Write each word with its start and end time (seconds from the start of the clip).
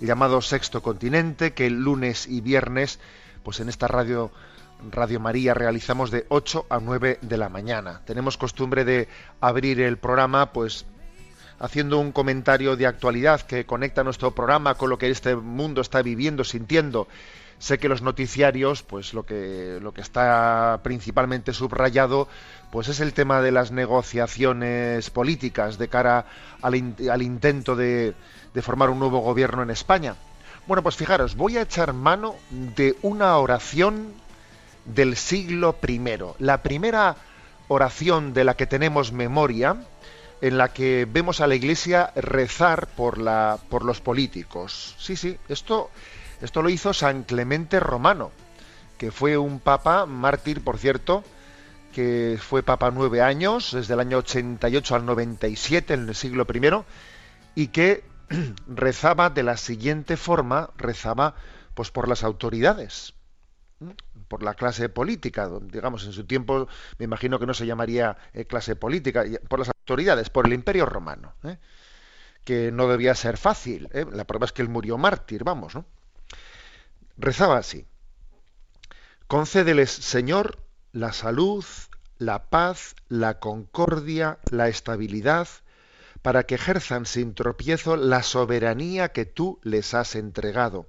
llamado 0.00 0.40
Sexto 0.40 0.82
Continente, 0.82 1.52
que 1.52 1.70
lunes 1.70 2.26
y 2.26 2.40
viernes, 2.40 2.98
pues 3.42 3.60
en 3.60 3.68
esta 3.68 3.88
radio 3.88 4.30
Radio 4.90 5.20
María 5.20 5.54
realizamos 5.54 6.10
de 6.10 6.24
8 6.28 6.66
a 6.70 6.80
9 6.80 7.18
de 7.20 7.36
la 7.36 7.48
mañana. 7.48 8.00
Tenemos 8.06 8.38
costumbre 8.38 8.84
de 8.84 9.08
abrir 9.40 9.80
el 9.80 9.98
programa, 9.98 10.52
pues 10.52 10.86
haciendo 11.58 11.98
un 11.98 12.12
comentario 12.12 12.76
de 12.76 12.86
actualidad 12.86 13.42
que 13.42 13.66
conecta 13.66 14.02
nuestro 14.02 14.30
programa 14.30 14.74
con 14.74 14.88
lo 14.88 14.98
que 14.98 15.10
este 15.10 15.36
mundo 15.36 15.82
está 15.82 16.02
viviendo, 16.02 16.44
sintiendo. 16.44 17.06
Sé 17.60 17.78
que 17.78 17.88
los 17.88 18.02
noticiarios, 18.02 18.82
pues 18.82 19.14
lo 19.14 19.24
que, 19.24 19.78
lo 19.80 19.92
que 19.92 20.00
está 20.00 20.80
principalmente 20.82 21.52
subrayado, 21.52 22.26
pues 22.72 22.88
es 22.88 23.00
el 23.00 23.12
tema 23.12 23.42
de 23.42 23.52
las 23.52 23.70
negociaciones 23.70 25.10
políticas 25.10 25.78
de 25.78 25.88
cara 25.88 26.24
al, 26.62 26.94
al 27.10 27.22
intento 27.22 27.76
de, 27.76 28.14
de 28.54 28.62
formar 28.62 28.90
un 28.90 28.98
nuevo 28.98 29.20
gobierno 29.20 29.62
en 29.62 29.70
España. 29.70 30.16
Bueno, 30.66 30.82
pues 30.82 30.96
fijaros, 30.96 31.36
voy 31.36 31.58
a 31.58 31.62
echar 31.62 31.92
mano 31.92 32.34
de 32.50 32.96
una 33.02 33.36
oración 33.36 34.14
del 34.86 35.16
siglo 35.16 35.76
I, 35.86 36.00
la 36.38 36.62
primera 36.62 37.16
oración 37.68 38.32
de 38.32 38.44
la 38.44 38.54
que 38.54 38.66
tenemos 38.66 39.12
memoria, 39.12 39.76
en 40.40 40.56
la 40.56 40.72
que 40.72 41.06
vemos 41.10 41.42
a 41.42 41.46
la 41.46 41.54
Iglesia 41.54 42.10
rezar 42.16 42.88
por, 42.88 43.18
la, 43.18 43.58
por 43.68 43.84
los 43.84 44.00
políticos. 44.00 44.94
Sí, 44.98 45.14
sí, 45.14 45.36
esto, 45.48 45.90
esto 46.40 46.62
lo 46.62 46.70
hizo 46.70 46.92
San 46.92 47.24
Clemente 47.24 47.80
Romano, 47.80 48.30
que 48.98 49.10
fue 49.10 49.36
un 49.36 49.60
papa, 49.60 50.06
mártir, 50.06 50.62
por 50.62 50.78
cierto, 50.78 51.24
que 51.92 52.38
fue 52.40 52.62
papa 52.62 52.90
nueve 52.90 53.22
años, 53.22 53.72
desde 53.72 53.94
el 53.94 54.00
año 54.00 54.18
88 54.18 54.94
al 54.94 55.06
97, 55.06 55.94
en 55.94 56.08
el 56.08 56.14
siglo 56.14 56.46
I, 56.52 57.62
y 57.62 57.68
que 57.68 58.04
rezaba 58.68 59.30
de 59.30 59.42
la 59.42 59.56
siguiente 59.56 60.16
forma, 60.16 60.70
rezaba 60.76 61.34
pues 61.74 61.90
por 61.90 62.08
las 62.08 62.24
autoridades 62.24 63.14
por 64.28 64.42
la 64.44 64.54
clase 64.54 64.88
política, 64.88 65.50
digamos, 65.60 66.04
en 66.04 66.12
su 66.12 66.24
tiempo 66.24 66.68
me 66.98 67.04
imagino 67.04 67.38
que 67.38 67.46
no 67.46 67.54
se 67.54 67.66
llamaría 67.66 68.16
eh, 68.32 68.44
clase 68.44 68.76
política, 68.76 69.24
por 69.48 69.58
las 69.58 69.68
autoridades, 69.68 70.30
por 70.30 70.46
el 70.46 70.52
imperio 70.52 70.86
romano, 70.86 71.34
¿eh? 71.42 71.58
que 72.44 72.70
no 72.70 72.86
debía 72.86 73.14
ser 73.14 73.36
fácil. 73.38 73.88
¿eh? 73.92 74.06
La 74.12 74.24
prueba 74.24 74.46
es 74.46 74.52
que 74.52 74.62
él 74.62 74.68
murió 74.68 74.98
mártir, 74.98 75.42
vamos, 75.42 75.74
¿no? 75.74 75.84
Rezaba 77.20 77.58
así. 77.58 77.86
Concédeles, 79.26 79.90
Señor, 79.90 80.58
la 80.90 81.12
salud, 81.12 81.66
la 82.16 82.48
paz, 82.48 82.96
la 83.08 83.40
concordia, 83.40 84.38
la 84.50 84.68
estabilidad, 84.68 85.46
para 86.22 86.44
que 86.44 86.54
ejerzan 86.54 87.04
sin 87.04 87.34
tropiezo 87.34 87.96
la 87.96 88.22
soberanía 88.22 89.12
que 89.12 89.26
tú 89.26 89.60
les 89.62 89.92
has 89.92 90.14
entregado. 90.16 90.88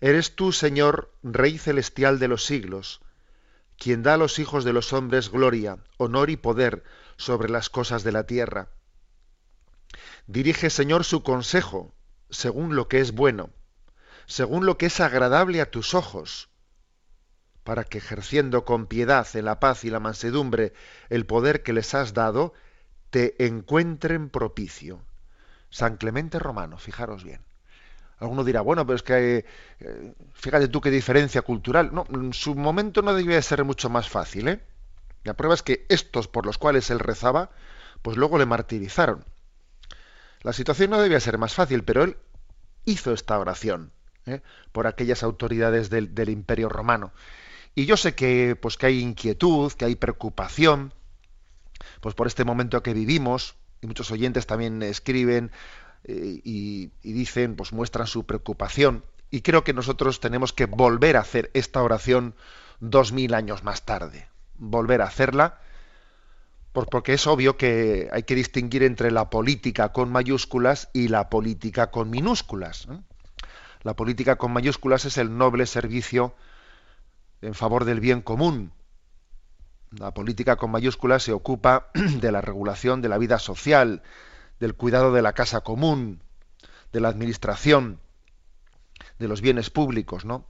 Eres 0.00 0.34
tú, 0.34 0.50
Señor, 0.50 1.14
Rey 1.22 1.56
celestial 1.56 2.18
de 2.18 2.26
los 2.26 2.44
siglos, 2.44 3.00
quien 3.78 4.02
da 4.02 4.14
a 4.14 4.16
los 4.16 4.40
hijos 4.40 4.64
de 4.64 4.72
los 4.72 4.92
hombres 4.92 5.30
gloria, 5.30 5.78
honor 5.98 6.30
y 6.30 6.36
poder 6.36 6.82
sobre 7.16 7.48
las 7.48 7.70
cosas 7.70 8.02
de 8.02 8.10
la 8.10 8.26
tierra. 8.26 8.70
Dirige, 10.26 10.68
Señor, 10.68 11.04
su 11.04 11.22
consejo, 11.22 11.94
según 12.28 12.74
lo 12.74 12.88
que 12.88 12.98
es 12.98 13.12
bueno, 13.12 13.50
según 14.30 14.64
lo 14.64 14.78
que 14.78 14.86
es 14.86 15.00
agradable 15.00 15.60
a 15.60 15.72
tus 15.72 15.92
ojos, 15.92 16.50
para 17.64 17.82
que 17.82 17.98
ejerciendo 17.98 18.64
con 18.64 18.86
piedad 18.86 19.26
en 19.34 19.44
la 19.44 19.58
paz 19.58 19.84
y 19.84 19.90
la 19.90 19.98
mansedumbre 19.98 20.72
el 21.08 21.26
poder 21.26 21.64
que 21.64 21.72
les 21.72 21.94
has 21.94 22.14
dado, 22.14 22.54
te 23.10 23.44
encuentren 23.44 24.30
propicio. 24.30 25.02
San 25.68 25.96
Clemente 25.96 26.38
Romano, 26.38 26.78
fijaros 26.78 27.24
bien. 27.24 27.40
Alguno 28.18 28.44
dirá, 28.44 28.60
bueno, 28.60 28.86
pero 28.86 28.94
es 28.94 29.02
que 29.02 29.44
eh, 29.80 30.14
fíjate 30.34 30.68
tú 30.68 30.80
qué 30.80 30.92
diferencia 30.92 31.42
cultural. 31.42 31.92
No, 31.92 32.06
en 32.10 32.32
su 32.32 32.54
momento 32.54 33.02
no 33.02 33.14
debía 33.14 33.34
de 33.34 33.42
ser 33.42 33.64
mucho 33.64 33.90
más 33.90 34.08
fácil, 34.08 34.46
¿eh? 34.46 34.60
La 35.24 35.34
prueba 35.34 35.54
es 35.54 35.64
que 35.64 35.86
estos 35.88 36.28
por 36.28 36.46
los 36.46 36.56
cuales 36.56 36.88
él 36.90 37.00
rezaba, 37.00 37.50
pues 38.02 38.16
luego 38.16 38.38
le 38.38 38.46
martirizaron. 38.46 39.24
La 40.42 40.52
situación 40.52 40.90
no 40.90 41.02
debía 41.02 41.18
ser 41.18 41.36
más 41.36 41.54
fácil, 41.54 41.82
pero 41.82 42.04
él 42.04 42.16
hizo 42.84 43.12
esta 43.12 43.36
oración 43.36 43.90
¿eh? 44.26 44.40
por 44.72 44.86
aquellas 44.86 45.22
autoridades 45.22 45.90
del, 45.90 46.28
Imperio 46.28 46.68
Romano. 46.68 47.12
Y 47.74 47.86
yo 47.86 47.96
sé 47.96 48.14
que, 48.14 48.56
pues, 48.56 48.76
que 48.76 48.86
hay 48.86 49.00
inquietud, 49.00 49.72
que 49.72 49.84
hay 49.84 49.94
preocupación, 49.94 50.92
pues 52.00 52.14
por 52.14 52.26
este 52.26 52.44
momento 52.44 52.82
que 52.82 52.94
vivimos, 52.94 53.54
y 53.80 53.86
muchos 53.86 54.10
oyentes 54.10 54.46
también 54.46 54.82
escriben 54.82 55.50
eh, 56.04 56.40
y, 56.44 56.90
dicen, 57.02 57.56
pues 57.56 57.72
muestran 57.72 58.06
su 58.06 58.24
preocupación. 58.26 59.04
Y 59.30 59.42
creo 59.42 59.64
que 59.64 59.72
nosotros 59.72 60.20
tenemos 60.20 60.52
que 60.52 60.66
volver 60.66 61.16
a 61.16 61.20
hacer 61.20 61.50
esta 61.54 61.82
oración 61.82 62.34
dos 62.80 63.12
mil 63.12 63.34
años 63.34 63.62
más 63.62 63.82
tarde. 63.82 64.28
Volver 64.56 65.00
a 65.02 65.06
hacerla, 65.06 65.60
por- 66.72 66.88
porque 66.88 67.14
es 67.14 67.26
obvio 67.26 67.56
que 67.56 68.08
hay 68.12 68.24
que 68.24 68.34
distinguir 68.34 68.82
entre 68.82 69.10
la 69.10 69.30
política 69.30 69.92
con 69.92 70.10
mayúsculas 70.10 70.88
y 70.92 71.08
la 71.08 71.30
política 71.30 71.90
con 71.90 72.10
minúsculas. 72.10 72.88
La 73.82 73.94
política 73.94 74.36
con 74.36 74.52
mayúsculas 74.52 75.04
es 75.04 75.16
el 75.18 75.36
noble 75.36 75.66
servicio 75.66 76.34
en 77.40 77.54
favor 77.54 77.84
del 77.84 78.00
bien 78.00 78.20
común, 78.20 78.72
la 79.90 80.14
política 80.14 80.56
con 80.56 80.70
mayúsculas 80.70 81.24
se 81.24 81.32
ocupa 81.32 81.90
de 81.94 82.32
la 82.32 82.40
regulación 82.40 83.02
de 83.02 83.08
la 83.08 83.18
vida 83.18 83.38
social, 83.38 84.02
del 84.60 84.74
cuidado 84.74 85.12
de 85.12 85.22
la 85.22 85.32
casa 85.32 85.62
común, 85.62 86.22
de 86.92 87.00
la 87.00 87.08
administración, 87.08 88.00
de 89.18 89.28
los 89.28 89.40
bienes 89.40 89.70
públicos, 89.70 90.24
¿no? 90.24 90.46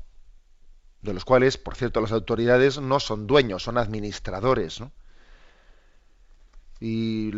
De 1.00 1.14
los 1.14 1.24
cuales, 1.24 1.56
por 1.56 1.76
cierto, 1.76 2.02
las 2.02 2.12
autoridades 2.12 2.78
no 2.80 3.00
son 3.00 3.26
dueños, 3.26 3.62
son 3.62 3.78
administradores, 3.78 4.80
¿no? 4.80 4.92
Y, 6.78 7.30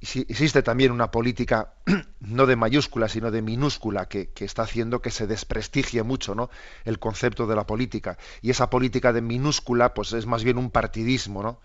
existe 0.00 0.62
también 0.62 0.92
una 0.92 1.10
política 1.10 1.74
no 2.20 2.46
de 2.46 2.56
mayúscula, 2.56 3.08
sino 3.08 3.30
de 3.30 3.42
minúscula, 3.42 4.06
que, 4.06 4.30
está 4.38 4.62
haciendo 4.62 5.00
que 5.00 5.10
se 5.10 5.26
desprestigie 5.26 6.02
mucho 6.02 6.34
¿no? 6.34 6.50
el 6.84 6.98
concepto 6.98 7.46
de 7.46 7.56
la 7.56 7.66
política. 7.66 8.18
Y 8.42 8.50
esa 8.50 8.70
política 8.70 9.12
de 9.12 9.22
minúscula, 9.22 9.94
pues 9.94 10.12
es 10.12 10.26
más 10.26 10.44
bien 10.44 10.58
un 10.58 10.70
partidismo, 10.70 11.42
¿no? 11.42 11.60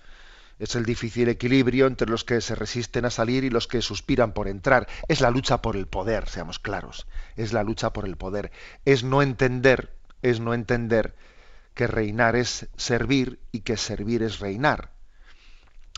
Es 0.59 0.75
el 0.75 0.85
difícil 0.85 1.27
equilibrio 1.27 1.87
entre 1.87 2.07
los 2.07 2.23
que 2.23 2.39
se 2.39 2.53
resisten 2.53 3.05
a 3.05 3.09
salir 3.09 3.43
y 3.43 3.49
los 3.49 3.67
que 3.67 3.81
suspiran 3.81 4.31
por 4.31 4.47
entrar. 4.47 4.87
Es 5.07 5.19
la 5.19 5.31
lucha 5.31 5.59
por 5.59 5.75
el 5.75 5.87
poder, 5.87 6.29
seamos 6.29 6.59
claros. 6.59 7.07
Es 7.35 7.51
la 7.51 7.63
lucha 7.63 7.93
por 7.93 8.05
el 8.05 8.15
poder. 8.15 8.51
Es 8.85 9.03
no 9.03 9.23
entender, 9.23 9.91
es 10.21 10.39
no 10.39 10.53
entender 10.53 11.15
que 11.73 11.87
reinar 11.87 12.35
es 12.35 12.67
servir 12.77 13.39
y 13.51 13.61
que 13.61 13.75
servir 13.75 14.21
es 14.21 14.39
reinar 14.39 14.91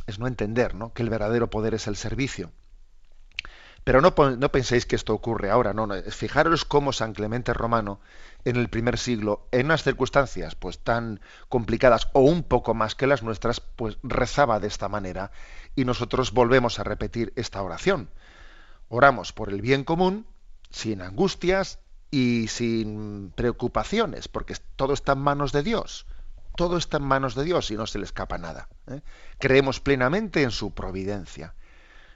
es 0.08 0.20
no 0.20 0.28
entender 0.28 0.76
¿no? 0.76 0.94
que 0.94 1.04
el 1.04 1.10
verdadero 1.10 1.50
poder 1.50 1.74
es 1.74 1.88
el 1.88 1.96
servicio. 1.96 2.52
Pero 3.84 4.00
no, 4.00 4.14
no 4.38 4.52
penséis 4.52 4.86
que 4.86 4.96
esto 4.96 5.14
ocurre 5.14 5.50
ahora, 5.50 5.74
no, 5.74 5.86
no. 5.88 6.02
Fijaros 6.04 6.64
cómo 6.64 6.94
San 6.94 7.14
Clemente 7.14 7.54
Romano 7.54 8.00
en 8.46 8.56
el 8.56 8.70
primer 8.70 8.98
siglo, 8.98 9.48
en 9.52 9.66
unas 9.66 9.84
circunstancias 9.84 10.56
pues 10.56 10.80
tan 10.80 11.20
complicadas 11.50 12.08
o 12.14 12.22
un 12.22 12.44
poco 12.44 12.74
más 12.74 12.96
que 12.96 13.08
las 13.08 13.24
nuestras, 13.24 13.60
pues 13.60 13.98
rezaba 14.02 14.62
de 14.62 14.68
esta 14.68 14.88
manera 14.88 15.32
y 15.76 15.84
nosotros 15.84 16.32
volvemos 16.32 16.80
a 16.80 16.84
repetir 16.84 17.34
esta 17.36 17.62
oración. 17.62 18.10
Oramos 18.88 19.34
por 19.34 19.50
el 19.50 19.62
bien 19.62 19.84
común, 19.84 20.28
sin 20.70 21.02
angustias 21.02 21.80
y 22.10 22.48
sin 22.48 23.32
preocupaciones, 23.36 24.28
porque 24.28 24.56
todo 24.76 24.94
está 24.94 25.14
en 25.14 25.20
manos 25.20 25.52
de 25.52 25.64
Dios. 25.64 26.06
Todo 26.56 26.78
está 26.78 26.98
en 26.98 27.04
manos 27.04 27.36
de 27.36 27.44
Dios 27.44 27.72
y 27.72 27.76
no 27.76 27.88
se 27.88 28.00
le 28.00 28.06
escapa 28.06 28.38
nada. 28.38 28.68
¿eh? 28.88 29.02
Creemos 29.40 29.80
plenamente 29.80 30.44
en 30.44 30.52
su 30.52 30.72
providencia. 30.72 31.54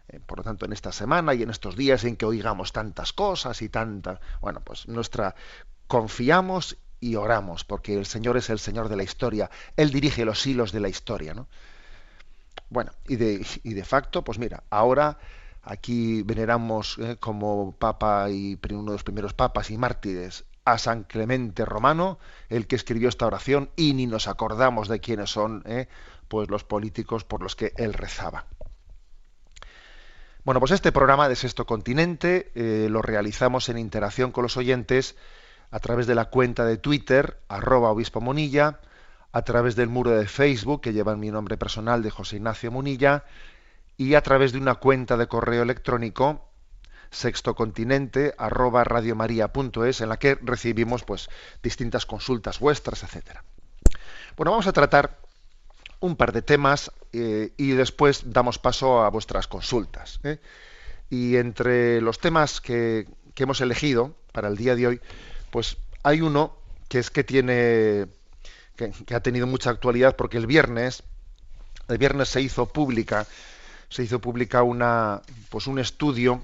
Eh, 0.10 0.20
por 0.26 0.40
lo 0.40 0.44
tanto, 0.44 0.66
en 0.66 0.74
esta 0.74 0.92
semana 0.92 1.34
y 1.34 1.44
en 1.44 1.50
estos 1.50 1.76
días 1.76 2.04
en 2.04 2.16
que 2.16 2.26
oigamos 2.26 2.72
tantas 2.72 3.14
cosas 3.14 3.62
y 3.62 3.70
tantas, 3.70 4.20
bueno, 4.42 4.62
pues 4.62 4.88
nuestra 4.88 5.36
confiamos 5.88 6.78
y 7.00 7.16
oramos, 7.16 7.64
porque 7.64 7.98
el 7.98 8.06
Señor 8.06 8.38
es 8.38 8.50
el 8.50 8.60
Señor 8.60 8.90
de 8.90 8.96
la 8.96 9.04
historia. 9.04 9.50
Él 9.76 9.92
dirige 9.92 10.26
los 10.26 10.46
hilos 10.46 10.72
de 10.72 10.80
la 10.80 10.90
historia, 10.90 11.34
¿no? 11.34 11.48
Bueno, 12.70 12.92
y 13.08 13.16
de, 13.16 13.46
y 13.64 13.74
de 13.74 13.86
facto, 13.86 14.24
pues 14.24 14.40
mira, 14.40 14.64
ahora 14.70 15.18
aquí 15.64 16.24
veneramos 16.24 16.98
eh, 17.00 17.18
como 17.20 17.74
papa 17.74 18.30
y 18.30 18.60
uno 18.72 18.92
de 18.92 18.96
los 18.96 19.04
primeros 19.04 19.34
papas 19.34 19.70
y 19.70 19.78
mártires 19.78 20.46
a 20.68 20.78
San 20.78 21.04
Clemente 21.04 21.64
Romano, 21.64 22.20
el 22.50 22.68
que 22.68 22.76
escribió 22.76 23.08
esta 23.08 23.26
oración, 23.26 23.70
y 23.78 23.94
ni 23.94 24.06
nos 24.06 24.28
acordamos 24.28 24.90
de 24.90 25.00
quiénes 25.00 25.30
son 25.30 25.64
eh, 25.66 25.88
pues 26.28 26.50
los 26.50 26.66
políticos 26.66 27.24
por 27.24 27.42
los 27.42 27.56
que 27.56 27.72
él 27.78 27.94
rezaba. 27.94 28.46
Bueno, 30.44 30.60
pues 30.60 30.72
este 30.72 30.92
programa 30.92 31.30
de 31.30 31.38
Sexto 31.38 31.66
Continente 31.66 32.52
eh, 32.54 32.90
lo 32.90 33.02
realizamos 33.02 33.70
en 33.70 33.78
interacción 33.78 34.34
con 34.34 34.44
los 34.44 34.58
oyentes 34.58 35.16
a 35.72 35.80
través 35.80 36.06
de 36.06 36.16
la 36.16 36.26
cuenta 36.26 36.66
de 36.66 36.78
Twitter, 36.78 37.40
arroba 37.48 37.90
obispo 37.90 38.20
Monilla, 38.20 38.82
a 39.32 39.42
través 39.44 39.78
del 39.78 39.88
muro 39.88 40.12
de 40.12 40.28
Facebook, 40.28 40.82
que 40.82 40.92
lleva 40.92 41.16
mi 41.16 41.32
nombre 41.32 41.56
personal 41.56 42.04
de 42.04 42.12
José 42.12 42.38
Ignacio 42.38 42.72
Munilla, 42.72 43.24
y 43.96 44.16
a 44.16 44.22
través 44.22 44.52
de 44.52 44.60
una 44.60 44.76
cuenta 44.76 45.16
de 45.16 45.28
correo 45.28 45.64
electrónico, 45.64 46.47
sextocontinente, 47.12 48.34
arroba 48.38 48.84
en 48.84 50.10
la 50.10 50.18
que 50.18 50.38
recibimos 50.42 51.04
pues 51.04 51.30
distintas 51.64 52.06
consultas 52.06 52.60
vuestras, 52.60 53.04
etcétera. 53.04 53.44
Bueno, 54.36 54.52
vamos 54.52 54.68
a 54.68 54.74
tratar 54.74 55.18
un 56.00 56.16
par 56.16 56.32
de 56.32 56.42
temas 56.42 56.92
eh, 57.14 57.54
y 57.58 57.72
después 57.72 58.22
damos 58.26 58.60
paso 58.60 59.02
a 59.02 59.10
vuestras 59.10 59.48
consultas. 59.48 60.20
¿eh? 60.24 60.40
Y 61.10 61.38
entre 61.38 62.02
los 62.02 62.20
temas 62.20 62.62
que, 62.62 63.08
que, 63.34 63.44
hemos 63.44 63.62
elegido 63.62 64.16
para 64.32 64.48
el 64.48 64.58
día 64.58 64.76
de 64.76 64.88
hoy, 64.88 65.02
pues 65.50 65.78
hay 66.04 66.22
uno 66.22 66.56
que 66.88 67.00
es 67.00 67.10
que 67.10 67.24
tiene 67.24 68.08
que, 68.76 68.92
que, 69.06 69.16
ha 69.16 69.22
tenido 69.22 69.48
mucha 69.48 69.70
actualidad 69.70 70.16
porque 70.16 70.38
el 70.38 70.48
viernes 70.48 71.04
el 71.90 71.98
viernes 71.98 72.30
se 72.30 72.42
hizo 72.42 72.68
pública 72.68 73.26
se 73.90 74.04
hizo 74.04 74.20
pública 74.20 74.64
una 74.64 75.22
pues 75.50 75.68
un 75.68 75.80
estudio 75.80 76.42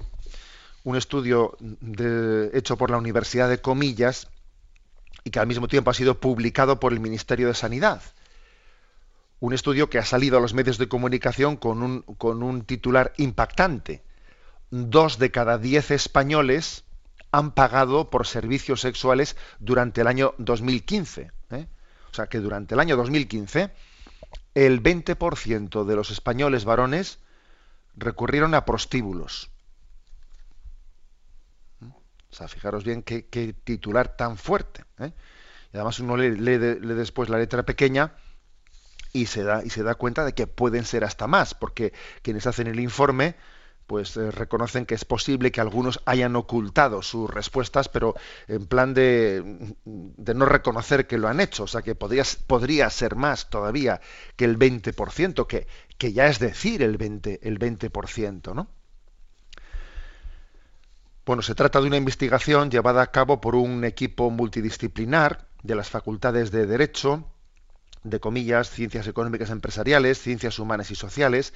un 0.84 0.96
estudio 0.96 1.56
hecho 2.52 2.76
por 2.76 2.90
la 2.90 2.98
Universidad 2.98 3.48
de 3.48 3.60
Comillas 3.60 4.28
y 5.24 5.30
que 5.30 5.40
al 5.40 5.46
mismo 5.46 5.68
tiempo 5.68 5.90
ha 5.90 5.94
sido 5.94 6.20
publicado 6.20 6.78
por 6.78 6.92
el 6.92 7.00
Ministerio 7.00 7.48
de 7.48 7.54
Sanidad 7.54 8.02
un 9.44 9.52
estudio 9.52 9.90
que 9.90 9.98
ha 9.98 10.04
salido 10.06 10.38
a 10.38 10.40
los 10.40 10.54
medios 10.54 10.78
de 10.78 10.88
comunicación 10.88 11.56
con 11.56 11.82
un, 11.82 12.00
con 12.02 12.42
un 12.42 12.64
titular 12.64 13.12
impactante. 13.18 14.02
Dos 14.70 15.18
de 15.18 15.30
cada 15.30 15.58
diez 15.58 15.90
españoles 15.90 16.84
han 17.30 17.52
pagado 17.52 18.08
por 18.08 18.26
servicios 18.26 18.80
sexuales 18.80 19.36
durante 19.58 20.00
el 20.00 20.06
año 20.06 20.34
2015. 20.38 21.30
¿eh? 21.50 21.66
O 22.10 22.14
sea 22.14 22.26
que 22.28 22.38
durante 22.38 22.72
el 22.72 22.80
año 22.80 22.96
2015 22.96 23.70
el 24.54 24.82
20% 24.82 25.84
de 25.84 25.96
los 25.96 26.10
españoles 26.10 26.64
varones 26.64 27.18
recurrieron 27.96 28.54
a 28.54 28.64
prostíbulos. 28.64 29.50
O 32.34 32.36
sea, 32.36 32.48
fijaros 32.48 32.82
bien 32.82 33.04
qué, 33.04 33.54
titular 33.62 34.16
tan 34.16 34.36
fuerte. 34.36 34.84
¿eh? 34.98 35.12
Y 35.72 35.76
además 35.76 36.00
uno 36.00 36.16
lee 36.16 36.58
después 36.58 37.28
la 37.28 37.38
letra 37.38 37.62
pequeña 37.62 38.12
y 39.12 39.26
se 39.26 39.44
da 39.44 39.62
y 39.64 39.70
se 39.70 39.84
da 39.84 39.94
cuenta 39.94 40.24
de 40.24 40.32
que 40.32 40.48
pueden 40.48 40.84
ser 40.84 41.04
hasta 41.04 41.28
más, 41.28 41.54
porque 41.54 41.92
quienes 42.22 42.48
hacen 42.48 42.66
el 42.66 42.80
informe 42.80 43.36
pues 43.86 44.16
eh, 44.16 44.32
reconocen 44.32 44.84
que 44.84 44.96
es 44.96 45.04
posible 45.04 45.52
que 45.52 45.60
algunos 45.60 46.00
hayan 46.06 46.34
ocultado 46.34 47.02
sus 47.02 47.30
respuestas, 47.30 47.88
pero 47.88 48.16
en 48.48 48.66
plan 48.66 48.94
de, 48.94 49.76
de, 49.84 50.34
no 50.34 50.46
reconocer 50.46 51.06
que 51.06 51.18
lo 51.18 51.28
han 51.28 51.38
hecho. 51.38 51.64
O 51.64 51.68
sea, 51.68 51.82
que 51.82 51.94
podría, 51.94 52.24
podría 52.48 52.90
ser 52.90 53.14
más 53.14 53.48
todavía 53.48 54.00
que 54.34 54.44
el 54.44 54.58
20%, 54.58 55.46
que, 55.46 55.68
que 55.98 56.12
ya 56.12 56.26
es 56.26 56.40
decir 56.40 56.82
el 56.82 56.98
20%, 56.98 57.38
el 57.42 57.58
20%, 57.60 58.54
¿no? 58.54 58.68
Bueno, 61.26 61.40
se 61.40 61.54
trata 61.54 61.80
de 61.80 61.86
una 61.86 61.96
investigación 61.96 62.70
llevada 62.70 63.00
a 63.00 63.10
cabo 63.10 63.40
por 63.40 63.54
un 63.54 63.84
equipo 63.84 64.30
multidisciplinar 64.30 65.46
de 65.62 65.74
las 65.74 65.88
facultades 65.88 66.50
de 66.50 66.66
Derecho, 66.66 67.24
de 68.02 68.20
comillas, 68.20 68.68
ciencias 68.68 69.06
económicas 69.06 69.48
empresariales, 69.48 70.20
ciencias 70.20 70.58
humanas 70.58 70.90
y 70.90 70.94
sociales, 70.94 71.54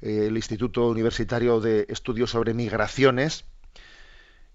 eh, 0.00 0.28
el 0.28 0.36
Instituto 0.36 0.88
Universitario 0.88 1.60
de 1.60 1.84
Estudios 1.90 2.30
sobre 2.30 2.54
Migraciones, 2.54 3.44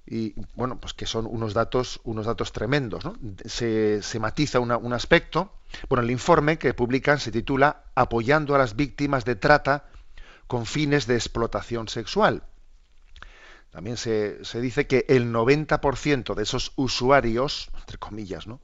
y 0.07 0.33
bueno, 0.55 0.79
pues 0.79 0.93
que 0.93 1.05
son 1.05 1.27
unos 1.27 1.53
datos, 1.53 1.99
unos 2.03 2.25
datos 2.25 2.51
tremendos. 2.51 3.05
¿no? 3.05 3.15
Se, 3.45 4.01
se, 4.01 4.19
matiza 4.19 4.59
un 4.59 4.93
aspecto. 4.93 5.51
Bueno, 5.89 6.03
el 6.03 6.11
informe 6.11 6.57
que 6.57 6.73
publican 6.73 7.19
se 7.19 7.31
titula 7.31 7.83
Apoyando 7.93 8.55
a 8.55 8.57
las 8.57 8.75
víctimas 8.75 9.25
de 9.25 9.35
trata 9.35 9.89
con 10.47 10.65
fines 10.65 11.07
de 11.07 11.15
explotación 11.15 11.89
sexual. 11.89 12.41
También 13.71 13.97
se, 13.97 14.39
dice 14.59 14.87
que 14.87 15.05
el 15.07 15.31
90% 15.31 16.33
de 16.33 16.43
esos 16.43 16.71
usuarios, 16.75 17.69
entre 17.79 17.97
comillas, 17.97 18.47
¿no? 18.47 18.59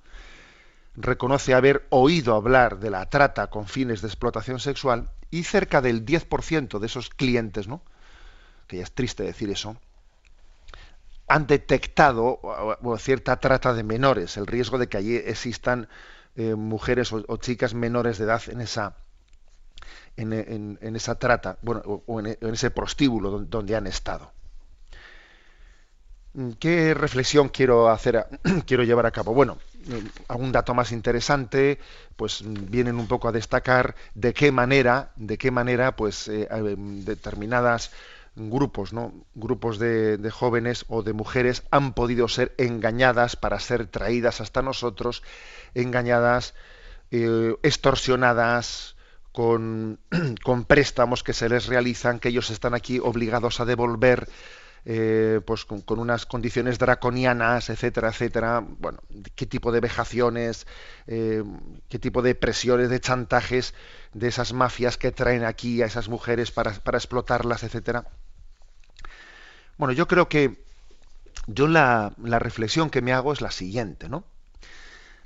reconoce 0.96 1.54
haber 1.54 1.86
oído 1.90 2.36
hablar 2.36 2.80
de 2.80 2.90
la 2.90 3.10
trata 3.10 3.48
con 3.50 3.68
fines 3.68 4.02
de 4.02 4.08
explotación 4.08 4.60
sexual 4.60 5.10
y 5.32 5.44
cerca 5.44 5.82
del 5.82 6.06
10% 6.06 6.80
de 6.80 6.86
esos 6.86 7.10
clientes, 7.10 7.68
¿no? 7.68 7.82
que 8.68 8.78
ya 8.78 8.84
es 8.84 8.92
triste 8.92 9.24
decir 9.24 9.50
eso, 9.50 9.78
han 11.28 11.48
detectado 11.48 12.40
cierta 13.00 13.38
trata 13.38 13.74
de 13.74 13.84
menores, 13.84 14.38
el 14.38 14.48
riesgo 14.48 14.78
de 14.78 14.88
que 14.88 14.98
allí 14.98 15.16
existan 15.16 15.88
eh, 16.36 16.56
mujeres 16.56 17.14
o, 17.14 17.38
chicas 17.38 17.74
menores 17.74 18.18
de 18.18 18.26
edad 18.26 18.42
en 18.48 18.62
esa 18.62 18.98
en, 20.18 20.96
esa 20.96 21.16
trata, 21.16 21.58
bueno, 21.62 21.82
o, 21.86 22.20
en, 22.20 22.38
ese 22.42 22.72
prostíbulo 22.72 23.40
donde 23.40 23.76
han 23.76 23.88
estado. 23.88 24.33
¿Qué 26.60 26.96
reflexión 26.96 27.50
quiero 27.50 27.90
hacer, 27.90 28.26
quiero 28.66 28.84
llevar 28.84 29.06
a 29.06 29.12
cabo? 29.12 29.34
Bueno, 29.34 29.60
algún 30.28 30.52
dato 30.52 30.74
más 30.74 30.92
interesante, 30.92 31.80
pues 32.16 32.44
vienen 32.44 32.98
un 32.98 33.08
poco 33.08 33.28
a 33.28 33.32
destacar 33.32 33.96
de 34.16 34.34
qué 34.34 34.52
manera, 34.52 35.12
de 35.16 35.38
qué 35.38 35.52
manera, 35.52 35.96
pues 35.96 36.28
eh, 36.28 36.48
determinadas 36.78 37.92
grupos, 38.36 38.94
¿no? 38.94 39.14
Grupos 39.36 39.78
de, 39.78 40.18
de, 40.18 40.32
jóvenes 40.32 40.86
o 40.88 41.04
de 41.04 41.14
mujeres 41.14 41.64
han 41.70 41.94
podido 41.94 42.28
ser 42.28 42.56
engañadas 42.58 43.36
para 43.36 43.60
ser 43.60 43.86
traídas 43.86 44.42
hasta 44.42 44.64
nosotros, 44.64 45.22
engañadas, 45.76 46.56
eh, 47.12 47.56
extorsionadas 47.62 48.96
con, 49.32 50.00
con 50.44 50.66
préstamos 50.66 51.22
que 51.22 51.34
se 51.34 51.48
les 51.48 51.68
realizan, 51.68 52.20
que 52.20 52.30
ellos 52.30 52.50
están 52.50 52.74
aquí 52.74 52.98
obligados 52.98 53.60
a 53.60 53.66
devolver 53.66 54.28
eh, 54.86 55.40
pues 55.46 55.64
con, 55.66 55.84
unas 56.00 56.26
condiciones 56.26 56.78
draconianas, 56.78 57.70
etcétera, 57.70 58.10
etcétera. 58.10 58.62
Bueno, 58.62 59.00
qué 59.36 59.46
tipo 59.46 59.72
de 59.72 59.80
vejaciones, 59.80 60.68
eh, 61.08 61.44
qué 61.90 62.00
tipo 62.00 62.22
de 62.22 62.36
presiones, 62.36 62.90
de 62.90 63.00
chantajes 63.00 63.74
de 64.14 64.28
esas 64.28 64.54
mafias 64.54 64.98
que 64.98 65.12
traen 65.12 65.46
aquí 65.46 65.82
a 65.82 65.86
esas 65.86 66.10
mujeres 66.10 66.52
para, 66.52 66.72
para 66.72 66.98
explotarlas, 66.98 67.64
etcétera. 67.64 68.06
Bueno, 69.78 69.94
yo 69.94 70.08
creo 70.08 70.28
que 70.28 70.64
yo 71.48 71.68
la, 71.68 72.14
la, 72.22 72.40
reflexión 72.40 72.90
que 72.90 73.02
me 73.02 73.14
hago 73.14 73.34
es 73.34 73.42
la 73.42 73.52
siguiente, 73.52 74.10
¿no? 74.10 74.24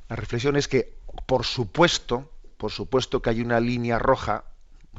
La 0.07 0.15
reflexión 0.15 0.55
es 0.55 0.67
que, 0.67 0.97
por 1.25 1.45
supuesto, 1.45 2.31
por 2.57 2.71
supuesto 2.71 3.21
que 3.21 3.31
hay 3.31 3.41
una 3.41 3.59
línea 3.59 3.99
roja, 3.99 4.45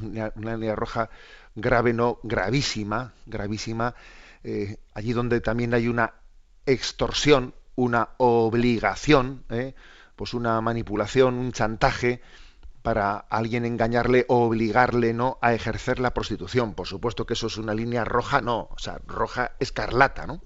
una, 0.01 0.31
una 0.35 0.55
línea 0.55 0.75
roja 0.75 1.09
grave, 1.55 1.93
no, 1.93 2.19
gravísima, 2.23 3.13
gravísima, 3.25 3.95
eh, 4.43 4.77
allí 4.93 5.13
donde 5.13 5.41
también 5.41 5.73
hay 5.73 5.87
una 5.87 6.13
extorsión, 6.65 7.53
una 7.75 8.09
obligación, 8.17 9.43
¿eh? 9.49 9.75
pues 10.15 10.33
una 10.33 10.59
manipulación, 10.61 11.35
un 11.35 11.51
chantaje 11.51 12.21
para 12.81 13.17
alguien 13.17 13.65
engañarle 13.65 14.25
o 14.29 14.45
obligarle 14.45 15.13
no 15.13 15.37
a 15.41 15.53
ejercer 15.53 15.99
la 15.99 16.13
prostitución. 16.13 16.73
Por 16.73 16.87
supuesto 16.87 17.25
que 17.25 17.33
eso 17.33 17.47
es 17.47 17.57
una 17.57 17.73
línea 17.73 18.05
roja, 18.05 18.41
no, 18.41 18.69
o 18.71 18.79
sea, 18.79 18.99
roja 19.05 19.51
escarlata, 19.59 20.25
¿no? 20.25 20.41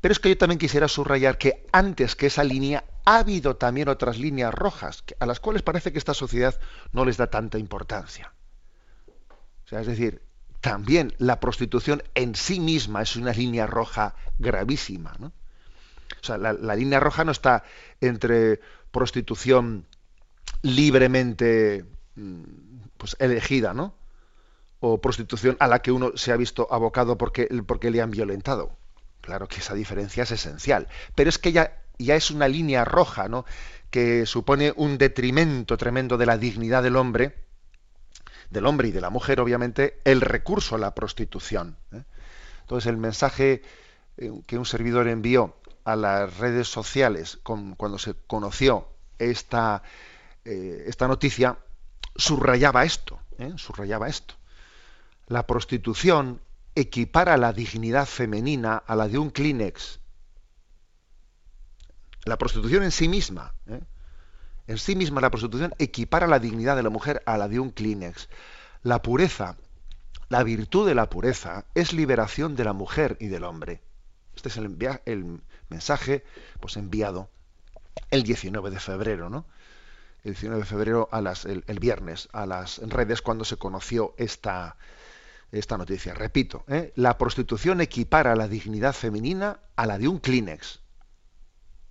Pero 0.00 0.12
es 0.12 0.20
que 0.20 0.28
yo 0.28 0.38
también 0.38 0.58
quisiera 0.58 0.88
subrayar 0.88 1.38
que 1.38 1.66
antes 1.72 2.14
que 2.14 2.26
esa 2.26 2.44
línea 2.44 2.84
ha 3.04 3.18
habido 3.18 3.56
también 3.56 3.88
otras 3.88 4.18
líneas 4.18 4.54
rojas, 4.54 5.04
a 5.18 5.26
las 5.26 5.40
cuales 5.40 5.62
parece 5.62 5.92
que 5.92 5.98
esta 5.98 6.14
sociedad 6.14 6.58
no 6.92 7.04
les 7.04 7.16
da 7.16 7.28
tanta 7.28 7.58
importancia. 7.58 8.32
O 9.64 9.68
sea, 9.68 9.80
es 9.80 9.86
decir, 9.86 10.22
también 10.60 11.14
la 11.18 11.40
prostitución 11.40 12.02
en 12.14 12.34
sí 12.34 12.60
misma 12.60 13.02
es 13.02 13.16
una 13.16 13.32
línea 13.32 13.66
roja 13.66 14.14
gravísima. 14.38 15.14
¿no? 15.18 15.32
O 16.22 16.24
sea, 16.24 16.38
la, 16.38 16.74
línea 16.74 17.00
roja 17.00 17.24
no 17.24 17.32
está 17.32 17.64
entre 18.00 18.60
prostitución 18.90 19.86
libremente 20.62 21.84
mm, 22.16 22.42
pues, 22.96 23.16
elegida, 23.18 23.74
¿no? 23.74 23.94
O 24.80 25.00
prostitución 25.00 25.56
a 25.60 25.68
la 25.68 25.80
que 25.80 25.92
uno 25.92 26.12
se 26.16 26.32
ha 26.32 26.36
visto 26.36 26.68
abocado 26.70 27.16
porque, 27.16 27.48
porque 27.66 27.90
le 27.90 28.02
han 28.02 28.10
violentado. 28.10 28.76
Claro 29.20 29.48
que 29.48 29.58
esa 29.58 29.74
diferencia 29.74 30.22
es 30.22 30.32
esencial. 30.32 30.88
Pero 31.14 31.30
es 31.30 31.38
que 31.38 31.52
ya, 31.52 31.82
ya 31.98 32.14
es 32.14 32.30
una 32.30 32.48
línea 32.48 32.84
roja, 32.84 33.28
¿no? 33.28 33.44
Que 33.90 34.26
supone 34.26 34.72
un 34.76 34.98
detrimento 34.98 35.76
tremendo 35.76 36.18
de 36.18 36.26
la 36.26 36.38
dignidad 36.38 36.82
del 36.82 36.96
hombre, 36.96 37.45
del 38.50 38.66
hombre 38.66 38.88
y 38.88 38.92
de 38.92 39.00
la 39.00 39.10
mujer, 39.10 39.40
obviamente, 39.40 40.00
el 40.04 40.20
recurso 40.20 40.76
a 40.76 40.78
la 40.78 40.94
prostitución. 40.94 41.76
¿eh? 41.92 42.02
Entonces, 42.62 42.88
el 42.88 42.96
mensaje 42.96 43.62
eh, 44.16 44.32
que 44.46 44.58
un 44.58 44.66
servidor 44.66 45.08
envió 45.08 45.56
a 45.84 45.96
las 45.96 46.36
redes 46.38 46.68
sociales 46.68 47.38
cuando 47.42 47.98
se 47.98 48.14
conoció 48.26 48.88
esta, 49.18 49.82
eh, 50.44 50.84
esta 50.86 51.06
noticia, 51.06 51.58
subrayaba 52.16 52.84
esto, 52.84 53.20
subrayaba 53.56 54.08
esto. 54.08 54.34
La 55.28 55.46
prostitución 55.46 56.40
equipara 56.74 57.36
la 57.36 57.52
dignidad 57.52 58.06
femenina 58.06 58.76
a 58.76 58.96
la 58.96 59.08
de 59.08 59.18
un 59.18 59.30
Kleenex. 59.30 60.00
La 62.24 62.36
prostitución 62.36 62.82
en 62.82 62.90
sí 62.90 63.08
misma, 63.08 63.54
en 64.66 64.78
sí 64.78 64.96
misma 64.96 65.20
la 65.20 65.30
prostitución 65.30 65.74
equipara 65.78 66.26
la 66.26 66.38
dignidad 66.38 66.76
de 66.76 66.82
la 66.82 66.90
mujer 66.90 67.22
a 67.26 67.38
la 67.38 67.48
de 67.48 67.60
un 67.60 67.70
Kleenex. 67.70 68.28
La 68.82 69.02
pureza, 69.02 69.56
la 70.28 70.42
virtud 70.42 70.86
de 70.86 70.94
la 70.94 71.08
pureza 71.08 71.66
es 71.74 71.92
liberación 71.92 72.56
de 72.56 72.64
la 72.64 72.72
mujer 72.72 73.16
y 73.20 73.28
del 73.28 73.44
hombre. 73.44 73.82
Este 74.34 74.48
es 74.48 74.56
el, 74.56 75.40
mensaje 75.68 76.24
pues, 76.60 76.76
enviado 76.76 77.30
el 78.10 78.22
19 78.22 78.70
de 78.70 78.80
febrero, 78.80 79.30
¿no? 79.30 79.46
El 80.24 80.32
19 80.32 80.60
de 80.60 80.66
febrero 80.66 81.08
a 81.12 81.20
las, 81.20 81.44
el, 81.44 81.62
viernes 81.78 82.28
a 82.32 82.46
las 82.46 82.78
redes 82.78 83.22
cuando 83.22 83.44
se 83.44 83.56
conoció 83.56 84.14
esta, 84.18 84.76
esta 85.52 85.78
noticia. 85.78 86.14
Repito, 86.14 86.64
¿eh? 86.66 86.92
la 86.96 87.16
prostitución 87.16 87.80
equipara 87.80 88.34
la 88.34 88.48
dignidad 88.48 88.92
femenina 88.92 89.60
a 89.76 89.86
la 89.86 89.98
de 89.98 90.08
un 90.08 90.18
Kleenex. 90.18 90.80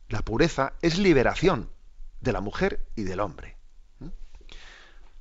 La 0.09 0.21
pureza 0.21 0.73
es 0.81 0.97
liberación 0.97 1.69
de 2.25 2.33
la 2.33 2.41
mujer 2.41 2.85
y 2.95 3.03
del 3.03 3.21
hombre. 3.21 3.55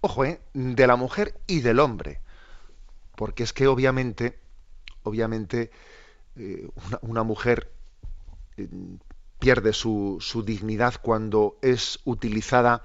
Ojo, 0.00 0.24
¿eh? 0.24 0.40
de 0.54 0.86
la 0.86 0.96
mujer 0.96 1.38
y 1.46 1.60
del 1.60 1.78
hombre. 1.78 2.20
Porque 3.14 3.44
es 3.44 3.52
que 3.52 3.68
obviamente, 3.68 4.40
obviamente, 5.02 5.70
eh, 6.36 6.68
una, 7.02 7.22
mujer 7.22 7.72
eh, 8.56 8.68
pierde 9.38 9.72
su, 9.72 10.18
su, 10.20 10.42
dignidad 10.42 10.94
cuando 11.00 11.58
es 11.62 12.00
utilizada 12.04 12.82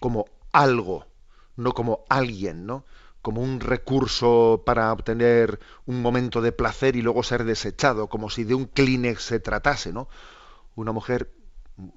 como 0.00 0.26
algo, 0.52 1.06
no 1.56 1.72
como 1.72 2.04
alguien, 2.08 2.66
¿no? 2.66 2.84
como 3.22 3.40
un 3.40 3.60
recurso 3.60 4.62
para 4.66 4.92
obtener 4.92 5.58
un 5.86 6.02
momento 6.02 6.42
de 6.42 6.52
placer 6.52 6.94
y 6.94 7.00
luego 7.02 7.22
ser 7.22 7.44
desechado, 7.44 8.08
como 8.08 8.28
si 8.28 8.44
de 8.44 8.54
un 8.54 8.66
Kleenex 8.66 9.22
se 9.22 9.40
tratase, 9.40 9.94
¿no? 9.94 10.08
Una 10.76 10.92
mujer 10.92 11.32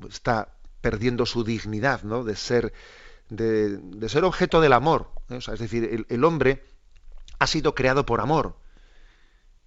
está 0.08 0.57
perdiendo 0.82 1.26
su 1.26 1.44
dignidad, 1.44 2.04
¿no? 2.04 2.24
De 2.24 2.36
ser, 2.36 2.74
de, 3.30 4.10
ser 4.10 4.24
objeto 4.24 4.62
del 4.62 4.74
amor. 4.74 5.10
¿eh? 5.30 5.38
es 5.38 5.60
decir, 5.60 6.06
el, 6.08 6.24
hombre 6.24 6.64
ha 7.40 7.48
sido 7.48 7.76
creado 7.76 8.06
por 8.06 8.22
amor. 8.22 8.58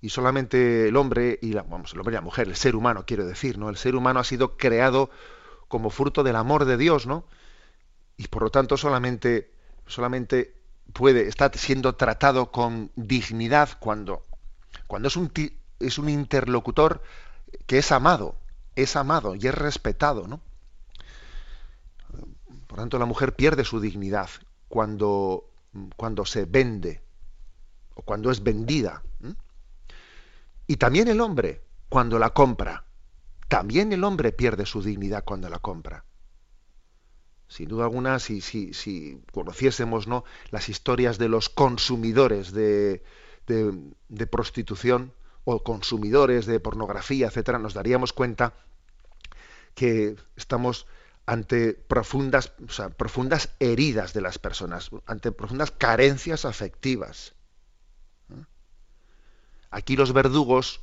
Y 0.01 0.09
solamente 0.09 0.89
el 0.89 0.97
hombre, 0.97 1.39
y 1.43 1.53
la, 1.53 1.63
vamos, 1.63 1.93
el 1.93 2.01
hombre 2.01 2.15
y 2.15 2.17
la 2.17 2.23
mujer, 2.23 2.49
el 2.49 2.57
ser 2.57 2.75
humano, 2.75 3.05
quiero 3.07 3.27
decir, 3.27 3.59
¿no? 3.59 3.69
El 3.69 3.77
ser 3.77 3.95
humano 3.95 4.21
ha 4.21 4.25
sido 4.25 4.57
creado 4.57 5.11
como 5.69 5.91
fruto 5.91 6.23
del 6.23 6.37
amor 6.37 6.65
de 6.65 6.77
Dios, 6.77 7.07
¿no? 7.07 7.27
Y 8.17 8.29
por 8.29 8.43
lo 8.43 8.51
tanto 8.51 8.77
solamente, 8.77 9.53
solamente 9.87 10.55
puede, 10.93 11.29
estar 11.29 11.57
siendo 11.57 11.95
tratado 11.97 12.51
con 12.51 12.91
dignidad 12.97 13.71
cuando, 13.79 14.23
cuando 14.87 15.09
es 15.09 15.17
un, 15.17 15.31
es 15.81 15.99
un 15.99 16.09
interlocutor 16.09 17.03
que 17.67 17.79
es 17.79 17.93
amado, 17.93 18.37
es 18.75 18.97
amado 18.97 19.35
y 19.35 19.47
es 19.47 19.55
respetado, 19.55 20.27
¿no? 20.27 20.41
Por 22.71 22.79
tanto, 22.79 23.01
la 23.01 23.05
mujer 23.05 23.35
pierde 23.35 23.65
su 23.65 23.81
dignidad 23.81 24.31
cuando, 24.69 25.51
cuando 25.97 26.25
se 26.25 26.45
vende 26.45 27.03
o 27.97 28.03
cuando 28.03 28.31
es 28.31 28.45
vendida. 28.45 29.03
Y 30.69 30.77
también 30.77 31.09
el 31.09 31.21
hombre 31.21 31.63
cuando 31.89 32.21
la 32.21 32.31
compra. 32.31 32.85
También 33.49 33.93
el 33.93 34.05
hombre 34.05 34.31
pierde 34.31 34.67
su 34.67 34.85
dignidad 34.85 35.25
cuando 35.25 35.49
la 35.49 35.59
compra. 35.59 36.05
Sin 37.49 37.69
duda 37.69 37.87
alguna, 37.87 38.21
si, 38.21 38.41
si, 38.41 38.73
si 38.73 39.21
conociésemos 39.33 40.07
¿no? 40.07 40.23
las 40.53 40.69
historias 40.69 41.19
de 41.19 41.29
los 41.29 41.49
consumidores 41.49 42.53
de, 42.53 43.03
de 43.49 44.27
prostitución 44.29 45.13
o 45.43 45.65
consumidores 45.65 46.47
de 46.47 46.61
pornografía, 46.61 47.27
etcétera, 47.27 47.59
nos 47.59 47.75
daríamos 47.75 48.13
cuenta 48.13 48.55
que 49.75 50.15
estamos 50.37 50.87
ante 51.27 51.75
profundas, 51.75 52.53
profundas 52.97 53.51
heridas 53.61 54.13
de 54.13 54.21
las 54.21 54.39
personas, 54.39 54.91
ante 55.07 55.33
profundas 55.33 55.71
carencias 55.71 56.45
afectivas. 56.45 57.35
¿eh? 58.31 58.45
Aquí 59.71 59.97
los 59.97 60.13
verdugos, 60.13 60.81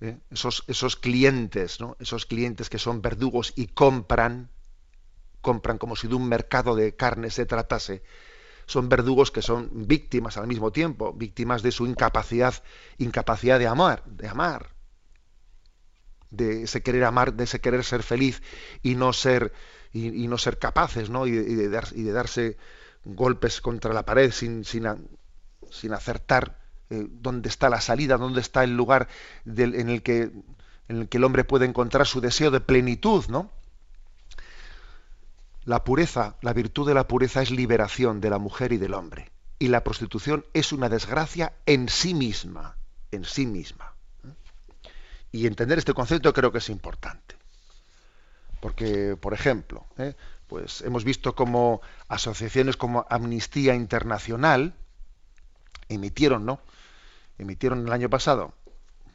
¿eh? 0.00 0.18
esos, 0.30 0.64
esos 0.66 0.96
clientes, 0.96 1.80
¿no? 1.80 1.96
esos 2.00 2.26
clientes 2.26 2.68
que 2.68 2.78
son 2.78 3.02
verdugos 3.02 3.52
y 3.56 3.68
compran, 3.68 4.50
compran 5.40 5.78
como 5.78 5.96
si 5.96 6.08
de 6.08 6.14
un 6.14 6.28
mercado 6.28 6.74
de 6.74 6.96
carne 6.96 7.30
se 7.30 7.46
tratase, 7.46 8.02
son 8.66 8.88
verdugos 8.88 9.30
que 9.30 9.42
son 9.42 9.86
víctimas 9.86 10.36
al 10.36 10.48
mismo 10.48 10.72
tiempo, 10.72 11.12
víctimas 11.12 11.62
de 11.62 11.70
su 11.70 11.86
incapacidad, 11.86 12.62
incapacidad 12.98 13.60
de 13.60 13.68
amar, 13.68 14.04
de 14.06 14.26
amar, 14.26 14.75
de 16.30 16.64
ese 16.64 16.82
querer 16.82 17.04
amar, 17.04 17.34
de 17.34 17.44
ese 17.44 17.60
querer 17.60 17.84
ser 17.84 18.02
feliz 18.02 18.42
y 18.82 18.94
no 18.94 19.12
ser 19.12 19.52
y, 19.92 20.28
no 20.28 20.38
ser 20.38 20.58
capaces, 20.58 21.10
¿no? 21.10 21.26
Y, 21.26 21.32
de, 21.32 22.12
darse 22.12 22.58
golpes 23.04 23.60
contra 23.60 23.94
la 23.94 24.04
pared 24.04 24.30
sin, 24.30 24.64
sin, 24.64 24.86
acertar 25.92 26.58
eh, 26.90 27.06
dónde 27.08 27.48
está 27.48 27.70
la 27.70 27.80
salida, 27.80 28.18
dónde 28.18 28.40
está 28.40 28.64
el 28.64 28.76
lugar 28.76 29.08
en, 29.46 29.88
el 29.88 30.02
que, 30.02 30.30
en 30.88 30.96
el 30.96 31.08
que 31.08 31.16
el 31.16 31.24
hombre 31.24 31.44
puede 31.44 31.64
encontrar 31.64 32.06
su 32.06 32.20
deseo 32.20 32.50
de 32.50 32.60
plenitud, 32.60 33.24
¿no? 33.28 33.50
La 35.64 35.82
pureza, 35.82 36.36
la 36.42 36.52
virtud 36.52 36.86
de 36.86 36.94
la 36.94 37.08
pureza 37.08 37.42
es 37.42 37.50
liberación 37.50 38.20
de 38.20 38.30
la 38.30 38.38
mujer 38.38 38.72
y 38.72 38.76
del 38.76 38.94
hombre. 38.94 39.32
Y 39.58 39.68
la 39.68 39.82
prostitución 39.82 40.44
es 40.52 40.72
una 40.72 40.88
desgracia 40.88 41.54
en 41.64 41.88
sí 41.88 42.14
misma, 42.14 42.76
en 43.10 43.24
sí 43.24 43.46
misma. 43.46 43.95
Y 45.36 45.46
entender 45.46 45.76
este 45.76 45.92
concepto 45.92 46.32
creo 46.32 46.50
que 46.50 46.58
es 46.58 46.70
importante. 46.70 47.36
Porque, 48.60 49.16
por 49.20 49.34
ejemplo, 49.34 49.84
¿eh? 49.98 50.14
pues 50.46 50.80
hemos 50.80 51.04
visto 51.04 51.34
como 51.34 51.82
asociaciones 52.08 52.78
como 52.78 53.06
Amnistía 53.10 53.74
Internacional 53.74 54.74
emitieron, 55.90 56.46
¿no? 56.46 56.60
Emitieron 57.38 57.86
el 57.86 57.92
año 57.92 58.08
pasado 58.08 58.54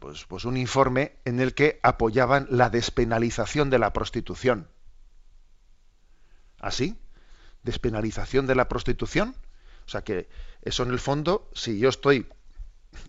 pues, 0.01 0.25
pues 0.25 0.45
un 0.45 0.57
informe 0.57 1.15
en 1.25 1.39
el 1.39 1.53
que 1.53 1.79
apoyaban 1.83 2.47
la 2.49 2.69
despenalización 2.69 3.69
de 3.69 3.79
la 3.79 3.93
prostitución. 3.93 4.67
¿Así? 6.59 6.99
¿Despenalización 7.63 8.47
de 8.47 8.55
la 8.55 8.67
prostitución? 8.67 9.35
O 9.85 9.89
sea 9.89 10.03
que 10.03 10.27
eso 10.61 10.83
en 10.83 10.91
el 10.91 10.99
fondo, 10.99 11.49
si 11.53 11.79
yo 11.79 11.89
estoy, 11.89 12.27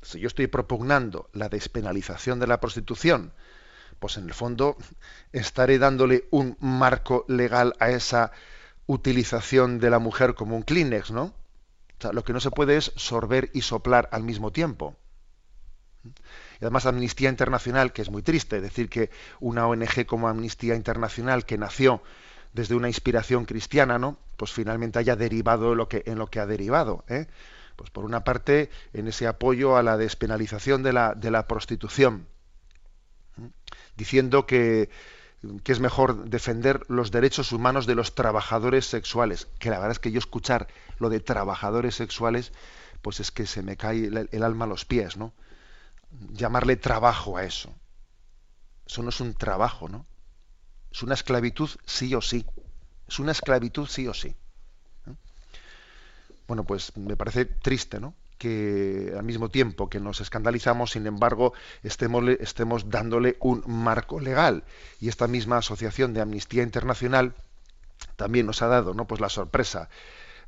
si 0.03 0.21
yo 0.21 0.29
estoy 0.29 0.47
propugnando 0.47 1.29
la 1.33 1.49
despenalización 1.49 2.39
de 2.39 2.47
la 2.47 2.61
prostitución, 2.61 3.33
pues 3.99 4.17
en 4.17 4.25
el 4.25 4.35
fondo 4.35 4.77
estaré 5.33 5.79
dándole 5.79 6.27
un 6.31 6.57
marco 6.61 7.25
legal 7.29 7.75
a 7.79 7.91
esa 7.91 8.33
utilización 8.87 9.79
de 9.79 9.91
la 9.91 9.99
mujer 9.99 10.35
como 10.35 10.57
un 10.57 10.63
Kleenex, 10.63 11.11
¿no? 11.13 11.25
O 11.25 12.03
sea, 12.03 12.13
lo 12.13 12.25
que 12.25 12.33
no 12.33 12.41
se 12.41 12.51
puede 12.51 12.77
es 12.77 12.93
sorber 12.97 13.51
y 13.53 13.63
soplar 13.63 14.09
al 14.13 14.25
mismo 14.25 14.51
tiempo. 14.51 14.97
Y 16.05 16.65
además 16.65 16.87
Amnistía 16.87 17.29
Internacional, 17.29 17.93
que 17.93 18.03
es 18.03 18.11
muy 18.11 18.23
triste 18.23 18.61
decir 18.61 18.89
que 18.89 19.11
una 19.39 19.69
ONG 19.69 20.05
como 20.07 20.29
Amnistía 20.29 20.75
Internacional, 20.75 21.47
que 21.47 21.59
nació 21.59 22.03
desde 22.53 22.75
una 22.75 22.89
inspiración 22.89 23.45
cristiana, 23.45 23.99
¿no? 23.99 24.19
Pues 24.37 24.53
finalmente 24.53 24.99
haya 24.99 25.17
derivado 25.17 25.73
en 25.73 26.19
lo 26.19 26.27
que 26.29 26.41
ha 26.41 26.47
derivado. 26.47 27.05
¿eh? 27.09 27.27
Pues 27.83 27.91
por 27.91 28.05
una 28.05 28.23
parte, 28.23 28.71
en 28.93 29.09
ese 29.09 29.27
apoyo 29.27 29.77
a 29.77 29.83
la 29.83 29.97
despenalización 29.97 30.85
de 30.85 30.93
la, 30.93 31.15
de 31.17 31.33
la 31.33 31.49
prostitución 31.49 32.29
diciendo 33.97 34.47
que, 34.47 34.89
es 35.65 35.81
mejor 35.81 36.27
defender 36.31 36.85
los 36.89 37.11
derechos 37.11 37.51
humanos 37.51 37.87
de 37.87 37.97
los 37.97 38.15
trabajadores 38.15 38.87
sexuales, 38.87 39.49
que 39.59 39.69
la 39.69 39.79
verdad 39.79 39.91
es 39.91 39.99
que 39.99 40.13
yo 40.13 40.21
escuchar 40.21 40.69
lo 41.01 41.09
de 41.09 41.19
trabajadores 41.19 41.97
sexuales, 41.97 42.53
pues 43.03 43.19
es 43.19 43.33
que 43.33 43.47
se 43.47 43.63
me 43.63 43.77
cae 43.77 44.05
el, 44.31 44.43
alma 44.45 44.67
a 44.67 44.69
los 44.69 44.85
pies, 44.85 45.17
¿no? 45.17 45.33
Llamarle 46.31 46.77
trabajo 46.77 47.37
a 47.37 47.43
eso. 47.43 47.75
Eso 48.87 49.03
no 49.03 49.09
es 49.09 49.21
un 49.21 49.35
trabajo, 49.35 49.89
¿no? 49.89 50.07
Es 50.93 51.03
una 51.03 51.15
esclavitud 51.15 51.71
sí 51.85 52.15
o 52.15 52.21
sí. 52.21 52.47
Es 53.09 53.19
una 53.19 53.33
esclavitud 53.33 53.89
sí 53.89 54.07
o 54.07 54.15
sí. 54.15 54.37
Bueno, 56.53 56.65
pues 56.65 56.95
me 56.99 57.17
parece 57.17 57.47
triste, 57.47 57.99
¿no? 57.99 58.13
que 58.37 59.15
al 59.17 59.23
mismo 59.23 59.49
tiempo 59.49 59.89
que 59.89 60.01
nos 60.01 60.21
escandalizamos, 60.21 60.91
sin 60.91 61.07
embargo, 61.07 61.55
estemos, 61.83 62.29
estemos 62.41 62.91
dándole 62.91 63.39
un 63.41 63.65
marco 63.67 64.21
legal. 64.21 64.63
Y 65.01 65.09
esta 65.09 65.29
misma 65.29 65.57
asociación 65.57 66.13
de 66.13 66.21
Amnistía 66.21 66.63
Internacional 66.63 67.33
también 68.17 68.45
nos 68.45 68.61
ha 68.61 68.67
dado 68.67 68.93
¿no? 68.93 69.07
pues 69.07 69.23
la 69.23 69.31
sorpresa 69.31 69.89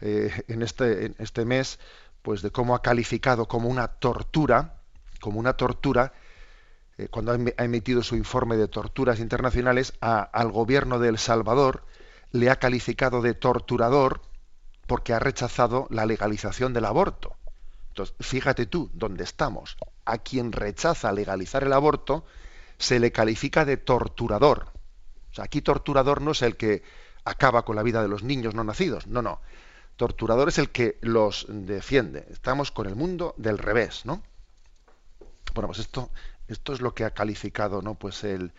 eh, 0.02 0.30
en, 0.46 0.60
este, 0.60 1.14
este 1.18 1.46
mes 1.46 1.78
pues 2.20 2.42
de 2.42 2.50
cómo 2.50 2.74
ha 2.74 2.82
calificado 2.82 3.48
como 3.48 3.70
una 3.70 3.88
tortura, 3.88 4.74
como 5.22 5.40
una 5.40 5.54
tortura, 5.54 6.12
eh, 6.98 7.08
cuando 7.08 7.32
ha 7.32 7.64
emitido 7.64 8.02
su 8.02 8.14
informe 8.14 8.58
de 8.58 8.68
torturas 8.68 9.20
internacionales, 9.20 9.94
al 10.02 10.52
gobierno 10.52 10.98
de 10.98 11.08
El 11.08 11.16
Salvador 11.16 11.86
le 12.30 12.50
ha 12.50 12.56
calificado 12.56 13.22
de 13.22 13.32
torturador 13.32 14.33
porque 14.86 15.12
ha 15.12 15.18
rechazado 15.18 15.86
la 15.90 16.06
legalización 16.06 16.72
del 16.72 16.84
aborto. 16.84 17.36
Entonces, 17.88 18.14
fíjate 18.20 18.66
tú 18.66 18.90
dónde 18.92 19.24
estamos. 19.24 19.76
A 20.04 20.18
quien 20.18 20.52
rechaza 20.52 21.12
legalizar 21.12 21.62
el 21.62 21.72
aborto 21.72 22.24
se 22.78 22.98
le 22.98 23.12
califica 23.12 23.64
de 23.64 23.76
torturador. 23.76 24.68
O 25.30 25.34
sea, 25.34 25.44
aquí 25.44 25.62
torturador 25.62 26.20
no 26.20 26.32
es 26.32 26.42
el 26.42 26.56
que 26.56 26.82
acaba 27.24 27.64
con 27.64 27.76
la 27.76 27.82
vida 27.82 28.02
de 28.02 28.08
los 28.08 28.22
niños 28.22 28.54
no 28.54 28.64
nacidos. 28.64 29.06
No, 29.06 29.22
no. 29.22 29.40
Torturador 29.96 30.48
es 30.48 30.58
el 30.58 30.70
que 30.70 30.98
los 31.02 31.46
defiende. 31.48 32.26
Estamos 32.30 32.70
con 32.72 32.86
el 32.86 32.96
mundo 32.96 33.34
del 33.36 33.58
revés, 33.58 34.04
¿no? 34.04 34.22
Bueno, 35.54 35.68
pues 35.68 35.78
esto, 35.78 36.10
esto 36.48 36.72
es 36.72 36.80
lo 36.80 36.94
que 36.94 37.04
ha 37.04 37.10
calificado, 37.10 37.80
¿no? 37.80 37.94
Pues 37.94 38.24
el, 38.24 38.52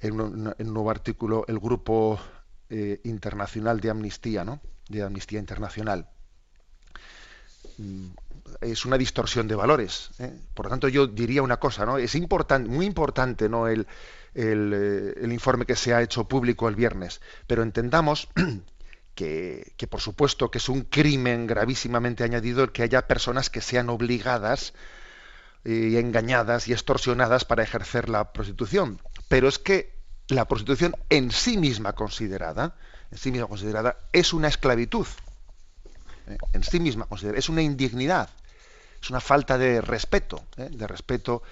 en 0.00 0.20
un, 0.20 0.54
nuevo 0.58 0.90
artículo 0.90 1.44
el 1.48 1.58
grupo 1.58 2.20
eh, 2.70 3.00
internacional 3.04 3.80
de 3.80 3.88
amnistía, 3.88 4.44
¿no? 4.44 4.60
De 4.88 5.02
amnistía 5.02 5.38
internacional. 5.38 6.06
Mm, 7.78 8.08
es 8.60 8.84
una 8.84 8.98
distorsión 8.98 9.48
de 9.48 9.54
valores. 9.54 10.10
¿eh? 10.18 10.38
Por 10.52 10.66
lo 10.66 10.70
tanto, 10.70 10.88
yo 10.88 11.06
diría 11.06 11.42
una 11.42 11.58
cosa, 11.58 11.86
¿no? 11.86 11.96
Es 11.96 12.14
muy 12.14 12.84
importante, 12.84 13.48
¿no? 13.48 13.68
El, 13.68 13.86
eh, 14.34 15.14
el, 15.16 15.32
informe 15.32 15.64
que 15.64 15.76
se 15.76 15.94
ha 15.94 16.02
hecho 16.02 16.28
público 16.28 16.68
el 16.68 16.74
viernes, 16.74 17.22
pero 17.46 17.62
entendamos 17.62 18.28
que, 19.14 19.72
que, 19.78 19.86
por 19.86 20.02
supuesto 20.02 20.50
que 20.50 20.58
es 20.58 20.68
un 20.68 20.82
crimen 20.82 21.46
gravísimamente 21.46 22.22
añadido 22.22 22.62
el 22.62 22.72
que 22.72 22.82
haya 22.82 23.06
personas 23.06 23.48
que 23.48 23.62
sean 23.62 23.88
obligadas 23.88 24.74
y 25.64 25.96
engañadas 25.96 26.68
y 26.68 26.72
extorsionadas 26.72 27.44
para 27.44 27.62
ejercer 27.62 28.08
la 28.08 28.32
prostitución. 28.32 29.00
Pero 29.28 29.48
es 29.48 29.58
que 29.58 29.97
la 30.28 30.46
prostitución 30.46 30.94
en 31.08 31.30
sí 31.30 31.56
misma 31.56 31.94
considerada, 31.94 32.74
en 33.10 33.18
sí 33.18 33.32
misma 33.32 33.48
considerada, 33.48 33.96
es 34.12 34.32
una 34.32 34.48
esclavitud. 34.48 35.06
¿eh? 36.28 36.36
en 36.52 36.62
sí 36.62 36.80
misma 36.80 37.06
es 37.34 37.48
una 37.48 37.62
indignidad, 37.62 38.28
es 39.00 39.10
una 39.10 39.20
falta 39.20 39.58
de 39.58 39.80
respeto, 39.80 40.44
¿eh? 40.56 40.68
de 40.70 40.86
respeto 40.86 41.42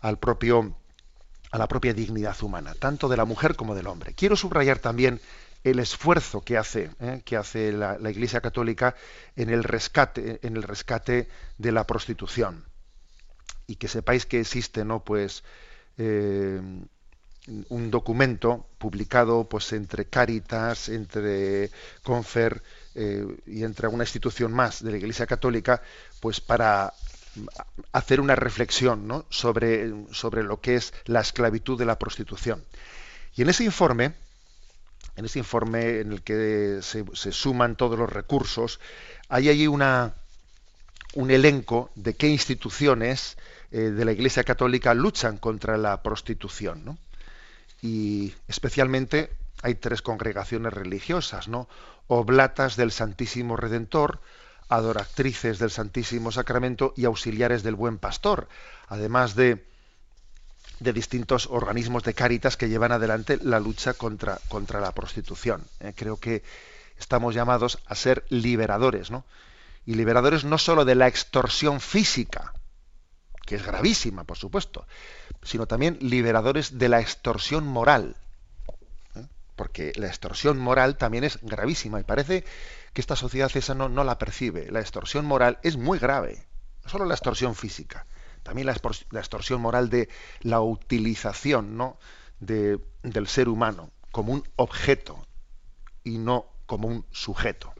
al 0.00 0.18
propio, 0.18 0.76
a 1.50 1.58
la 1.58 1.68
propia 1.68 1.94
dignidad 1.94 2.40
humana, 2.42 2.74
tanto 2.74 3.08
de 3.08 3.16
la 3.16 3.24
mujer 3.24 3.56
como 3.56 3.74
del 3.74 3.86
hombre. 3.86 4.14
Quiero 4.14 4.36
subrayar 4.36 4.78
también 4.78 5.20
el 5.64 5.80
esfuerzo 5.80 6.42
que 6.42 6.56
hace, 6.56 6.90
¿eh? 7.00 7.22
que 7.24 7.36
hace 7.36 7.72
la, 7.72 7.98
Iglesia 8.08 8.40
Católica 8.40 8.94
en 9.34 9.50
el 9.50 9.64
rescate, 9.64 10.38
en 10.42 10.56
el 10.56 10.62
rescate 10.62 11.28
de 11.58 11.72
la 11.72 11.84
prostitución. 11.84 12.64
Y 13.66 13.76
que 13.76 13.88
sepáis 13.88 14.26
que 14.26 14.40
existe, 14.40 14.84
¿no? 14.84 15.02
Pues 15.02 15.42
un 17.68 17.90
documento 17.90 18.66
publicado 18.78 19.48
pues 19.48 19.72
entre 19.72 20.06
Cáritas, 20.06 20.88
entre 20.88 21.70
Confer 22.02 22.62
eh, 22.94 23.24
y 23.46 23.62
entre 23.62 23.88
una 23.88 24.04
institución 24.04 24.52
más 24.52 24.82
de 24.82 24.90
la 24.90 24.96
Iglesia 24.96 25.26
Católica, 25.26 25.82
pues 26.20 26.40
para 26.40 26.92
hacer 27.92 28.20
una 28.20 28.34
reflexión 28.34 29.24
sobre, 29.30 29.92
sobre 30.12 30.42
lo 30.42 30.60
que 30.60 30.76
es 30.76 30.92
la 31.04 31.20
esclavitud 31.20 31.78
de 31.78 31.84
la 31.84 31.98
prostitución. 31.98 32.64
Y 33.34 33.42
en 33.42 33.50
ese 33.50 33.64
informe, 33.64 34.14
en 35.16 35.24
ese 35.24 35.38
informe 35.38 36.00
en 36.00 36.12
el 36.12 36.22
que 36.22 36.80
se, 36.82 37.04
suman 37.32 37.76
todos 37.76 37.98
los 37.98 38.10
recursos, 38.10 38.80
hay 39.28 39.50
allí 39.50 39.66
una, 39.66 40.14
un 41.14 41.30
elenco 41.30 41.90
de 41.94 42.14
qué 42.14 42.28
instituciones 42.28 43.36
eh, 43.70 43.90
de 43.90 44.04
la 44.04 44.12
Iglesia 44.12 44.44
Católica 44.44 44.94
luchan 44.94 45.36
contra 45.36 45.76
la 45.76 46.02
prostitución. 46.02 46.84
¿no? 46.84 46.98
Y 47.86 48.34
especialmente 48.48 49.30
hay 49.62 49.76
tres 49.76 50.02
congregaciones 50.02 50.72
religiosas, 50.72 51.46
¿no? 51.46 51.68
Oblatas 52.08 52.74
del 52.76 52.90
Santísimo 52.90 53.56
Redentor, 53.56 54.20
adoratrices 54.68 55.60
del 55.60 55.70
Santísimo 55.70 56.32
Sacramento 56.32 56.92
y 56.96 57.04
auxiliares 57.04 57.62
del 57.62 57.76
Buen 57.76 57.98
Pastor, 57.98 58.48
además 58.88 59.36
de, 59.36 59.64
de 60.80 60.92
distintos 60.92 61.46
organismos 61.46 62.02
de 62.02 62.14
cáritas 62.14 62.56
que 62.56 62.68
llevan 62.68 62.90
adelante 62.90 63.38
la 63.40 63.60
lucha 63.60 63.94
contra, 63.94 64.40
contra 64.48 64.80
la 64.80 64.92
prostitución. 64.92 65.62
¿eh? 65.78 65.92
Creo 65.94 66.16
que 66.18 66.42
estamos 66.98 67.36
llamados 67.36 67.78
a 67.86 67.94
ser 67.94 68.24
liberadores, 68.30 69.12
¿no? 69.12 69.24
Y 69.84 69.94
liberadores 69.94 70.44
no 70.44 70.58
sólo 70.58 70.84
de 70.84 70.96
la 70.96 71.06
extorsión 71.06 71.80
física, 71.80 72.52
que 73.46 73.54
es 73.54 73.64
gravísima, 73.64 74.24
por 74.24 74.36
supuesto, 74.36 74.86
sino 75.42 75.66
también 75.66 75.96
liberadores 76.00 76.78
de 76.78 76.88
la 76.90 77.00
extorsión 77.00 77.66
moral. 77.66 78.16
¿eh? 79.14 79.26
Porque 79.54 79.92
la 79.96 80.08
extorsión 80.08 80.58
moral 80.58 80.98
también 80.98 81.24
es 81.24 81.38
gravísima 81.40 82.00
y 82.00 82.04
parece 82.04 82.44
que 82.92 83.00
esta 83.00 83.16
sociedad 83.16 83.50
esa 83.54 83.74
no, 83.74 83.88
la 84.04 84.18
percibe. 84.18 84.70
La 84.70 84.80
extorsión 84.80 85.24
moral 85.24 85.58
es 85.62 85.76
muy 85.76 85.98
grave, 85.98 86.44
no 86.84 86.90
solo 86.90 87.06
la 87.06 87.14
extorsión 87.14 87.54
física, 87.54 88.04
también 88.42 88.66
la, 88.66 88.72
extorsión 88.72 89.60
moral 89.60 89.88
de 89.88 90.08
la 90.40 90.60
utilización 90.60 91.76
¿no? 91.76 91.98
de, 92.40 92.80
del 93.02 93.28
ser 93.28 93.48
humano 93.48 93.90
como 94.10 94.32
un 94.32 94.44
objeto 94.56 95.26
y 96.02 96.18
no 96.18 96.46
como 96.66 96.88
un 96.88 97.04
sujeto. 97.10 97.75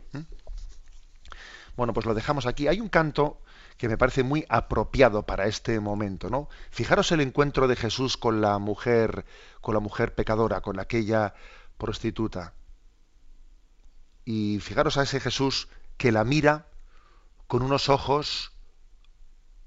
Bueno, 1.77 1.93
pues 1.93 2.07
lo 2.07 2.15
dejamos 2.15 2.47
aquí. 2.47 2.69
Hay 2.69 2.81
un 2.81 2.89
canto 2.89 3.41
que 3.77 3.89
me 3.89 3.99
parece 3.99 4.23
muy 4.23 4.47
apropiado 4.49 5.25
para 5.25 5.47
este 5.47 5.79
momento, 5.81 6.31
¿no? 6.31 6.49
Fijaros 6.71 7.12
el 7.12 7.21
encuentro 7.21 7.69
de 7.69 7.77
Jesús 7.77 8.17
con 8.17 8.41
la 8.41 8.59
mujer, 8.59 9.27
con 9.61 9.75
la 9.75 9.81
mujer 9.81 10.15
pecadora, 10.15 10.62
con 10.62 10.81
aquella 10.81 11.35
prostituta. 11.77 12.55
Y 14.25 14.59
fijaros 14.61 14.97
a 14.97 15.03
ese 15.03 15.21
Jesús 15.21 15.69
que 15.99 16.12
la 16.12 16.25
mira 16.25 16.67
con 17.47 17.62
unos 17.62 17.89
ojos, 17.91 18.53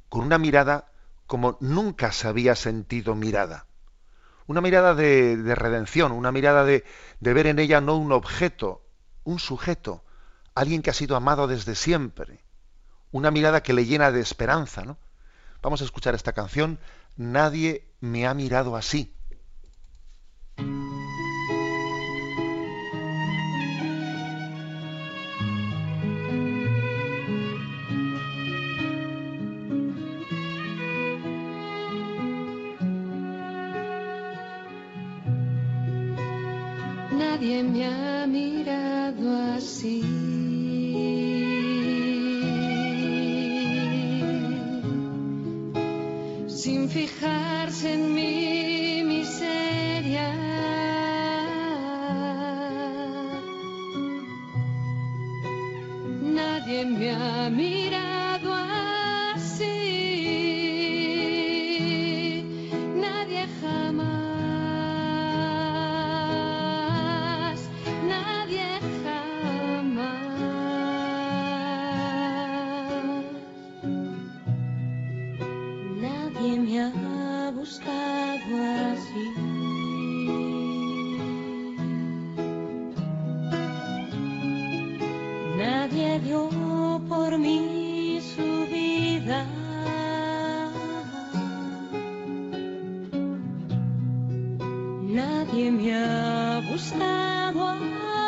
con 0.09 0.21
una 0.21 0.37
mirada 0.37 0.91
como 1.27 1.57
nunca 1.61 2.11
se 2.11 2.27
había 2.27 2.55
sentido 2.55 3.13
mirada. 3.13 3.67
Una 4.47 4.61
mirada 4.61 4.95
de, 4.95 5.53
redención, 5.55 6.11
una 6.11 6.31
mirada 6.31 6.65
de, 6.65 6.83
de 7.19 7.33
ver 7.33 7.45
en 7.45 7.59
ella 7.59 7.81
no 7.81 7.95
un 7.97 8.11
objeto, 8.11 8.81
un 9.23 9.37
sujeto, 9.37 10.03
alguien 10.59 10.81
que 10.81 10.89
ha 10.89 10.93
sido 10.93 11.15
amado 11.15 11.47
desde 11.47 11.73
siempre 11.73 12.41
una 13.11 13.31
mirada 13.31 13.63
que 13.63 13.73
le 13.73 13.85
llena 13.85 14.11
de 14.11 14.19
esperanza. 14.19 14.83
¿no? 14.83 14.97
Vamos 15.61 15.81
a 15.81 15.85
escuchar 15.85 16.15
esta 16.15 16.33
canción, 16.33 16.79
Nadie 17.15 17.87
me 17.99 18.27
ha 18.27 18.33
mirado 18.33 18.75
así. 18.75 19.13
Nadie 37.11 37.63
me 37.63 37.85
ha 37.85 38.27
mirado 38.27 39.55
así. 39.55 40.18
Fijarse 46.89 47.93
en 47.93 48.13
mi 48.13 49.01
miseria. 49.03 50.29
Nadie 56.21 56.85
me 56.85 57.11
ha 57.11 57.49
mirado 57.49 58.08
Nadie 95.09 95.71
me 95.71 95.91
ha 95.91 96.61
buscado 96.69 98.18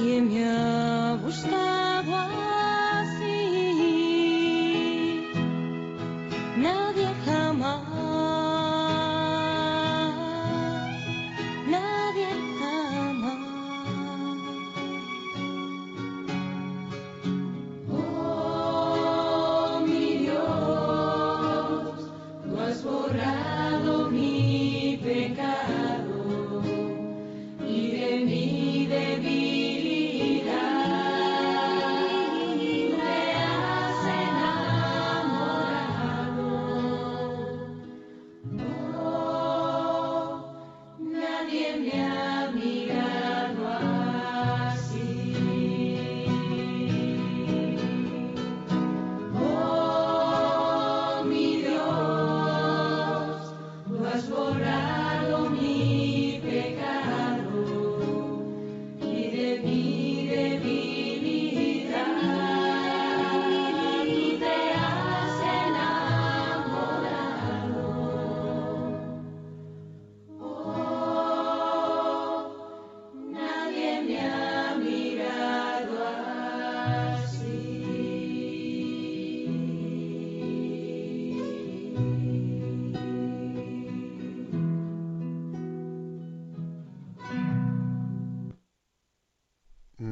Nadie 0.00 0.22
me 0.22 0.44
ha 0.48 1.69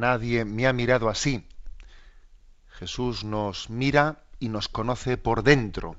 Nadie 0.09 0.47
me 0.47 0.66
ha 0.66 0.73
mirado 0.73 1.11
así. 1.11 1.47
Jesús 2.79 3.25
nos 3.25 3.68
mira 3.68 4.25
y 4.38 4.49
nos 4.49 4.66
conoce 4.68 5.18
por 5.18 5.42
dentro. 5.42 5.97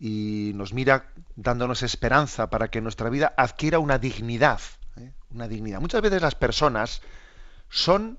Y 0.00 0.50
nos 0.56 0.72
mira 0.72 1.12
dándonos 1.36 1.84
esperanza 1.84 2.50
para 2.50 2.72
que 2.72 2.80
nuestra 2.80 3.08
vida 3.08 3.34
adquiera 3.36 3.78
una 3.78 4.00
dignidad. 4.00 4.60
¿eh? 4.96 5.12
Una 5.30 5.46
dignidad. 5.46 5.80
Muchas 5.80 6.02
veces 6.02 6.22
las 6.22 6.34
personas 6.34 7.02
son 7.68 8.18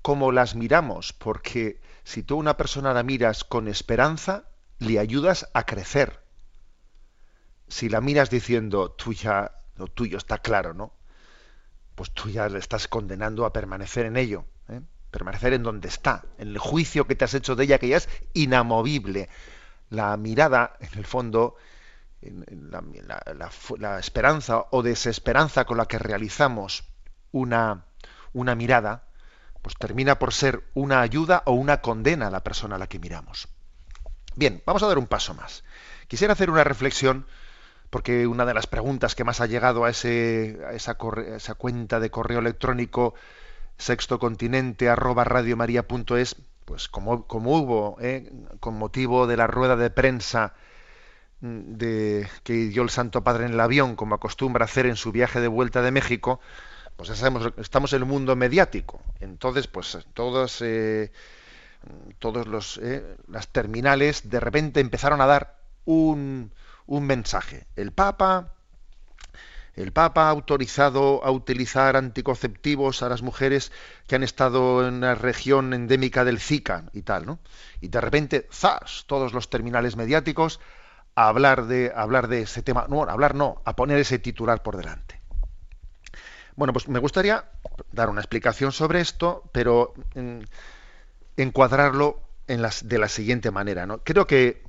como 0.00 0.30
las 0.30 0.54
miramos, 0.54 1.12
porque 1.12 1.80
si 2.04 2.22
tú 2.22 2.34
a 2.34 2.38
una 2.38 2.56
persona 2.56 2.94
la 2.94 3.02
miras 3.02 3.42
con 3.42 3.66
esperanza, 3.66 4.44
le 4.78 5.00
ayudas 5.00 5.48
a 5.54 5.66
crecer. 5.66 6.20
Si 7.66 7.88
la 7.88 8.00
miras 8.00 8.30
diciendo, 8.30 8.92
tuya, 8.92 9.50
lo 9.74 9.88
tuyo 9.88 10.18
está 10.18 10.38
claro, 10.38 10.72
¿no? 10.72 10.92
Pues 12.02 12.14
tú 12.14 12.30
ya 12.30 12.48
le 12.48 12.58
estás 12.58 12.88
condenando 12.88 13.46
a 13.46 13.52
permanecer 13.52 14.06
en 14.06 14.16
ello, 14.16 14.44
¿eh? 14.68 14.80
permanecer 15.12 15.52
en 15.52 15.62
donde 15.62 15.86
está, 15.86 16.24
en 16.36 16.48
el 16.48 16.58
juicio 16.58 17.06
que 17.06 17.14
te 17.14 17.24
has 17.24 17.34
hecho 17.34 17.54
de 17.54 17.62
ella, 17.62 17.78
que 17.78 17.86
ya 17.86 17.98
es 17.98 18.08
inamovible. 18.32 19.28
La 19.88 20.16
mirada, 20.16 20.76
en 20.80 20.98
el 20.98 21.06
fondo, 21.06 21.54
la, 22.20 23.52
la 23.78 23.98
esperanza 24.00 24.64
o 24.72 24.82
desesperanza 24.82 25.64
con 25.64 25.76
la 25.76 25.86
que 25.86 26.00
realizamos 26.00 26.82
una, 27.30 27.84
una 28.32 28.56
mirada, 28.56 29.04
pues 29.62 29.76
termina 29.78 30.18
por 30.18 30.34
ser 30.34 30.64
una 30.74 31.02
ayuda 31.02 31.44
o 31.46 31.52
una 31.52 31.82
condena 31.82 32.26
a 32.26 32.30
la 32.32 32.42
persona 32.42 32.74
a 32.74 32.78
la 32.80 32.88
que 32.88 32.98
miramos. 32.98 33.46
Bien, 34.34 34.60
vamos 34.66 34.82
a 34.82 34.88
dar 34.88 34.98
un 34.98 35.06
paso 35.06 35.34
más. 35.34 35.62
Quisiera 36.08 36.32
hacer 36.32 36.50
una 36.50 36.64
reflexión 36.64 37.28
porque 37.92 38.26
una 38.26 38.46
de 38.46 38.54
las 38.54 38.66
preguntas 38.66 39.14
que 39.14 39.22
más 39.22 39.42
ha 39.42 39.46
llegado 39.46 39.84
a, 39.84 39.90
ese, 39.90 40.58
a 40.66 40.72
esa, 40.72 40.94
cuenta 40.94 42.00
de 42.00 42.10
correo 42.10 42.38
electrónico 42.38 43.12
sextocontinente 43.76 44.88
arroba 44.88 45.24
radiomaria.es, 45.24 46.36
pues 46.64 46.88
como, 46.88 47.26
como 47.26 47.54
hubo 47.58 47.98
eh, 48.00 48.32
con 48.60 48.78
motivo 48.78 49.26
de 49.26 49.36
la 49.36 49.46
rueda 49.46 49.76
de 49.76 49.90
prensa 49.90 50.54
mm, 51.42 51.74
de, 51.74 52.28
que 52.44 52.54
dio 52.68 52.82
el 52.82 52.88
Santo 52.88 53.22
Padre 53.22 53.44
en 53.44 53.52
el 53.52 53.60
avión, 53.60 53.94
como 53.94 54.14
acostumbra 54.14 54.64
hacer 54.64 54.86
en 54.86 54.96
su 54.96 55.12
viaje 55.12 55.42
de 55.42 55.48
vuelta 55.48 55.82
de 55.82 55.90
México, 55.90 56.40
pues 56.96 57.10
ya 57.10 57.14
sabemos, 57.14 57.52
estamos 57.58 57.92
en 57.92 57.98
el 57.98 58.06
mundo 58.06 58.34
mediático. 58.36 59.02
Entonces, 59.20 59.66
pues 59.66 59.98
todos, 60.14 60.62
eh, 60.62 61.12
todos 62.18 62.46
los, 62.46 62.78
eh, 62.82 63.18
las 63.28 63.48
terminales 63.48 64.30
de 64.30 64.40
repente 64.40 64.80
empezaron 64.80 65.20
a 65.20 65.26
dar 65.26 65.58
un, 65.84 66.52
un 66.86 67.06
mensaje. 67.06 67.66
El 67.76 67.92
Papa 67.92 68.52
el 69.74 69.92
Papa 69.92 70.26
ha 70.26 70.30
autorizado 70.30 71.24
a 71.24 71.30
utilizar 71.30 71.96
anticonceptivos 71.96 73.02
a 73.02 73.08
las 73.08 73.22
mujeres 73.22 73.72
que 74.06 74.16
han 74.16 74.22
estado 74.22 74.86
en 74.86 75.00
la 75.00 75.14
región 75.14 75.72
endémica 75.72 76.24
del 76.24 76.40
Zika 76.40 76.90
y 76.92 77.02
tal, 77.02 77.24
¿no? 77.24 77.38
Y 77.80 77.88
de 77.88 78.00
repente, 78.00 78.46
¡zas! 78.52 79.04
Todos 79.06 79.32
los 79.32 79.48
terminales 79.48 79.96
mediáticos 79.96 80.60
a 81.14 81.28
hablar 81.28 81.66
de, 81.66 81.90
hablar 81.94 82.28
de 82.28 82.42
ese 82.42 82.62
tema. 82.62 82.86
No, 82.88 83.02
a 83.02 83.12
hablar 83.12 83.34
no, 83.34 83.62
a 83.64 83.74
poner 83.74 83.98
ese 83.98 84.18
titular 84.18 84.62
por 84.62 84.76
delante. 84.76 85.20
Bueno, 86.54 86.74
pues 86.74 86.86
me 86.88 86.98
gustaría 86.98 87.46
dar 87.92 88.10
una 88.10 88.20
explicación 88.20 88.72
sobre 88.72 89.00
esto, 89.00 89.42
pero 89.52 89.94
mm, 90.14 90.40
encuadrarlo 91.38 92.20
en 92.46 92.60
las, 92.60 92.86
de 92.86 92.98
la 92.98 93.08
siguiente 93.08 93.50
manera. 93.50 93.86
¿no? 93.86 94.04
Creo 94.04 94.26
que 94.26 94.62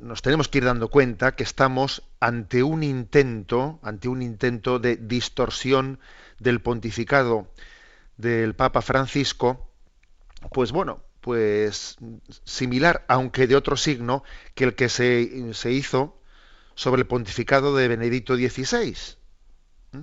nos 0.00 0.22
tenemos 0.22 0.48
que 0.48 0.58
ir 0.58 0.64
dando 0.64 0.88
cuenta 0.88 1.34
que 1.34 1.42
estamos 1.42 2.02
ante 2.20 2.62
un 2.62 2.82
intento, 2.82 3.78
ante 3.82 4.08
un 4.08 4.22
intento 4.22 4.78
de 4.78 4.96
distorsión 4.96 5.98
del 6.38 6.60
pontificado 6.60 7.48
del 8.16 8.54
Papa 8.54 8.82
Francisco, 8.82 9.70
pues 10.52 10.72
bueno, 10.72 11.02
pues 11.20 11.96
similar, 12.44 13.04
aunque 13.08 13.46
de 13.46 13.56
otro 13.56 13.76
signo, 13.76 14.22
que 14.54 14.64
el 14.64 14.74
que 14.74 14.88
se, 14.88 15.52
se 15.54 15.72
hizo 15.72 16.20
sobre 16.74 17.00
el 17.00 17.06
pontificado 17.06 17.74
de 17.74 17.88
Benedicto 17.88 18.36
XVI. 18.36 18.96
¿Mm? 19.92 20.00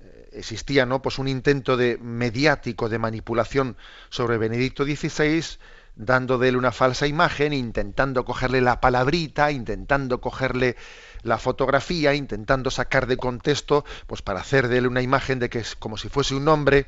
Eh, 0.00 0.28
existía 0.32 0.86
¿no? 0.86 1.02
pues 1.02 1.18
un 1.18 1.28
intento 1.28 1.76
de 1.76 1.98
mediático 1.98 2.88
de 2.88 2.98
manipulación 2.98 3.76
sobre 4.08 4.38
Benedicto 4.38 4.84
XVI 4.84 5.58
dando 5.96 6.38
de 6.38 6.50
él 6.50 6.56
una 6.56 6.72
falsa 6.72 7.06
imagen, 7.06 7.52
intentando 7.52 8.24
cogerle 8.24 8.60
la 8.60 8.80
palabrita, 8.80 9.50
intentando 9.50 10.20
cogerle 10.20 10.76
la 11.22 11.38
fotografía, 11.38 12.14
intentando 12.14 12.70
sacar 12.70 13.06
de 13.06 13.16
contexto, 13.16 13.84
pues 14.06 14.22
para 14.22 14.40
hacer 14.40 14.68
de 14.68 14.78
él 14.78 14.86
una 14.86 15.02
imagen 15.02 15.38
de 15.38 15.48
que 15.50 15.58
es 15.58 15.74
como 15.74 15.96
si 15.96 16.08
fuese 16.08 16.34
un 16.34 16.46
hombre 16.48 16.86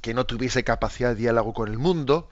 que 0.00 0.14
no 0.14 0.26
tuviese 0.26 0.64
capacidad 0.64 1.10
de 1.10 1.16
diálogo 1.16 1.52
con 1.52 1.68
el 1.68 1.78
mundo, 1.78 2.28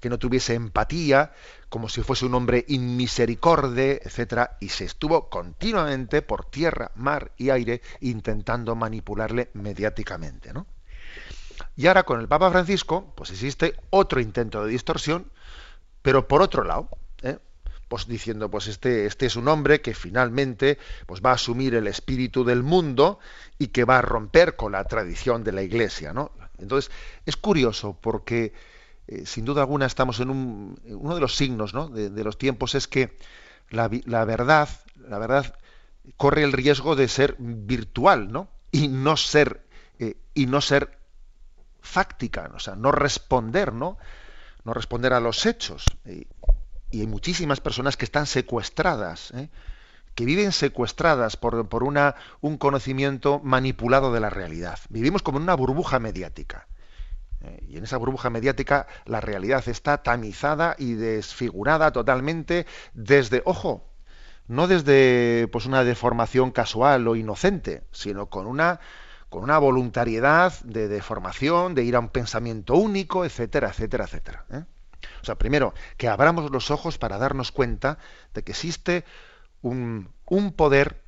que 0.00 0.10
no 0.10 0.18
tuviese 0.18 0.54
empatía, 0.54 1.32
como 1.68 1.88
si 1.88 2.02
fuese 2.02 2.26
un 2.26 2.34
hombre 2.34 2.64
inmisericorde, 2.68 4.00
etcétera, 4.04 4.56
y 4.60 4.68
se 4.68 4.84
estuvo 4.84 5.28
continuamente 5.28 6.22
por 6.22 6.44
tierra, 6.44 6.92
mar 6.94 7.32
y 7.36 7.50
aire 7.50 7.82
intentando 8.00 8.76
manipularle 8.76 9.50
mediáticamente, 9.54 10.52
¿no? 10.52 10.66
Y 11.76 11.86
ahora 11.86 12.04
con 12.04 12.20
el 12.20 12.28
Papa 12.28 12.50
Francisco, 12.50 13.12
pues 13.16 13.30
existe 13.30 13.74
otro 13.90 14.20
intento 14.20 14.64
de 14.64 14.70
distorsión 14.70 15.30
pero 16.02 16.28
por 16.28 16.42
otro 16.42 16.64
lado, 16.64 16.88
¿eh? 17.22 17.38
pues 17.88 18.06
diciendo, 18.06 18.50
pues 18.50 18.66
este, 18.66 19.06
este 19.06 19.26
es 19.26 19.36
un 19.36 19.48
hombre 19.48 19.80
que 19.80 19.94
finalmente 19.94 20.78
pues 21.06 21.20
va 21.20 21.30
a 21.30 21.34
asumir 21.34 21.74
el 21.74 21.86
espíritu 21.86 22.44
del 22.44 22.62
mundo 22.62 23.18
y 23.58 23.68
que 23.68 23.84
va 23.84 23.98
a 23.98 24.02
romper 24.02 24.56
con 24.56 24.72
la 24.72 24.84
tradición 24.84 25.44
de 25.44 25.52
la 25.52 25.62
Iglesia, 25.62 26.12
¿no? 26.12 26.32
Entonces, 26.58 26.90
es 27.24 27.36
curioso 27.36 27.98
porque 28.00 28.52
eh, 29.06 29.24
sin 29.26 29.44
duda 29.44 29.60
alguna 29.60 29.86
estamos 29.86 30.20
en 30.20 30.30
un, 30.30 30.80
uno 30.86 31.14
de 31.14 31.20
los 31.20 31.36
signos 31.36 31.72
¿no? 31.72 31.88
de, 31.88 32.24
los 32.24 32.36
tiempos 32.36 32.74
es 32.74 32.88
que 32.88 33.16
la, 33.70 33.88
verdad, 33.88 34.68
la 34.96 35.18
verdad 35.18 35.54
corre 36.16 36.42
el 36.42 36.52
riesgo 36.52 36.96
de 36.96 37.06
ser 37.06 37.36
virtual, 37.38 38.32
¿no? 38.32 38.48
Y 38.72 38.88
no 38.88 39.16
ser 39.16 39.64
eh, 40.00 40.16
y 40.34 40.46
no 40.46 40.60
ser 40.60 40.97
fáctica, 41.88 42.50
o 42.54 42.60
sea, 42.60 42.76
no 42.76 42.92
responder, 42.92 43.72
¿no? 43.72 43.98
no 44.68 44.74
responder 44.74 45.14
a 45.14 45.20
los 45.20 45.46
hechos. 45.46 45.84
Y, 46.04 46.26
hay 46.92 47.06
muchísimas 47.06 47.60
personas 47.60 47.98
que 47.98 48.06
están 48.06 48.26
secuestradas, 48.26 49.32
¿eh? 49.32 49.50
que 50.14 50.24
viven 50.24 50.52
secuestradas 50.52 51.36
por, 51.36 51.68
por 51.68 51.84
una, 51.84 52.14
un 52.40 52.56
conocimiento 52.56 53.40
manipulado 53.44 54.10
de 54.10 54.20
la 54.20 54.30
realidad. 54.30 54.78
Vivimos 54.88 55.22
como 55.22 55.36
en 55.36 55.42
una 55.42 55.54
burbuja 55.54 55.98
mediática. 55.98 56.66
¿eh? 57.42 57.62
Y 57.68 57.76
en 57.76 57.84
esa 57.84 57.98
burbuja 57.98 58.30
mediática 58.30 58.86
la 59.04 59.20
realidad 59.20 59.68
está 59.68 60.02
tamizada 60.02 60.76
y 60.78 60.94
desfigurada 60.94 61.92
totalmente 61.92 62.66
desde, 62.94 63.42
ojo, 63.44 63.84
no 64.46 64.66
desde 64.66 65.46
pues 65.52 65.66
una 65.66 65.84
deformación 65.84 66.50
casual 66.52 67.06
o 67.06 67.16
inocente, 67.16 67.82
sino 67.92 68.30
con 68.30 68.46
una 68.46 68.80
con 69.28 69.42
una 69.42 69.58
voluntariedad 69.58 70.52
de, 70.64 70.88
deformación, 70.88 71.74
de 71.74 71.84
ir 71.84 71.96
a 71.96 72.00
un 72.00 72.08
pensamiento 72.08 72.74
único, 72.74 73.24
etcétera, 73.24 73.68
etcétera, 73.68 74.04
etcétera. 74.04 74.44
¿eh? 74.50 74.64
O 75.20 75.24
sea, 75.24 75.36
primero, 75.36 75.74
que 75.96 76.08
abramos 76.08 76.50
los 76.50 76.70
ojos 76.70 76.98
para 76.98 77.18
darnos 77.18 77.52
cuenta 77.52 77.98
de 78.34 78.42
que 78.42 78.52
existe 78.52 79.04
un, 79.60 80.10
poder, 80.56 81.02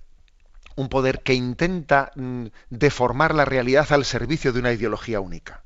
un 0.77 0.89
poder 0.89 1.23
que 1.23 1.35
intenta 1.35 2.13
mm, 2.15 2.47
deformar 2.69 3.35
la 3.35 3.45
realidad 3.45 3.91
al 3.93 4.05
servicio 4.05 4.53
de 4.53 4.61
una 4.61 4.73
ideología 4.73 5.21
única. 5.21 5.63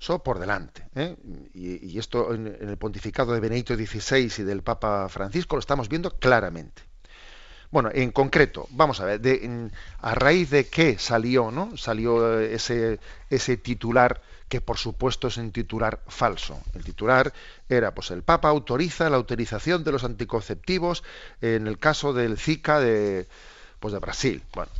Eso 0.00 0.22
por 0.22 0.38
delante. 0.38 0.86
¿eh? 0.94 1.16
Y, 1.54 1.98
esto 1.98 2.32
en, 2.32 2.46
en, 2.46 2.68
el 2.68 2.76
pontificado 2.76 3.32
de 3.32 3.40
Benedicto 3.40 3.74
XVI 3.74 4.32
y 4.38 4.42
del 4.44 4.62
Papa 4.62 5.08
Francisco 5.08 5.56
lo 5.56 5.60
estamos 5.60 5.88
viendo 5.88 6.18
claramente. 6.18 6.87
Bueno, 7.70 7.90
en 7.92 8.12
concreto, 8.12 8.66
vamos 8.70 9.00
a 9.00 9.04
ver, 9.04 9.20
a 10.00 10.14
raíz 10.14 10.50
de 10.50 10.68
qué 10.68 10.98
salió, 10.98 11.50
¿no? 11.50 11.76
Salió 11.76 12.40
eh, 12.40 12.54
ese, 12.54 12.98
ese 13.28 13.56
titular 13.58 14.22
que 14.48 14.60
por 14.60 14.78
supuesto 14.78 15.28
es 15.28 15.36
un 15.36 15.52
titular 15.52 16.00
falso. 16.08 16.60
El 16.74 16.82
titular 16.82 17.32
era, 17.68 17.94
pues 17.94 18.10
el 18.10 18.22
Papa 18.22 18.48
autoriza 18.48 19.10
la 19.10 19.18
utilización 19.18 19.84
de 19.84 19.92
los 19.92 20.04
anticonceptivos 20.04 21.04
en 21.42 21.66
el 21.66 21.78
caso 21.78 22.14
del 22.14 22.38
Zika 22.38 22.80
de, 22.80 23.28
pues 23.78 23.92
de 23.92 24.00
Brasil. 24.00 24.42
Bueno, 24.54 24.72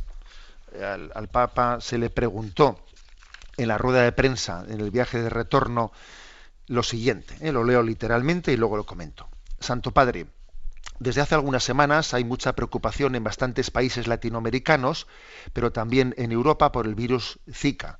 al, 1.13 1.27
Papa 1.27 1.79
se 1.81 1.97
le 1.97 2.09
preguntó 2.09 2.79
en 3.57 3.67
la 3.67 3.77
rueda 3.77 4.03
de 4.03 4.11
prensa, 4.11 4.65
en 4.67 4.81
el 4.81 4.89
viaje 4.89 5.21
de 5.21 5.29
retorno, 5.29 5.91
lo 6.67 6.83
siguiente. 6.83 7.35
¿eh? 7.41 7.51
Lo 7.51 7.63
leo 7.63 7.83
literalmente 7.83 8.51
y 8.51 8.57
luego 8.57 8.77
lo 8.77 8.85
comento. 8.85 9.27
Santo 9.59 9.91
Padre, 9.91 10.25
desde 10.99 11.21
hace 11.21 11.35
algunas 11.35 11.63
semanas 11.63 12.13
hay 12.13 12.25
mucha 12.25 12.53
preocupación 12.53 13.15
en 13.15 13.23
bastantes 13.23 13.71
países 13.71 14.05
latinoamericanos, 14.07 15.07
pero 15.53 15.71
también 15.71 16.13
en 16.17 16.33
Europa 16.33 16.73
por 16.73 16.85
el 16.85 16.93
virus 16.93 17.39
Zika. 17.49 17.99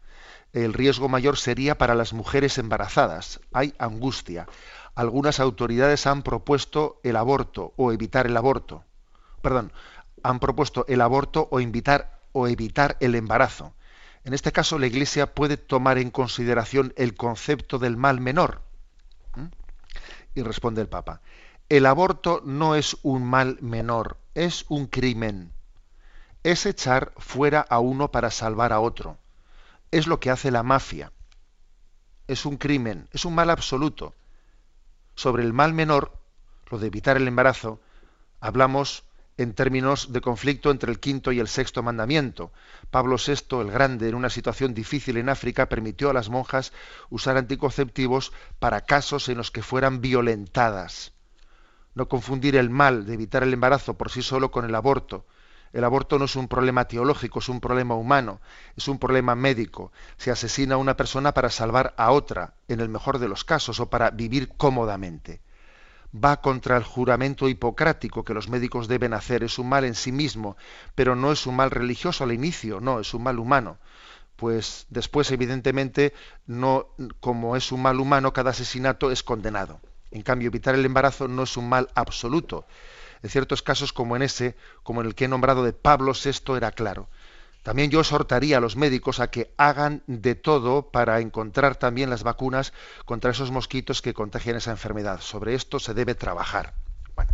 El 0.52 0.74
riesgo 0.74 1.08
mayor 1.08 1.38
sería 1.38 1.78
para 1.78 1.96
las 1.96 2.12
mujeres 2.12 2.58
embarazadas. 2.58 3.40
Hay 3.54 3.74
angustia. 3.80 4.48
Algunas 4.96 5.40
autoridades 5.40 6.08
han 6.08 6.24
propuesto 6.24 7.00
el 7.04 7.16
aborto 7.16 7.74
o 7.78 7.94
evitar 7.94 8.26
el 8.28 8.36
aborto. 8.36 8.84
Perdón, 9.42 9.72
han 10.22 10.40
propuesto 10.42 10.84
el 10.90 11.00
aborto 11.00 11.48
o 11.52 11.62
invitar 11.62 12.20
o 12.34 12.50
evitar 12.50 12.98
el 13.00 13.16
embarazo. 13.16 13.74
En 14.26 14.34
este 14.34 14.52
caso, 14.52 14.78
la 14.78 14.88
Iglesia 14.88 15.34
puede 15.34 15.56
tomar 15.56 16.00
en 16.00 16.12
consideración 16.12 16.94
el 16.98 17.16
concepto 17.16 17.80
del 17.80 17.96
mal 17.96 18.20
menor. 18.20 18.62
Y 20.36 20.42
responde 20.42 20.82
el 20.82 20.90
Papa 20.90 21.22
el 21.70 21.86
aborto 21.86 22.42
no 22.44 22.74
es 22.74 22.98
un 23.04 23.24
mal 23.24 23.60
menor, 23.62 24.18
es 24.34 24.66
un 24.70 24.88
crimen. 24.88 25.54
Es 26.42 26.66
echar 26.66 27.14
fuera 27.18 27.62
a 27.62 27.78
uno 27.78 28.10
para 28.10 28.32
salvar 28.32 28.74
a 28.74 28.80
otro. 28.80 29.20
Es 29.92 30.08
lo 30.08 30.20
que 30.20 30.32
hace 30.32 30.50
la 30.50 30.64
mafia. 30.64 31.12
Es 32.28 32.48
un 32.48 32.58
crimen, 32.58 33.08
es 33.12 33.24
un 33.24 33.36
mal 33.36 33.52
absoluto. 33.52 34.16
Sobre 35.14 35.44
el 35.44 35.54
mal 35.54 35.74
menor, 35.74 36.12
lo 36.72 36.80
de 36.80 36.88
evitar 36.88 37.18
el 37.18 37.28
embarazo, 37.28 37.80
hablamos 38.40 39.04
en 39.38 39.54
términos 39.54 40.12
de 40.12 40.22
conflicto 40.22 40.72
entre 40.72 40.92
el 40.92 41.00
quinto 41.00 41.32
y 41.32 41.40
el 41.40 41.48
sexto 41.48 41.84
mandamiento. 41.84 42.52
Pablo 42.90 43.18
VI, 43.18 43.62
el 43.62 43.70
Grande, 43.70 44.10
en 44.10 44.16
una 44.16 44.32
situación 44.32 44.74
difícil 44.74 45.18
en 45.18 45.30
África, 45.30 45.70
permitió 45.70 46.10
a 46.10 46.14
las 46.14 46.30
monjas 46.30 46.74
usar 47.12 47.38
anticonceptivos 47.38 48.34
para 48.58 48.82
casos 48.82 49.30
en 49.30 49.38
los 49.38 49.52
que 49.52 49.62
fueran 49.62 50.02
violentadas 50.02 51.14
no 51.96 52.08
confundir 52.08 52.56
el 52.56 52.70
mal 52.70 53.06
de 53.06 53.14
evitar 53.14 53.44
el 53.44 53.54
embarazo 53.54 53.96
por 53.98 54.12
sí 54.12 54.22
solo 54.22 54.52
con 54.52 54.66
el 54.66 54.76
aborto. 54.76 55.26
El 55.72 55.84
aborto 55.84 56.18
no 56.18 56.26
es 56.26 56.36
un 56.36 56.48
problema 56.48 56.86
teológico, 56.86 57.40
es 57.40 57.50
un 57.50 57.60
problema 57.60 57.94
humano, 57.96 58.42
es 58.76 58.88
un 58.88 58.98
problema 58.98 59.36
médico. 59.36 59.92
Se 60.18 60.32
asesina 60.32 60.76
a 60.76 60.80
una 60.80 60.98
persona 60.98 61.34
para 61.34 61.50
salvar 61.50 61.94
a 61.98 62.12
otra, 62.12 62.56
en 62.68 62.80
el 62.80 62.90
mejor 62.90 63.20
de 63.20 63.28
los 63.28 63.44
casos, 63.44 63.80
o 63.80 63.90
para 63.90 64.10
vivir 64.10 64.50
cómodamente. 64.58 65.42
Va 66.12 66.42
contra 66.42 66.76
el 66.76 66.84
juramento 66.84 67.48
hipocrático 67.48 68.24
que 68.24 68.34
los 68.34 68.50
médicos 68.50 68.88
deben 68.88 69.14
hacer. 69.14 69.44
Es 69.44 69.60
un 69.60 69.70
mal 69.70 69.84
en 69.86 69.94
sí 69.94 70.12
mismo, 70.12 70.58
pero 70.96 71.16
no 71.16 71.32
es 71.32 71.46
un 71.46 71.56
mal 71.56 71.70
religioso 71.70 72.24
al 72.24 72.32
inicio, 72.32 72.80
no, 72.82 73.00
es 73.00 73.14
un 73.14 73.24
mal 73.24 73.38
humano. 73.38 73.78
Pues 74.36 74.88
después, 74.90 75.30
evidentemente, 75.32 76.14
no, 76.48 76.88
como 77.20 77.56
es 77.56 77.72
un 77.72 77.84
mal 77.84 78.00
humano, 78.00 78.34
cada 78.34 78.52
asesinato 78.52 79.12
es 79.12 79.22
condenado. 79.22 79.82
En 80.12 80.22
cambio, 80.22 80.48
evitar 80.48 80.76
el 80.76 80.86
embarazo 80.86 81.28
no 81.28 81.44
es 81.44 81.58
un 81.58 81.70
mal 81.70 81.90
absoluto. 81.96 82.66
En 83.22 83.30
ciertos 83.30 83.62
casos, 83.62 83.94
como 83.94 84.16
en 84.16 84.22
ese, 84.22 84.56
como 84.84 85.02
en 85.02 85.08
el 85.08 85.16
que 85.16 85.26
he 85.26 85.28
nombrado 85.28 85.64
de 85.64 85.74
Pablo 85.74 86.14
VI, 86.14 86.56
era 86.56 86.72
claro. 86.72 87.10
También 87.64 87.92
yo 87.92 88.00
exhortaría 88.00 88.58
a 88.58 88.62
los 88.62 88.78
médicos 88.78 89.20
a 89.20 89.30
que 89.30 89.54
hagan 89.58 90.02
de 90.08 90.36
todo 90.36 90.92
para 90.92 91.20
encontrar 91.20 91.76
también 91.76 92.10
las 92.10 92.24
vacunas 92.24 92.74
contra 93.06 93.32
esos 93.32 93.52
mosquitos 93.52 94.02
que 94.02 94.14
contagian 94.14 94.56
esa 94.56 94.72
enfermedad. 94.72 95.20
Sobre 95.20 95.56
esto 95.56 95.80
se 95.80 95.94
debe 95.94 96.16
trabajar. 96.16 96.74
Bueno, 97.16 97.32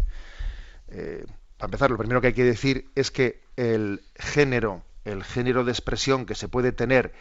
eh, 0.90 1.26
para 1.58 1.68
empezar, 1.68 1.92
lo 1.92 1.98
primero 1.98 2.22
que 2.22 2.28
hay 2.28 2.34
que 2.34 2.44
decir 2.44 2.90
es 2.96 3.12
que 3.12 3.44
el 3.56 4.04
género, 4.16 4.84
el 5.06 5.24
género 5.24 5.64
de 5.64 5.72
expresión 5.72 6.26
que 6.26 6.36
se 6.36 6.48
puede 6.48 6.72
tener 6.72 7.14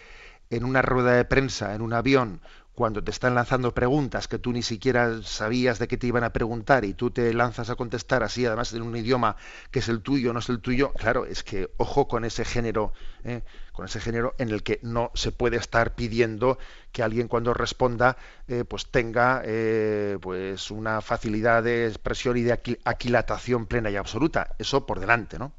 en 0.50 0.64
una 0.64 0.82
rueda 0.82 1.12
de 1.12 1.24
prensa, 1.24 1.74
en 1.74 1.82
un 1.82 1.92
avión, 1.92 2.40
cuando 2.74 3.04
te 3.04 3.12
están 3.12 3.36
lanzando 3.36 3.72
preguntas 3.72 4.26
que 4.26 4.38
tú 4.38 4.52
ni 4.52 4.62
siquiera 4.62 5.22
sabías 5.22 5.78
de 5.78 5.86
qué 5.86 5.96
te 5.96 6.08
iban 6.08 6.24
a 6.24 6.32
preguntar 6.32 6.84
y 6.84 6.92
tú 6.92 7.10
te 7.10 7.32
lanzas 7.32 7.70
a 7.70 7.76
contestar 7.76 8.24
así, 8.24 8.44
además 8.44 8.72
en 8.72 8.82
un 8.82 8.96
idioma 8.96 9.36
que 9.70 9.78
es 9.78 9.88
el 9.88 10.00
tuyo, 10.00 10.32
no 10.32 10.40
es 10.40 10.48
el 10.48 10.60
tuyo, 10.60 10.92
claro, 10.92 11.24
es 11.24 11.44
que 11.44 11.70
ojo 11.76 12.08
con 12.08 12.24
ese 12.24 12.44
género, 12.44 12.92
¿eh? 13.22 13.42
con 13.72 13.86
ese 13.86 14.00
género 14.00 14.34
en 14.38 14.50
el 14.50 14.64
que 14.64 14.80
no 14.82 15.12
se 15.14 15.30
puede 15.30 15.56
estar 15.56 15.94
pidiendo 15.94 16.58
que 16.90 17.04
alguien 17.04 17.28
cuando 17.28 17.54
responda 17.54 18.16
eh, 18.48 18.64
pues 18.64 18.90
tenga 18.90 19.42
eh, 19.44 20.18
pues 20.20 20.70
una 20.72 21.00
facilidad 21.00 21.62
de 21.62 21.86
expresión 21.86 22.36
y 22.36 22.42
de 22.42 22.78
aquilatación 22.84 23.66
plena 23.66 23.90
y 23.90 23.96
absoluta. 23.96 24.56
Eso 24.58 24.84
por 24.84 24.98
delante, 24.98 25.38
¿no? 25.38 25.52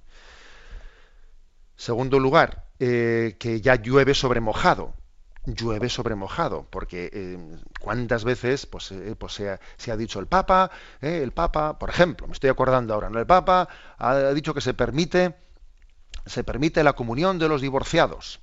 Segundo 1.77 2.19
lugar, 2.19 2.65
que 2.77 3.61
ya 3.61 3.75
llueve 3.75 4.13
sobre 4.13 4.39
mojado 4.39 4.93
llueve 5.45 5.89
sobre 5.89 6.15
mojado, 6.15 6.65
porque 6.69 7.09
eh, 7.13 7.37
cuántas 7.79 8.23
veces 8.23 8.65
pues, 8.65 8.91
eh, 8.91 9.15
pues 9.17 9.33
se, 9.33 9.49
ha, 9.49 9.59
se, 9.77 9.91
ha, 9.91 9.97
dicho 9.97 10.19
el 10.19 10.27
Papa, 10.27 10.71
eh, 11.01 11.21
el 11.23 11.31
Papa, 11.31 11.77
por 11.77 11.89
ejemplo, 11.89 12.27
me 12.27 12.33
estoy 12.33 12.49
acordando 12.49 12.93
ahora, 12.93 13.09
¿no? 13.09 13.19
el 13.19 13.27
Papa 13.27 13.67
ha 13.97 14.33
dicho 14.33 14.53
que 14.53 14.61
se 14.61 14.73
permite, 14.73 15.35
se 16.25 16.43
permite 16.43 16.83
la 16.83 16.93
comunión 16.93 17.39
de 17.39 17.47
los 17.47 17.61
divorciados. 17.61 18.41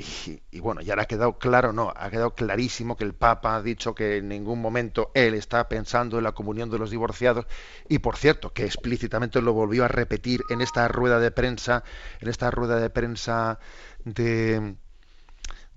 Y, 0.00 0.40
y, 0.52 0.60
bueno, 0.60 0.80
ya 0.80 0.94
ha 0.96 1.06
quedado 1.06 1.40
claro, 1.40 1.72
no, 1.72 1.92
ha 1.96 2.08
quedado 2.08 2.32
clarísimo 2.32 2.96
que 2.96 3.02
el 3.02 3.14
Papa 3.14 3.56
ha 3.56 3.62
dicho 3.62 3.96
que 3.96 4.18
en 4.18 4.28
ningún 4.28 4.60
momento 4.60 5.10
él 5.12 5.34
está 5.34 5.68
pensando 5.68 6.18
en 6.18 6.24
la 6.24 6.30
comunión 6.30 6.70
de 6.70 6.78
los 6.78 6.90
divorciados 6.90 7.46
y 7.88 7.98
por 7.98 8.16
cierto, 8.16 8.52
que 8.52 8.64
explícitamente 8.64 9.42
lo 9.42 9.54
volvió 9.54 9.84
a 9.84 9.88
repetir 9.88 10.42
en 10.50 10.60
esta 10.60 10.86
rueda 10.86 11.18
de 11.18 11.32
prensa, 11.32 11.82
en 12.20 12.28
esta 12.28 12.52
rueda 12.52 12.78
de 12.78 12.90
prensa 12.90 13.58
de, 14.04 14.76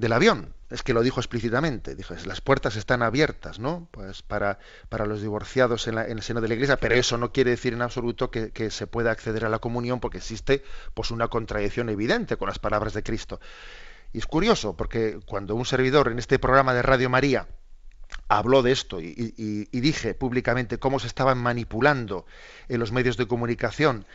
del 0.01 0.13
avión. 0.13 0.53
Es 0.69 0.83
que 0.83 0.93
lo 0.93 1.03
dijo 1.03 1.19
explícitamente. 1.19 1.95
Dijo, 1.95 2.13
las 2.25 2.41
puertas 2.41 2.75
están 2.75 3.03
abiertas, 3.03 3.59
¿no? 3.59 3.87
Pues 3.91 4.23
para, 4.23 4.59
para 4.89 5.05
los 5.05 5.21
divorciados 5.21 5.87
en, 5.87 5.97
el 5.97 6.21
seno 6.21 6.41
de 6.41 6.47
la 6.47 6.55
iglesia, 6.55 6.77
pero 6.77 6.95
eso 6.95 7.17
no 7.17 7.31
quiere 7.31 7.51
decir 7.51 7.73
en 7.73 7.81
absoluto 7.81 8.31
que, 8.31 8.71
se 8.71 8.87
pueda 8.87 9.11
acceder 9.11 9.45
a 9.45 9.49
la 9.49 9.59
comunión 9.59 9.99
porque 9.99 10.17
existe 10.17 10.63
pues 10.93 11.11
una 11.11 11.27
contradicción 11.27 11.89
evidente 11.89 12.35
con 12.35 12.47
las 12.47 12.59
palabras 12.59 12.93
de 12.93 13.03
Cristo. 13.03 13.39
Y 14.11 14.17
es 14.17 14.25
curioso, 14.25 14.75
porque 14.75 15.19
cuando 15.25 15.55
un 15.55 15.65
servidor 15.65 16.11
en 16.11 16.19
este 16.19 16.39
programa 16.39 16.73
de 16.73 16.81
Radio 16.81 17.09
María 17.09 17.47
habló 18.27 18.61
de 18.61 18.71
esto 18.71 18.99
y, 18.99 19.33
y 19.37 19.79
dije 19.79 20.13
públicamente 20.13 20.79
cómo 20.79 20.99
se 20.99 21.07
estaban 21.07 21.37
manipulando 21.37 22.25
en 22.67 22.79
los 22.79 22.91
medios 22.91 23.15
de 23.17 23.27
comunicación 23.27 24.05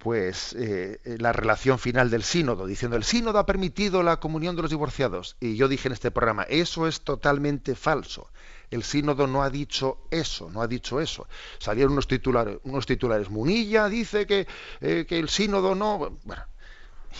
pues 0.00 0.54
eh, 0.58 0.98
la 1.04 1.30
relación 1.30 1.78
final 1.78 2.08
del 2.08 2.22
sínodo, 2.22 2.64
diciendo 2.64 2.96
el 2.96 3.04
sínodo 3.04 3.38
ha 3.38 3.44
permitido 3.44 4.02
la 4.02 4.18
comunión 4.18 4.56
de 4.56 4.62
los 4.62 4.70
divorciados. 4.70 5.36
Y 5.40 5.56
yo 5.56 5.68
dije 5.68 5.88
en 5.88 5.92
este 5.92 6.10
programa, 6.10 6.44
eso 6.44 6.86
es 6.86 7.02
totalmente 7.02 7.74
falso. 7.74 8.30
El 8.70 8.82
sínodo 8.82 9.26
no 9.26 9.42
ha 9.42 9.50
dicho 9.50 9.98
eso, 10.10 10.48
no 10.50 10.62
ha 10.62 10.68
dicho 10.68 11.02
eso. 11.02 11.28
Salieron 11.58 11.92
unos 11.92 12.08
titulares, 12.08 12.58
unos 12.64 12.86
titulares. 12.86 13.28
Munilla 13.28 13.90
dice 13.90 14.26
que, 14.26 14.46
eh, 14.80 15.04
que 15.06 15.18
el 15.18 15.28
sínodo 15.28 15.74
no. 15.74 16.16
Bueno, 16.24 16.44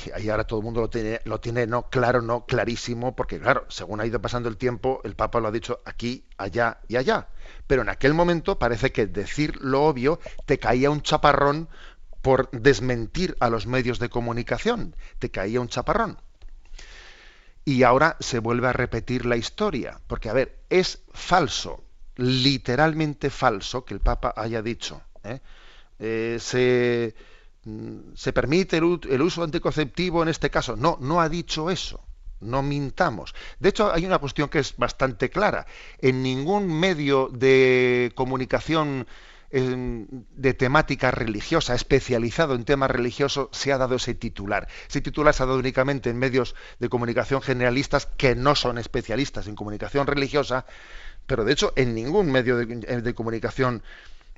y 0.07 0.13
ahí 0.13 0.31
ahora 0.31 0.45
todo 0.45 0.61
el 0.61 0.65
mundo 0.65 0.81
lo 0.81 0.89
tiene, 0.89 1.21
lo 1.25 1.41
tiene 1.41 1.67
no 1.67 1.91
claro, 1.91 2.23
no 2.23 2.47
clarísimo, 2.47 3.15
porque 3.17 3.41
claro, 3.41 3.67
según 3.69 4.01
ha 4.01 4.07
ido 4.07 4.21
pasando 4.23 4.49
el 4.49 4.57
tiempo, 4.57 5.01
el 5.05 5.17
Papa 5.17 5.41
lo 5.41 5.49
ha 5.49 5.53
dicho 5.53 5.81
aquí, 5.85 6.25
allá 6.39 6.81
y 6.89 6.97
allá. 6.97 7.29
Pero 7.67 7.83
en 7.83 7.89
aquel 7.89 8.15
momento 8.15 8.59
parece 8.59 8.93
que 8.93 9.07
decir 9.07 9.61
lo 9.61 9.83
obvio 9.83 10.21
te 10.47 10.59
caía 10.59 10.91
un 10.91 11.03
chaparrón 11.03 11.69
por 12.23 12.51
desmentir 12.51 13.37
a 13.41 13.51
los 13.51 13.67
medios 13.67 13.99
de 13.99 14.09
comunicación. 14.09 14.95
Te 15.19 15.31
caía 15.31 15.61
un 15.61 15.69
chaparrón. 15.69 16.19
Y 17.65 17.83
ahora 17.83 18.17
se 18.21 18.39
vuelve 18.39 18.69
a 18.69 18.73
repetir 18.73 19.27
la 19.27 19.37
historia, 19.37 20.01
porque 20.07 20.29
a 20.29 20.33
ver, 20.33 20.61
es 20.71 21.03
falso, 21.13 21.85
literalmente 22.17 23.31
falso 23.31 23.85
que 23.85 23.95
el 23.95 24.01
Papa 24.01 24.35
haya 24.37 24.63
dicho. 24.63 25.03
¿eh? 25.25 25.41
Eh, 25.99 26.39
se, 26.41 27.15
mm, 27.65 28.15
se, 28.15 28.33
permite 28.33 28.79
el, 28.79 29.01
el 29.09 29.23
uso 29.23 29.43
anticonceptivo 29.43 30.23
en 30.23 30.29
este 30.29 30.51
caso. 30.51 30.77
No, 30.77 30.99
no 31.01 31.21
ha 31.21 31.29
dicho 31.29 31.71
eso. 31.71 32.03
No 32.41 32.63
mintamos. 32.63 33.35
De 33.59 33.69
hecho, 33.69 33.93
hay 33.93 34.07
una 34.07 34.19
cuestión 34.19 34.49
que 34.49 34.61
es 34.61 34.75
bastante 34.79 35.29
clara. 35.29 35.67
En 35.99 36.23
ningún 36.23 36.67
medio 36.81 37.29
de 37.29 38.13
comunicación 38.15 39.07
de 39.51 40.55
temática 40.55 41.11
religiosa, 41.11 41.75
especializado 41.75 42.55
en 42.55 42.65
temas 42.65 42.91
religiosos, 42.91 43.49
se 43.51 43.73
ha 43.73 43.79
dado 43.79 43.97
ese 43.97 44.15
titular. 44.15 44.69
Ese 44.89 45.01
titular 45.01 45.35
se 45.35 45.43
ha 45.43 45.47
dado 45.47 45.59
únicamente 45.59 46.09
en 46.11 46.19
medios 46.19 46.55
de 46.79 46.89
comunicación 46.89 47.43
generalistas 47.43 48.07
que 48.07 48.37
no 48.37 48.55
son 48.55 48.79
especialistas 48.79 49.49
en 49.49 49.57
comunicación 49.57 50.07
religiosa, 50.07 50.67
pero 51.27 51.45
de 51.45 51.53
hecho 51.53 51.73
en 51.75 51.95
ningún 51.95 52.31
medio 52.31 52.57
de, 52.57 53.15
comunicación 53.15 53.83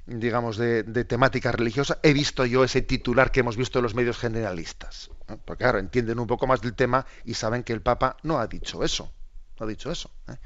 digamos, 0.06 0.56
de, 0.56 0.82
temática 1.04 1.52
religiosa, 1.52 1.98
he 2.02 2.14
visto 2.14 2.46
yo 2.46 2.64
ese 2.64 2.80
titular 2.80 3.30
que 3.30 3.40
hemos 3.40 3.56
visto 3.56 3.78
en 3.78 3.82
los 3.82 3.94
medios 3.94 4.18
generalistas. 4.18 5.10
Porque 5.44 5.64
claro, 5.64 5.78
entienden 5.78 6.18
un 6.18 6.26
poco 6.26 6.46
más 6.46 6.62
del 6.62 6.74
tema 6.74 7.06
y 7.24 7.34
saben 7.34 7.62
que 7.64 7.74
el 7.74 7.82
Papa 7.82 8.16
no 8.22 8.38
ha 8.38 8.46
dicho 8.46 8.82
eso. 8.82 9.12
No 9.60 9.66
ha 9.66 9.68
dicho 9.68 9.92
eso. 9.92 10.10
¿eh? 10.28 10.36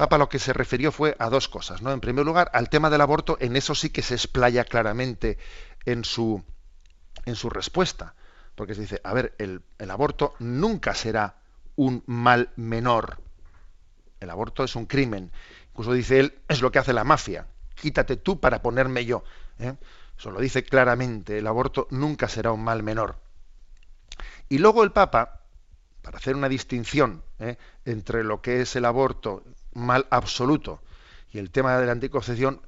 Papa 0.00 0.16
lo 0.16 0.30
que 0.30 0.38
se 0.38 0.54
refirió 0.54 0.92
fue 0.92 1.14
a 1.18 1.28
dos 1.28 1.46
cosas, 1.46 1.82
¿no? 1.82 1.92
En 1.92 2.00
primer 2.00 2.24
lugar, 2.24 2.50
al 2.54 2.70
tema 2.70 2.88
del 2.88 3.02
aborto, 3.02 3.36
en 3.38 3.54
eso 3.54 3.74
sí 3.74 3.90
que 3.90 4.00
se 4.00 4.14
explaya 4.14 4.64
claramente 4.64 5.36
en 5.84 6.04
su, 6.04 6.42
en 7.26 7.34
su 7.36 7.50
respuesta, 7.50 8.14
porque 8.54 8.74
se 8.74 8.80
dice, 8.80 9.02
a 9.04 9.12
ver, 9.12 9.34
el, 9.36 9.60
el 9.76 9.90
aborto 9.90 10.32
nunca 10.38 10.94
será 10.94 11.34
un 11.76 12.02
mal 12.06 12.48
menor. 12.56 13.20
El 14.20 14.30
aborto 14.30 14.64
es 14.64 14.74
un 14.74 14.86
crimen. 14.86 15.32
Incluso 15.68 15.92
dice 15.92 16.18
él, 16.18 16.38
es 16.48 16.62
lo 16.62 16.72
que 16.72 16.78
hace 16.78 16.94
la 16.94 17.04
mafia. 17.04 17.46
Quítate 17.74 18.16
tú 18.16 18.40
para 18.40 18.62
ponerme 18.62 19.04
yo. 19.04 19.22
¿eh? 19.58 19.74
Eso 20.18 20.30
lo 20.30 20.40
dice 20.40 20.64
claramente. 20.64 21.36
El 21.36 21.46
aborto 21.46 21.88
nunca 21.90 22.26
será 22.26 22.52
un 22.52 22.64
mal 22.64 22.82
menor. 22.82 23.18
Y 24.48 24.56
luego 24.56 24.82
el 24.82 24.92
Papa, 24.92 25.42
para 26.00 26.16
hacer 26.16 26.36
una 26.36 26.48
distinción 26.48 27.22
¿eh? 27.38 27.58
entre 27.84 28.24
lo 28.24 28.40
que 28.40 28.62
es 28.62 28.76
el 28.76 28.86
aborto 28.86 29.44
mal 29.74 30.06
absoluto. 30.10 30.82
Y 31.32 31.38
el 31.38 31.50
tema 31.50 31.78
de 31.78 31.86
la 31.86 31.92
anticoncepción 31.92 32.62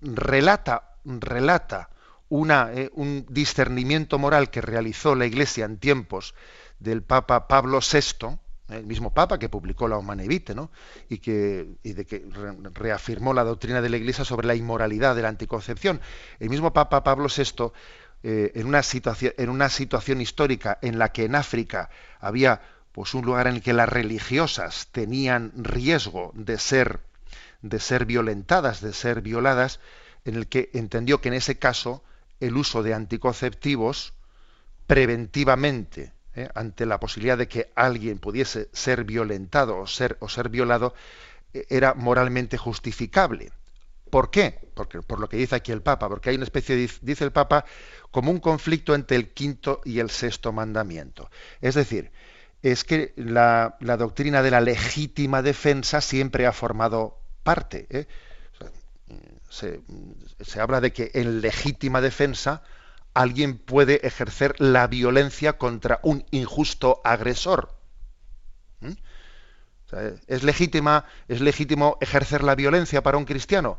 relata, 0.00 0.96
relata 1.04 1.90
una, 2.28 2.72
eh, 2.72 2.90
un 2.94 3.26
discernimiento 3.28 4.18
moral 4.18 4.50
que 4.50 4.60
realizó 4.60 5.14
la 5.14 5.26
Iglesia 5.26 5.64
en 5.64 5.78
tiempos 5.78 6.34
del 6.78 7.02
Papa 7.02 7.48
Pablo 7.48 7.80
VI, 7.80 8.38
el 8.68 8.86
mismo 8.86 9.12
Papa 9.12 9.38
que 9.38 9.48
publicó 9.48 9.88
la 9.88 9.96
Humane 9.96 10.28
Vitae, 10.28 10.54
¿no? 10.54 10.70
y, 11.08 11.18
que, 11.18 11.66
y 11.82 11.94
de 11.94 12.04
que 12.04 12.24
reafirmó 12.74 13.32
la 13.32 13.44
doctrina 13.44 13.80
de 13.80 13.88
la 13.88 13.96
Iglesia 13.96 14.24
sobre 14.24 14.46
la 14.46 14.54
inmoralidad 14.54 15.16
de 15.16 15.22
la 15.22 15.28
anticoncepción. 15.28 16.00
El 16.38 16.50
mismo 16.50 16.72
Papa 16.72 17.02
Pablo 17.02 17.28
VI, 17.34 17.72
eh, 18.22 18.52
en, 18.54 18.66
una 18.66 18.82
en 18.82 19.48
una 19.48 19.68
situación 19.68 20.20
histórica 20.20 20.78
en 20.82 20.98
la 20.98 21.12
que 21.12 21.24
en 21.24 21.34
África 21.34 21.88
había 22.20 22.60
pues 22.98 23.14
un 23.14 23.24
lugar 23.24 23.46
en 23.46 23.54
el 23.54 23.62
que 23.62 23.72
las 23.72 23.88
religiosas 23.88 24.88
tenían 24.90 25.52
riesgo 25.54 26.32
de 26.34 26.58
ser 26.58 26.98
de 27.62 27.78
ser 27.78 28.06
violentadas, 28.06 28.80
de 28.80 28.92
ser 28.92 29.20
violadas, 29.20 29.78
en 30.24 30.34
el 30.34 30.48
que 30.48 30.68
entendió 30.74 31.20
que 31.20 31.28
en 31.28 31.34
ese 31.34 31.60
caso 31.60 32.02
el 32.40 32.56
uso 32.56 32.82
de 32.82 32.94
anticonceptivos 32.94 34.14
preventivamente 34.88 36.12
¿eh? 36.34 36.48
ante 36.56 36.86
la 36.86 36.98
posibilidad 36.98 37.38
de 37.38 37.46
que 37.46 37.70
alguien 37.76 38.18
pudiese 38.18 38.68
ser 38.72 39.04
violentado 39.04 39.78
o 39.78 39.86
ser 39.86 40.16
o 40.18 40.28
ser 40.28 40.48
violado 40.48 40.92
eh, 41.54 41.66
era 41.68 41.94
moralmente 41.94 42.58
justificable. 42.58 43.52
¿Por 44.10 44.30
qué? 44.32 44.58
Porque, 44.74 45.02
por 45.02 45.20
lo 45.20 45.28
que 45.28 45.36
dice 45.36 45.54
aquí 45.54 45.70
el 45.70 45.82
Papa, 45.82 46.08
porque 46.08 46.30
hay 46.30 46.36
una 46.36 46.46
especie, 46.46 46.74
de, 46.74 46.90
dice 47.02 47.22
el 47.22 47.30
Papa, 47.30 47.64
como 48.10 48.32
un 48.32 48.40
conflicto 48.40 48.96
entre 48.96 49.16
el 49.16 49.30
quinto 49.30 49.82
y 49.84 50.00
el 50.00 50.10
sexto 50.10 50.52
mandamiento. 50.52 51.30
Es 51.60 51.76
decir, 51.76 52.10
es 52.62 52.84
que 52.84 53.12
la, 53.16 53.76
doctrina 53.80 54.42
de 54.42 54.50
la 54.50 54.60
legítima 54.60 55.42
defensa 55.42 56.00
siempre 56.00 56.46
ha 56.46 56.52
formado 56.52 57.18
parte. 57.42 57.86
¿eh? 57.90 58.06
se, 59.48 59.80
habla 60.60 60.80
de 60.80 60.92
que 60.92 61.10
en 61.14 61.40
legítima 61.40 62.00
defensa 62.00 62.62
alguien 63.14 63.58
puede 63.58 64.06
ejercer 64.06 64.54
la 64.60 64.86
violencia 64.86 65.58
contra 65.58 66.00
un 66.02 66.24
injusto 66.30 67.00
agresor. 67.04 67.74
¿Es, 70.26 70.42
legítima, 70.42 71.06
¿Es 71.28 71.40
legítimo 71.40 71.96
ejercer 72.00 72.44
la 72.44 72.54
violencia 72.54 73.02
para 73.02 73.16
un 73.16 73.24
cristiano? 73.24 73.78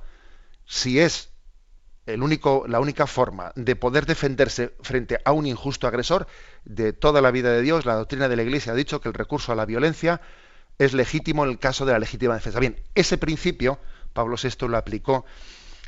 Si 0.65 0.99
es 0.99 1.28
el 2.13 2.23
único, 2.23 2.65
la 2.67 2.79
única 2.79 3.07
forma 3.07 3.51
de 3.55 3.75
poder 3.75 4.05
defenderse 4.05 4.73
frente 4.81 5.19
a 5.23 5.31
un 5.31 5.45
injusto 5.45 5.87
agresor 5.87 6.27
de 6.65 6.93
toda 6.93 7.21
la 7.21 7.31
vida 7.31 7.51
de 7.51 7.61
Dios, 7.61 7.85
la 7.85 7.95
doctrina 7.95 8.27
de 8.27 8.35
la 8.35 8.43
Iglesia 8.43 8.73
ha 8.73 8.75
dicho 8.75 9.01
que 9.01 9.09
el 9.09 9.13
recurso 9.13 9.51
a 9.51 9.55
la 9.55 9.65
violencia 9.65 10.21
es 10.77 10.93
legítimo 10.93 11.43
en 11.43 11.51
el 11.51 11.59
caso 11.59 11.85
de 11.85 11.93
la 11.93 11.99
legítima 11.99 12.35
defensa. 12.35 12.59
Bien, 12.59 12.81
ese 12.95 13.17
principio 13.17 13.79
Pablo 14.13 14.35
VI 14.41 14.67
lo 14.67 14.77
aplicó 14.77 15.25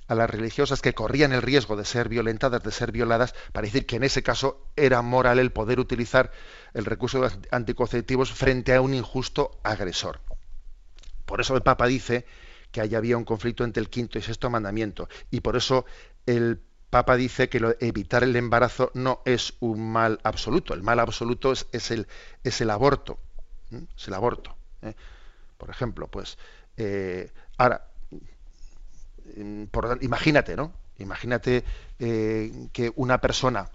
a 0.08 0.16
las 0.16 0.30
religiosas 0.30 0.82
que 0.82 0.94
corrían 0.94 1.32
el 1.32 1.42
riesgo 1.42 1.78
de 1.78 1.86
ser 1.86 2.10
violentadas, 2.10 2.62
de 2.62 2.72
ser 2.72 2.92
violadas, 2.92 3.34
para 3.54 3.66
decir 3.66 3.86
que 3.86 3.96
en 3.96 4.04
ese 4.04 4.24
caso 4.24 4.68
era 4.76 5.02
moral 5.02 5.40
el 5.40 5.52
poder 5.52 5.80
utilizar 5.80 6.32
el 6.74 6.86
recurso 6.86 7.22
de 7.22 7.32
anticonceptivos 7.52 8.32
frente 8.32 8.76
a 8.76 8.82
un 8.82 8.94
injusto 8.94 9.60
agresor. 9.64 10.20
Por 11.26 11.40
eso 11.40 11.56
el 11.56 11.62
Papa 11.62 11.88
dice 11.88 12.26
que 12.72 12.82
ahí 12.82 12.96
había 12.96 13.18
un 13.18 13.26
conflicto 13.26 13.64
entre 13.64 13.82
el 13.82 13.90
quinto 13.90 14.18
y 14.18 14.22
sexto 14.22 14.50
mandamiento. 14.50 15.08
Y 15.30 15.42
por 15.42 15.56
eso 15.56 15.86
el 16.26 16.62
Papa 16.92 17.16
dice 17.16 17.48
que 17.48 17.78
evitar 17.80 18.22
el 18.24 18.36
embarazo 18.36 18.92
no 18.94 19.22
es 19.24 19.54
un 19.62 19.94
mal 19.94 20.20
absoluto. 20.24 20.74
El 20.74 20.84
mal 20.84 21.00
absoluto 21.00 21.54
es, 21.54 21.66
el, 21.90 22.06
es 22.44 22.60
el, 22.60 22.70
aborto. 22.70 23.18
Es 23.96 24.10
el 24.10 24.14
aborto. 24.14 24.58
¿eh? 24.82 24.94
Por 25.58 25.70
ejemplo, 25.70 26.08
pues 26.08 26.38
eh, 26.76 27.32
ahora, 27.58 27.88
imagínate, 30.02 30.58
¿no? 30.58 30.74
Imagínate 30.98 31.64
eh, 31.98 32.68
que 32.74 32.92
una 32.98 33.22
persona, 33.22 33.70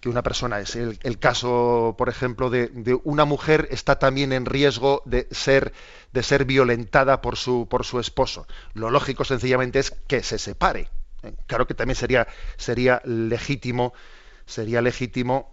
que 0.00 0.10
una 0.10 0.22
persona 0.22 0.60
es 0.60 0.76
el, 0.76 1.18
caso, 1.18 1.94
por 1.96 2.10
ejemplo, 2.10 2.50
de, 2.50 2.68
de, 2.68 3.00
una 3.02 3.24
mujer 3.24 3.66
está 3.70 3.98
también 3.98 4.30
en 4.34 4.44
riesgo 4.44 5.02
de 5.06 5.26
ser, 5.30 5.72
de 6.12 6.22
ser 6.22 6.44
violentada 6.44 7.22
por 7.22 7.38
su, 7.38 7.66
por 7.66 7.86
su 7.86 7.98
esposo. 7.98 8.46
Lo 8.74 8.90
lógico 8.90 9.24
sencillamente 9.24 9.78
es 9.78 9.90
que 10.06 10.22
se 10.22 10.38
separe. 10.38 10.90
Claro 11.46 11.66
que 11.66 11.74
también 11.74 11.96
sería, 11.96 12.28
sería 12.56 13.02
legítimo, 13.04 13.92
sería 14.46 14.80
legítimo 14.82 15.50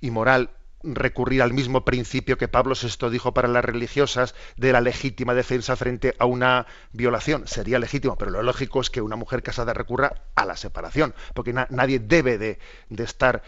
y 0.00 0.10
moral 0.10 0.50
recurrir 0.84 1.42
al 1.42 1.52
mismo 1.52 1.84
principio 1.84 2.36
que 2.36 2.48
Pablo 2.48 2.74
VI 2.74 3.08
dijo 3.10 3.32
para 3.32 3.48
las 3.48 3.64
religiosas 3.64 4.34
de 4.56 4.72
la 4.72 4.80
legítima 4.80 5.34
defensa 5.34 5.76
frente 5.76 6.14
a 6.18 6.26
una 6.26 6.66
violación. 6.92 7.46
Sería 7.46 7.78
legítimo, 7.78 8.16
pero 8.16 8.30
lo 8.30 8.42
lógico 8.42 8.80
es 8.80 8.90
que 8.90 9.00
una 9.00 9.16
mujer 9.16 9.42
casada 9.42 9.72
recurra 9.72 10.12
a 10.34 10.44
la 10.44 10.56
separación, 10.56 11.14
porque 11.32 11.52
nadie 11.52 11.98
debe 11.98 12.38
de, 12.38 12.58
estar 12.98 13.42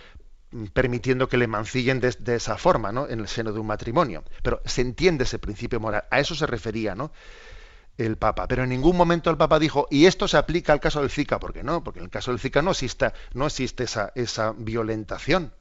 permitiendo 0.72 1.28
que 1.28 1.36
le 1.36 1.46
mancillen 1.46 2.00
de, 2.00 2.14
de, 2.18 2.36
esa 2.36 2.56
forma, 2.56 2.92
¿no? 2.92 3.08
En 3.08 3.20
el 3.20 3.28
seno 3.28 3.52
de 3.52 3.60
un 3.60 3.66
matrimonio. 3.66 4.24
Pero 4.42 4.62
se 4.64 4.80
entiende 4.80 5.24
ese 5.24 5.38
principio 5.38 5.80
moral. 5.80 6.04
A 6.10 6.20
eso 6.20 6.34
se 6.34 6.46
refería, 6.46 6.94
¿no? 6.94 7.12
El 7.98 8.16
Papa. 8.16 8.46
Pero 8.48 8.64
en 8.64 8.70
ningún 8.70 8.96
momento 8.96 9.30
el 9.30 9.36
Papa 9.36 9.58
dijo, 9.58 9.86
y 9.90 10.06
esto 10.06 10.28
se 10.28 10.36
aplica 10.36 10.72
al 10.72 10.80
caso 10.80 11.00
del 11.00 11.10
Zika, 11.10 11.38
porque 11.38 11.62
no, 11.62 11.82
porque 11.82 12.00
en 12.00 12.04
el 12.04 12.10
caso 12.10 12.30
del 12.30 12.40
Zika 12.40 12.62
no 12.62 12.72
existe, 12.72 13.12
no 13.34 13.46
existe 13.46 13.84
esa, 13.84 14.12
esa 14.14 14.52
violentación, 14.52 15.52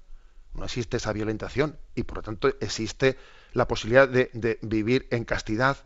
no 0.53 0.65
existe 0.65 0.97
esa 0.97 1.13
violentación, 1.13 1.77
y 1.95 2.03
por 2.03 2.17
lo 2.17 2.23
tanto 2.23 2.49
existe 2.59 3.17
la 3.53 3.67
posibilidad 3.67 4.07
de, 4.07 4.59
vivir 4.61 5.07
en 5.11 5.23
castidad, 5.23 5.77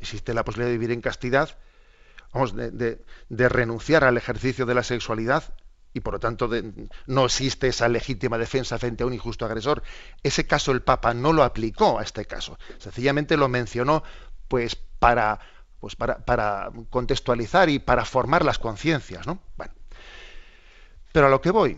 existe 0.00 0.34
la 0.34 0.44
posibilidad 0.44 0.72
de 0.72 0.78
vivir 0.78 0.92
en 0.92 1.00
castidad, 1.00 1.56
vamos, 2.32 2.54
de, 2.54 2.98
renunciar 3.28 4.04
al 4.04 4.16
ejercicio 4.16 4.66
de 4.66 4.74
la 4.74 4.82
sexualidad, 4.82 5.54
y 5.94 6.00
por 6.00 6.14
lo 6.14 6.20
tanto 6.20 6.48
no 7.06 7.26
existe 7.26 7.68
esa 7.68 7.86
legítima 7.86 8.38
defensa 8.38 8.78
frente 8.78 9.02
a 9.02 9.06
un 9.06 9.12
injusto 9.12 9.44
agresor. 9.44 9.82
Ese 10.22 10.46
caso 10.46 10.72
el 10.72 10.80
Papa 10.80 11.12
no 11.12 11.34
lo 11.34 11.42
aplicó 11.42 11.98
a 11.98 12.02
este 12.02 12.24
caso, 12.24 12.58
sencillamente 12.78 13.36
lo 13.36 13.48
mencionó 13.48 14.02
pues 14.48 14.78
para, 15.02 15.40
pues 15.80 15.96
para, 15.96 16.70
contextualizar 16.88 17.68
y 17.68 17.80
para 17.80 18.04
formar 18.04 18.44
las 18.44 18.60
conciencias, 18.60 19.26
¿no? 19.26 19.40
Bueno. 19.56 19.72
Pero 21.10 21.26
a 21.26 21.28
lo 21.28 21.40
que 21.40 21.50
voy, 21.50 21.76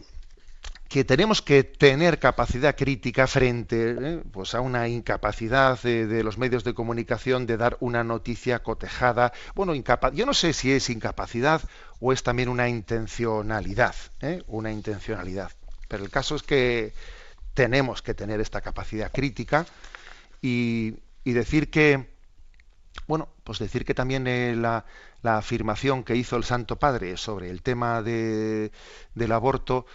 que 0.91 1.05
tenemos 1.05 1.41
que 1.41 1.65
tener 1.65 2.19
capacidad 2.19 2.77
crítica 2.77 3.27
frente 3.27 3.97
¿eh? 3.99 4.23
pues 4.31 4.55
a 4.55 4.61
una 4.61 4.89
incapacidad 4.89 5.81
de, 5.81 6.23
los 6.23 6.37
medios 6.37 6.65
de 6.65 6.75
comunicación 6.75 7.47
de 7.47 7.57
dar 7.57 7.79
una 7.81 8.05
noticia 8.05 8.63
cotejada. 8.63 9.33
Bueno, 9.55 9.75
yo 9.75 10.27
no 10.27 10.35
sé 10.35 10.53
si 10.53 10.71
es 10.71 10.91
incapacidad 10.91 11.63
o 11.99 12.13
es 12.13 12.23
también 12.23 12.51
una 12.51 12.69
intencionalidad, 12.69 13.95
¿eh? 14.21 14.43
una 14.49 14.71
intencionalidad. 14.71 15.51
Pero 15.89 16.05
el 16.05 16.11
caso 16.11 16.37
es 16.37 16.43
que 16.43 16.93
tenemos 17.55 18.03
que 18.03 18.13
tener 18.13 18.43
esta 18.43 18.61
capacidad 18.61 19.11
crítica 19.11 19.65
y 20.43 20.93
decir 21.25 21.71
que, 21.71 22.14
bueno, 23.07 23.29
pues 23.45 23.59
decir 23.59 23.85
que 23.85 23.95
también 23.95 24.27
eh, 24.27 24.55
la, 24.57 24.85
afirmación 25.23 26.05
que 26.05 26.17
hizo 26.17 26.37
el 26.37 26.45
Santo 26.45 26.79
Padre 26.79 27.17
sobre 27.17 27.51
el 27.51 27.63
tema 27.63 28.03
de, 28.03 28.73
del 29.15 29.33
aborto 29.33 29.87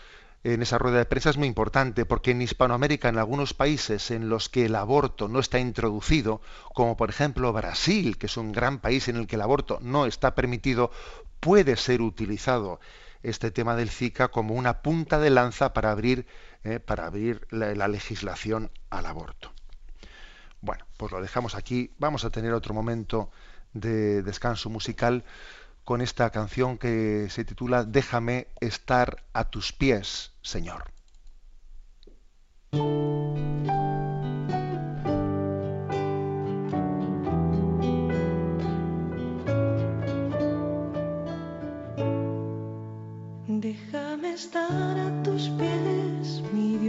en 0.44 0.62
esa 0.62 0.78
rueda 0.78 1.00
de 1.00 1.06
prensa 1.06 1.30
es 1.30 1.38
muy 1.38 1.48
importante, 1.48 2.06
porque 2.06 2.32
en 2.32 2.42
Hispanoamérica, 2.42 3.10
en 3.10 3.18
algunos 3.18 3.54
países 3.54 4.10
en 4.12 4.30
los 4.30 4.48
que 4.48 4.66
el 4.66 4.76
aborto 4.76 5.28
no 5.28 5.40
está 5.40 5.60
introducido, 5.60 6.42
como 6.74 6.96
por 6.96 7.10
ejemplo 7.10 7.52
Brasil, 7.52 8.18
que 8.18 8.28
es 8.28 8.38
un 8.38 8.52
gran 8.52 8.80
país 8.80 9.08
en 9.08 9.18
el 9.18 9.28
que 9.28 9.36
el 9.36 9.42
aborto 9.42 9.80
no 9.82 10.06
está 10.06 10.36
permitido, 10.36 10.92
puede 11.40 11.76
ser 11.76 12.02
utilizado 12.02 12.80
este 13.22 13.52
tema 13.52 13.76
del 13.76 13.90
Zika 13.90 14.30
como 14.30 14.54
una 14.54 14.82
punta 14.82 15.20
de 15.20 15.30
lanza 15.30 15.74
para 15.74 15.92
abrir, 15.92 16.26
eh, 16.64 16.80
para 16.80 17.06
abrir 17.06 17.46
la 17.52 17.88
legislación 17.90 18.72
al 18.90 19.08
aborto. 19.08 19.52
Pues 21.00 21.14
lo 21.14 21.22
dejamos 21.22 21.56
aquí. 21.56 21.94
Vamos 21.98 22.26
a 22.26 22.30
tener 22.30 22.52
otro 22.52 22.74
momento 22.74 23.32
de 23.72 24.22
descanso 24.22 24.70
musical 24.70 25.24
con 25.86 26.02
esta 26.02 26.30
canción 26.30 26.78
que 26.78 27.28
se 27.30 27.46
titula 27.46 27.86
Déjame 27.86 28.48
estar 28.60 29.24
a 29.32 29.50
tus 29.50 29.72
pies, 29.72 30.34
Señor. 30.42 30.92
Déjame 43.48 44.34
estar 44.34 45.00
a 45.00 45.24
tus 45.24 45.48
pies, 45.52 46.44
mi 46.52 46.78
Dios 46.78 46.89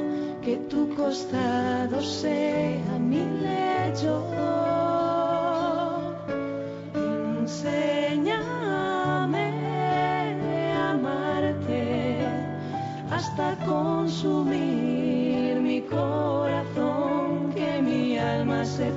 tu 1.01 1.07
costado 1.07 2.01
sea 2.01 2.99
mi 2.99 3.23
lecho. 3.41 4.23
Enséñame 7.41 8.57
a 10.75 10.91
amarte 10.91 12.25
hasta 13.09 13.55
consumir 13.65 15.59
mi 15.59 15.81
corazón, 15.81 17.51
que 17.55 17.81
mi 17.81 18.17
alma 18.17 18.63
se 18.63 18.91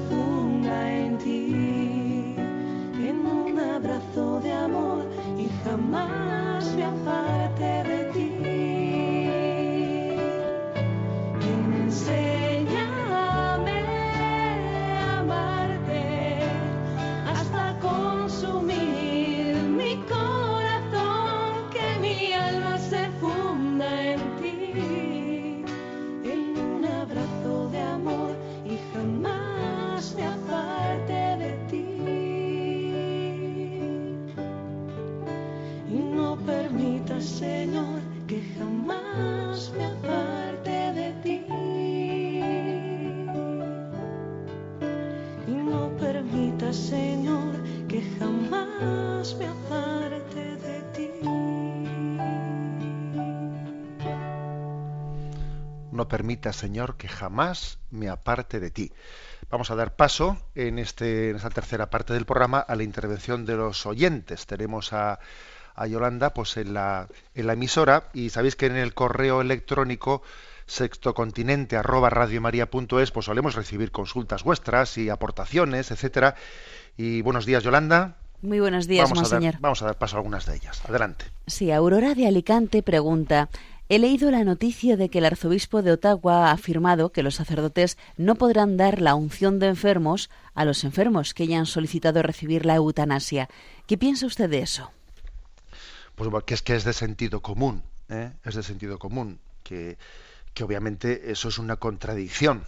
Señor, 56.53 56.97
que 56.97 57.09
jamás 57.09 57.79
me 57.91 58.09
aparte 58.09 58.61
de 58.61 58.71
ti. 58.71 58.93
vamos 59.51 59.71
a 59.71 59.75
dar 59.77 59.97
paso 59.97 60.37
en, 60.55 60.79
este, 60.79 61.31
en 61.31 61.37
esta 61.37 61.51
tercera 61.51 61.91
parte 61.91 62.13
del 62.13 62.25
programa 62.27 62.59
a 62.59 62.75
la 62.77 62.83
intervención 62.83 63.47
de 63.47 63.55
los 63.57 63.87
oyentes. 63.87 64.47
Tenemos 64.47 64.93
a, 64.93 65.19
a 65.75 65.87
Yolanda 65.87 66.31
pues 66.35 66.57
en 66.57 66.75
la, 66.75 67.09
en 67.35 67.47
la 67.47 67.53
emisora 67.55 68.05
y 68.13 68.31
sabéis 68.31 68.57
que 68.57 68.67
en 68.67 68.77
el 68.77 68.95
correo 68.95 69.41
electrónico 69.41 70.23
sextocontinente 70.67 71.77
arroba 71.77 72.11
radiomaria.es 72.11 73.11
pues 73.11 73.27
solemos 73.27 73.55
recibir 73.55 73.91
consultas 73.91 74.45
vuestras 74.45 74.97
y 74.99 75.11
aportaciones, 75.11 75.91
etcétera. 75.91 76.37
Y 76.97 77.23
buenos 77.23 77.45
días, 77.47 77.63
Yolanda. 77.63 78.17
Muy 78.41 78.61
buenos 78.61 78.87
días, 78.87 79.09
vamos 79.11 79.31
monseñor. 79.31 79.55
A 79.55 79.57
dar, 79.57 79.61
vamos 79.61 79.83
a 79.83 79.87
dar 79.87 79.97
paso 79.97 80.17
a 80.17 80.19
algunas 80.19 80.47
de 80.47 80.57
ellas. 80.57 80.83
Adelante. 80.87 81.25
Sí, 81.47 81.73
Aurora 81.73 82.15
de 82.15 82.27
Alicante 82.27 82.83
pregunta. 82.83 83.49
He 83.91 83.99
leído 83.99 84.31
la 84.31 84.45
noticia 84.45 84.97
de 84.97 85.11
que 85.11 85.19
el 85.19 85.27
arzobispo 85.27 85.83
de 85.83 85.93
Ottawa 85.93 86.49
ha 86.49 86.53
afirmado 86.53 87.13
que 87.13 87.23
los 87.23 87.35
sacerdotes 87.35 87.99
no 88.17 88.37
podrán 88.37 88.79
dar 88.79 89.03
la 89.03 89.15
unción 89.15 89.59
de 89.59 89.67
enfermos 89.67 90.31
a 90.55 90.65
los 90.65 90.85
enfermos 90.85 91.35
que 91.35 91.43
hayan 91.43 91.67
solicitado 91.67 92.23
recibir 92.23 92.65
la 92.65 92.77
eutanasia. 92.77 93.51
¿Qué 93.87 93.99
piensa 93.99 94.25
usted 94.25 94.49
de 94.49 94.61
eso? 94.61 94.91
Pues 96.15 96.31
que 96.47 96.55
es 96.55 96.63
que 96.63 96.77
es 96.77 96.85
de 96.85 96.95
sentido 96.95 97.43
común, 97.43 97.83
¿eh? 98.09 98.33
es 98.43 98.55
de 98.55 98.63
sentido 98.63 98.99
común, 98.99 99.39
que, 99.63 99.99
que 100.55 100.65
obviamente 100.65 101.31
eso 101.31 101.49
es 101.49 101.59
una 101.59 101.77
contradicción. 101.77 102.65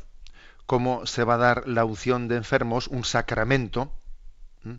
¿Cómo 0.66 1.06
se 1.06 1.24
va 1.24 1.34
a 1.34 1.38
dar 1.38 1.66
la 1.66 1.86
unción 1.86 2.28
de 2.28 2.36
enfermos, 2.36 2.88
un 2.88 3.04
sacramento, 3.04 3.90
¿eh? 4.66 4.76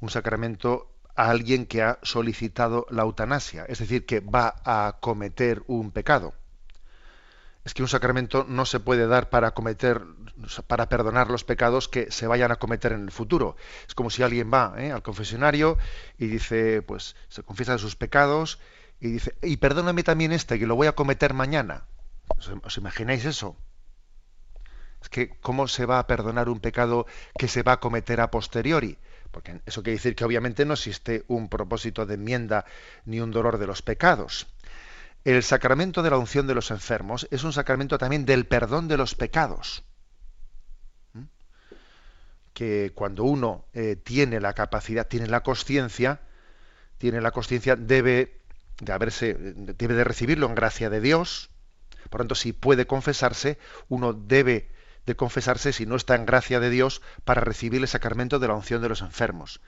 un 0.00 0.08
sacramento 0.08 0.93
a 1.16 1.30
alguien 1.30 1.66
que 1.66 1.82
ha 1.82 1.98
solicitado 2.02 2.86
la 2.90 3.02
eutanasia, 3.02 3.64
es 3.68 3.78
decir, 3.78 4.06
que 4.06 4.20
va 4.20 4.54
a 4.64 4.98
cometer 5.00 5.62
un 5.66 5.90
pecado. 5.90 6.34
Es 7.64 7.72
que 7.72 7.82
un 7.82 7.88
sacramento 7.88 8.44
no 8.46 8.66
se 8.66 8.78
puede 8.78 9.06
dar 9.06 9.30
para 9.30 9.52
cometer, 9.52 10.02
para 10.66 10.88
perdonar 10.88 11.30
los 11.30 11.44
pecados 11.44 11.88
que 11.88 12.10
se 12.10 12.26
vayan 12.26 12.52
a 12.52 12.56
cometer 12.56 12.92
en 12.92 13.04
el 13.04 13.10
futuro. 13.10 13.56
Es 13.88 13.94
como 13.94 14.10
si 14.10 14.22
alguien 14.22 14.50
va 14.52 14.74
¿eh? 14.76 14.92
al 14.92 15.02
confesionario 15.02 15.78
y 16.18 16.26
dice, 16.26 16.82
pues 16.82 17.16
se 17.28 17.42
confiesa 17.42 17.72
de 17.72 17.78
sus 17.78 17.96
pecados 17.96 18.58
y 19.00 19.12
dice, 19.12 19.34
y 19.42 19.56
perdóname 19.56 20.02
también 20.02 20.32
este, 20.32 20.58
que 20.58 20.66
lo 20.66 20.76
voy 20.76 20.88
a 20.88 20.94
cometer 20.94 21.32
mañana. 21.32 21.86
¿Os, 22.28 22.50
os 22.62 22.76
imagináis 22.76 23.24
eso? 23.24 23.56
Es 25.00 25.08
que, 25.08 25.38
¿cómo 25.40 25.68
se 25.68 25.86
va 25.86 25.98
a 25.98 26.06
perdonar 26.06 26.48
un 26.50 26.60
pecado 26.60 27.06
que 27.38 27.48
se 27.48 27.62
va 27.62 27.72
a 27.72 27.80
cometer 27.80 28.20
a 28.20 28.30
posteriori? 28.30 28.98
Porque 29.34 29.60
eso 29.66 29.82
quiere 29.82 29.96
decir 29.96 30.14
que 30.14 30.24
obviamente 30.24 30.64
no 30.64 30.74
existe 30.74 31.24
un 31.26 31.48
propósito 31.48 32.06
de 32.06 32.14
enmienda 32.14 32.64
ni 33.04 33.18
un 33.18 33.32
dolor 33.32 33.58
de 33.58 33.66
los 33.66 33.82
pecados. 33.82 34.46
El 35.24 35.42
sacramento 35.42 36.04
de 36.04 36.10
la 36.10 36.18
unción 36.18 36.46
de 36.46 36.54
los 36.54 36.70
enfermos 36.70 37.26
es 37.32 37.42
un 37.42 37.52
sacramento 37.52 37.98
también 37.98 38.26
del 38.26 38.46
perdón 38.46 38.86
de 38.86 38.96
los 38.96 39.16
pecados. 39.16 39.82
¿Mm? 41.14 41.22
Que 42.52 42.92
cuando 42.94 43.24
uno 43.24 43.64
eh, 43.72 43.96
tiene 43.96 44.38
la 44.38 44.52
capacidad, 44.52 45.08
tiene 45.08 45.26
la 45.26 45.42
conciencia, 45.42 46.20
tiene 46.98 47.20
la 47.20 47.32
conciencia, 47.32 47.74
debe 47.74 48.40
de 48.80 48.92
haberse, 48.92 49.34
debe 49.34 49.94
de 49.94 50.04
recibirlo 50.04 50.46
en 50.46 50.54
gracia 50.54 50.90
de 50.90 51.00
Dios. 51.00 51.50
Por 52.08 52.20
tanto, 52.20 52.36
si 52.36 52.52
puede 52.52 52.86
confesarse, 52.86 53.58
uno 53.88 54.12
debe 54.12 54.70
de 55.06 55.16
confesarse 55.16 55.72
si 55.72 55.86
no 55.86 55.96
está 55.96 56.14
en 56.14 56.26
gracia 56.26 56.60
de 56.60 56.70
Dios 56.70 57.02
para 57.24 57.40
recibir 57.40 57.80
el 57.80 57.88
sacramento 57.88 58.38
de 58.38 58.48
la 58.48 58.54
unción 58.54 58.82
de 58.82 58.88
los 58.88 59.02
enfermos. 59.02 59.60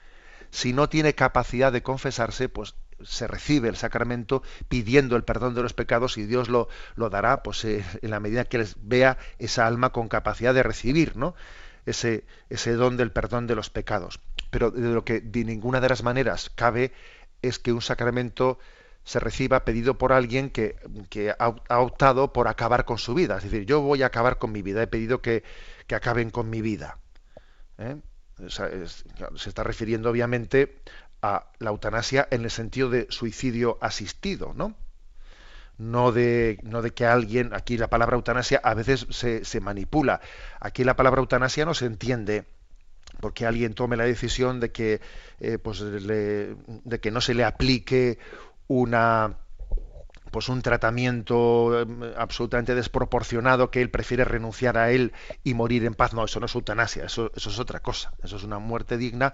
Si 0.49 0.73
no 0.73 0.89
tiene 0.89 1.13
capacidad 1.13 1.71
de 1.71 1.83
confesarse, 1.83 2.49
pues 2.49 2.75
se 3.03 3.27
recibe 3.27 3.69
el 3.69 3.75
sacramento 3.75 4.43
pidiendo 4.69 5.15
el 5.15 5.23
perdón 5.23 5.53
de 5.53 5.61
los 5.61 5.73
pecados 5.73 6.17
y 6.17 6.25
Dios 6.25 6.49
lo, 6.49 6.67
lo 6.95 7.09
dará 7.09 7.43
pues 7.43 7.63
eh, 7.65 7.85
en 8.01 8.09
la 8.09 8.19
medida 8.19 8.45
que 8.45 8.57
les 8.57 8.75
vea 8.81 9.17
esa 9.37 9.67
alma 9.67 9.91
con 9.91 10.07
capacidad 10.07 10.53
de 10.53 10.63
recibir 10.63 11.15
¿no? 11.15 11.35
ese, 11.85 12.25
ese 12.49 12.73
don 12.73 12.97
del 12.97 13.11
perdón 13.11 13.45
de 13.47 13.55
los 13.55 13.69
pecados. 13.69 14.19
Pero 14.49 14.71
de 14.71 14.89
lo 14.89 15.03
que 15.03 15.19
de 15.21 15.43
ninguna 15.43 15.81
de 15.81 15.89
las 15.89 16.03
maneras 16.03 16.49
cabe 16.55 16.93
es 17.41 17.59
que 17.59 17.71
un 17.73 17.81
sacramento 17.81 18.57
se 19.07 19.21
reciba 19.21 19.63
pedido 19.63 19.97
por 19.97 20.11
alguien 20.11 20.49
que, 20.49 20.75
que 21.09 21.33
ha, 21.39 21.79
optado 21.79 22.33
por 22.33 22.49
acabar 22.49 22.83
con 22.83 22.97
su 22.97 23.13
vida. 23.13 23.37
Es 23.37 23.43
decir, 23.43 23.65
yo 23.65 23.79
voy 23.79 24.03
a 24.03 24.07
acabar 24.07 24.37
con 24.37 24.51
mi 24.51 24.61
vida, 24.61 24.83
he 24.83 24.87
pedido 24.87 25.21
que, 25.21 25.45
que 25.87 25.95
acaben 25.95 26.29
con 26.29 26.49
mi 26.49 26.61
vida. 26.61 26.97
¿Eh? 27.77 27.95
Se 28.49 29.49
está 29.49 29.63
refiriendo 29.63 30.09
obviamente 30.09 30.81
a 31.21 31.49
la 31.59 31.69
eutanasia 31.69 32.27
en 32.31 32.43
el 32.43 32.51
sentido 32.51 32.89
de 32.89 33.07
suicidio 33.09 33.77
asistido, 33.79 34.53
¿no? 34.53 34.75
No 35.77 36.11
de, 36.11 36.59
no 36.63 36.81
de 36.81 36.91
que 36.91 37.05
alguien, 37.05 37.53
aquí 37.53 37.77
la 37.77 37.87
palabra 37.87 38.17
eutanasia 38.17 38.59
a 38.61 38.73
veces 38.73 39.07
se, 39.09 39.45
se 39.45 39.61
manipula. 39.61 40.19
Aquí 40.59 40.83
la 40.83 40.97
palabra 40.97 41.21
eutanasia 41.21 41.63
no 41.63 41.73
se 41.73 41.85
entiende 41.85 42.43
porque 43.21 43.45
alguien 43.45 43.73
tome 43.73 43.95
la 43.95 44.03
decisión 44.03 44.59
de 44.59 44.73
que, 44.73 44.99
eh, 45.39 45.57
pues 45.59 45.79
de 45.79 46.99
que 47.01 47.09
no 47.09 47.21
se 47.21 47.33
le 47.33 47.45
aplique 47.45 48.19
una 48.67 49.37
pues 50.31 50.49
un 50.49 50.61
tratamiento 50.61 51.87
absolutamente 52.17 52.75
desproporcionado 52.75 53.71
que 53.71 53.81
él 53.81 53.89
prefiere 53.89 54.25
renunciar 54.25 54.77
a 54.77 54.91
él 54.91 55.13
y 55.43 55.53
morir 55.53 55.85
en 55.85 55.95
paz. 55.95 56.13
No, 56.13 56.25
eso 56.25 56.39
no 56.39 56.47
es 56.47 56.53
eutanasia, 56.53 57.05
eso, 57.05 57.31
eso 57.35 57.49
es 57.49 57.59
otra 57.59 57.79
cosa. 57.79 58.11
Eso 58.23 58.35
es 58.35 58.43
una 58.43 58.59
muerte 58.59 58.97
digna 58.97 59.33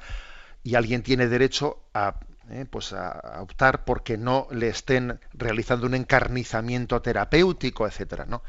y 0.64 0.76
alguien 0.76 1.04
tiene 1.04 1.28
derecho 1.28 1.80
a, 1.94 2.20
eh, 2.50 2.66
pues 2.70 2.94
a, 2.94 3.42
optar 3.42 3.86
porque 3.86 4.18
no 4.18 4.48
le 4.52 4.70
estén 4.70 5.20
realizando 5.34 5.88
un 5.88 5.96
encarnizamiento 5.96 7.02
terapéutico, 7.02 7.88
etcétera, 7.88 8.26
¿no? 8.26 8.44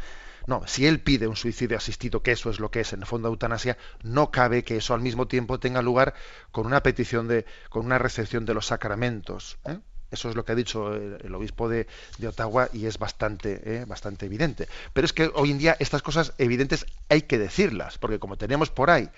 No, 0.46 0.66
si 0.66 0.86
él 0.86 1.00
pide 1.00 1.26
un 1.26 1.36
suicidio 1.36 1.78
asistido, 1.78 2.22
que 2.22 2.32
eso 2.32 2.50
es 2.50 2.60
lo 2.60 2.70
que 2.70 2.80
es 2.80 2.92
en 2.92 3.00
el 3.00 3.06
fondo 3.06 3.28
eutanasia, 3.28 3.78
no 4.02 4.30
cabe 4.30 4.62
que 4.62 4.76
eso 4.76 4.92
al 4.92 5.00
mismo 5.00 5.26
tiempo 5.26 5.58
tenga 5.58 5.80
lugar 5.80 6.14
con 6.52 6.66
una 6.66 6.82
petición 6.82 7.28
de, 7.28 7.46
con 7.70 7.86
una 7.86 7.98
recepción 7.98 8.44
de 8.44 8.52
los 8.52 8.66
sacramentos. 8.66 9.58
¿eh? 9.64 9.78
Eso 10.14 10.30
es 10.30 10.34
lo 10.34 10.44
que 10.44 10.52
ha 10.52 10.54
dicho 10.54 10.94
el, 10.94 11.34
obispo 11.34 11.68
de, 11.68 11.86
Ottawa 12.26 12.68
y 12.72 12.86
es 12.86 12.98
bastante, 12.98 13.60
eh, 13.64 13.84
bastante 13.86 14.26
evidente. 14.26 14.68
Pero 14.92 15.04
es 15.04 15.12
que 15.12 15.30
hoy 15.34 15.50
en 15.50 15.58
día 15.58 15.76
estas 15.78 16.02
cosas 16.02 16.32
evidentes 16.38 16.86
hay 17.08 17.22
que 17.22 17.38
decirlas, 17.38 17.98
porque 17.98 18.18
como 18.18 18.36
tenemos 18.36 18.70
por 18.70 18.90
ahí 18.90 19.10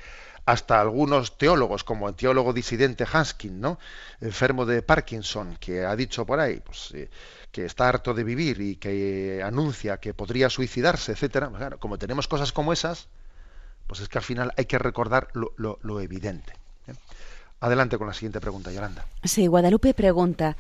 hasta 0.47 0.81
algunos 0.81 1.37
teólogos, 1.39 1.83
como 1.83 2.09
el 2.09 2.15
teólogo 2.15 2.53
disidente 2.53 3.05
Hanskin, 3.11 3.61
¿no? 3.61 3.79
enfermo 4.21 4.65
de 4.65 4.81
Parkinson, 4.81 5.57
que 5.59 5.85
ha 5.85 5.97
dicho 5.97 6.25
por 6.25 6.39
ahí 6.39 6.61
pues, 6.65 6.93
eh, 6.95 7.11
que 7.51 7.65
está 7.65 7.89
harto 7.89 8.15
de 8.15 8.23
vivir 8.23 8.61
y 8.61 8.77
que 8.77 9.43
anuncia 9.45 9.99
que 9.99 10.15
podría 10.15 10.49
suicidarse, 10.49 11.13
etcétera. 11.13 11.51
Claro, 11.51 11.79
como 11.79 11.99
tenemos 11.99 12.29
cosas 12.29 12.53
como 12.53 12.73
esas, 12.73 13.09
pues 13.89 14.01
es 14.01 14.09
que 14.09 14.19
al 14.19 14.25
final 14.25 14.53
hay 14.57 14.67
que 14.67 14.79
recordar 14.79 15.29
lo, 15.33 15.53
lo, 15.57 15.81
lo 15.83 16.01
evidente. 16.01 16.53
¿eh? 16.87 16.95
Adelante 17.61 17.99
con 17.99 18.07
la 18.07 18.15
siguiente 18.15 18.41
pregunta, 18.41 18.71
Yolanda. 18.71 19.05
Sí, 19.25 19.49
Guadalupe 19.49 19.95
pregunta. 19.95 20.57